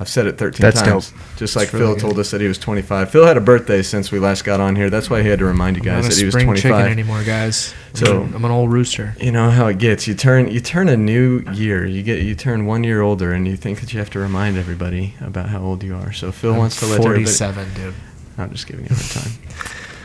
I've 0.00 0.08
said 0.08 0.26
it 0.26 0.36
13 0.36 0.62
That's 0.64 0.82
times. 0.82 1.12
Just 1.36 1.54
like 1.54 1.72
really 1.72 1.84
Phil 1.84 1.94
good. 1.94 2.00
told 2.00 2.18
us 2.18 2.32
that 2.32 2.40
he 2.40 2.48
was 2.48 2.58
25. 2.58 3.10
Phil 3.10 3.24
had 3.24 3.36
a 3.36 3.40
birthday 3.40 3.82
since 3.82 4.10
we 4.10 4.18
last 4.18 4.42
got 4.42 4.58
on 4.58 4.74
here. 4.74 4.90
That's 4.90 5.08
why 5.08 5.22
he 5.22 5.28
had 5.28 5.38
to 5.38 5.44
remind 5.44 5.76
you 5.76 5.82
guys 5.82 6.08
that 6.08 6.16
he 6.16 6.24
was 6.24 6.32
spring 6.34 6.48
chicken 6.56 6.70
25. 6.72 6.90
anymore, 6.90 7.22
guys. 7.22 7.72
So- 7.94 8.28
I'm 8.34 8.44
an 8.44 8.50
old 8.50 8.72
rooster. 8.72 9.14
You 9.20 9.30
know 9.30 9.50
how 9.50 9.68
it 9.68 9.78
gets. 9.78 10.08
You 10.08 10.14
turn 10.14 10.48
you 10.50 10.58
turn 10.58 10.88
a 10.88 10.96
new 10.96 11.44
year. 11.54 11.86
You 11.86 12.02
get 12.02 12.22
you 12.22 12.34
turn 12.34 12.66
one 12.66 12.82
year 12.82 13.00
older, 13.00 13.32
and 13.32 13.46
you 13.46 13.54
think 13.56 13.80
that 13.80 13.92
you 13.92 14.00
have 14.00 14.10
to 14.10 14.18
remind 14.18 14.56
everybody 14.56 15.14
about 15.20 15.50
how 15.50 15.60
old 15.60 15.84
you 15.84 15.94
are. 15.94 16.10
So 16.12 16.32
Phil 16.32 16.52
I'm 16.52 16.58
wants 16.58 16.76
to 16.80 16.86
let 16.86 16.94
everybody. 16.98 17.24
47, 17.24 17.66
dude. 17.76 17.94
I'm 18.38 18.50
just 18.50 18.66
giving 18.66 18.84
you 18.84 18.90
a 18.90 18.94
hard 18.94 19.10
time. 19.10 19.32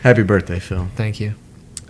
Happy 0.04 0.24
birthday, 0.24 0.60
Phil. 0.60 0.88
Thank 0.96 1.20
you. 1.20 1.34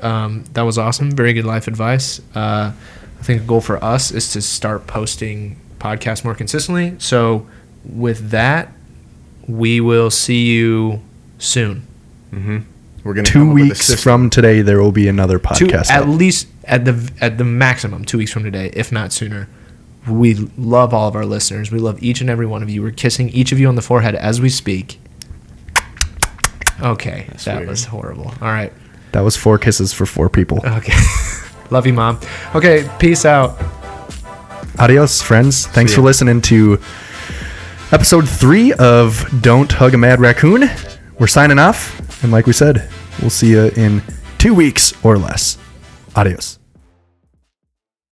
Um, 0.01 0.43
that 0.53 0.61
was 0.61 0.77
awesome. 0.77 1.11
Very 1.11 1.33
good 1.33 1.45
life 1.45 1.67
advice. 1.67 2.19
Uh, 2.35 2.71
I 3.19 3.23
think 3.23 3.41
a 3.41 3.45
goal 3.45 3.61
for 3.61 3.83
us 3.83 4.11
is 4.11 4.31
to 4.33 4.41
start 4.41 4.85
posting 4.87 5.57
podcasts 5.79 6.23
more 6.23 6.35
consistently. 6.35 6.95
So, 6.99 7.47
with 7.83 8.29
that, 8.29 8.71
we 9.47 9.81
will 9.81 10.09
see 10.11 10.45
you 10.45 11.01
soon. 11.39 11.85
We're 13.03 13.13
gonna 13.13 13.25
Two 13.25 13.49
up 13.49 13.53
with 13.55 13.63
a 13.63 13.67
weeks 13.69 14.03
from 14.03 14.29
today, 14.29 14.61
there 14.61 14.81
will 14.81 14.91
be 14.91 15.07
another 15.07 15.39
Two, 15.39 15.65
podcast. 15.67 15.89
at 15.89 16.03
up. 16.03 16.07
least 16.09 16.47
at 16.65 16.83
the 16.85 17.09
at 17.21 17.37
the 17.37 17.45
maximum, 17.45 18.03
two 18.05 18.17
weeks 18.17 18.31
from 18.31 18.43
today, 18.43 18.69
if 18.73 18.91
not 18.91 19.13
sooner. 19.13 19.47
We 20.07 20.33
love 20.57 20.93
all 20.93 21.07
of 21.07 21.15
our 21.15 21.25
listeners. 21.25 21.71
We 21.71 21.79
love 21.79 22.01
each 22.03 22.21
and 22.21 22.29
every 22.29 22.45
one 22.45 22.61
of 22.63 22.69
you. 22.69 22.81
We're 22.83 22.91
kissing 22.91 23.29
each 23.29 23.51
of 23.51 23.59
you 23.59 23.67
on 23.67 23.75
the 23.75 23.81
forehead 23.81 24.15
as 24.15 24.39
we 24.41 24.49
speak. 24.49 24.99
Okay, 26.81 27.27
that 27.45 27.57
weird. 27.57 27.69
was 27.69 27.85
horrible. 27.85 28.27
All 28.41 28.47
right. 28.47 28.71
That 29.13 29.21
was 29.21 29.35
four 29.35 29.57
kisses 29.57 29.93
for 29.93 30.05
four 30.05 30.29
people. 30.29 30.59
Okay. 30.63 30.93
love 31.71 31.87
you, 31.87 31.93
mom. 31.93 32.19
Okay, 32.53 32.89
peace 32.99 33.25
out. 33.25 33.57
Adios, 34.79 35.21
friends. 35.21 35.65
Thanks 35.65 35.93
for 35.93 36.01
listening 36.01 36.41
to 36.43 36.79
episode 37.91 38.29
three 38.29 38.73
of 38.73 39.41
Don't 39.41 39.71
Hug 39.71 39.93
a 39.93 39.97
Mad 39.97 40.19
Raccoon. 40.19 40.69
We're 41.19 41.27
signing 41.27 41.57
off. 41.57 42.23
And 42.23 42.31
like 42.31 42.45
we 42.45 42.53
said, 42.53 42.89
we'll 43.21 43.29
see 43.29 43.51
you 43.51 43.71
in 43.75 44.03
two 44.37 44.53
weeks 44.53 44.93
or 45.03 45.17
less. 45.17 45.57
Adios. 46.15 46.59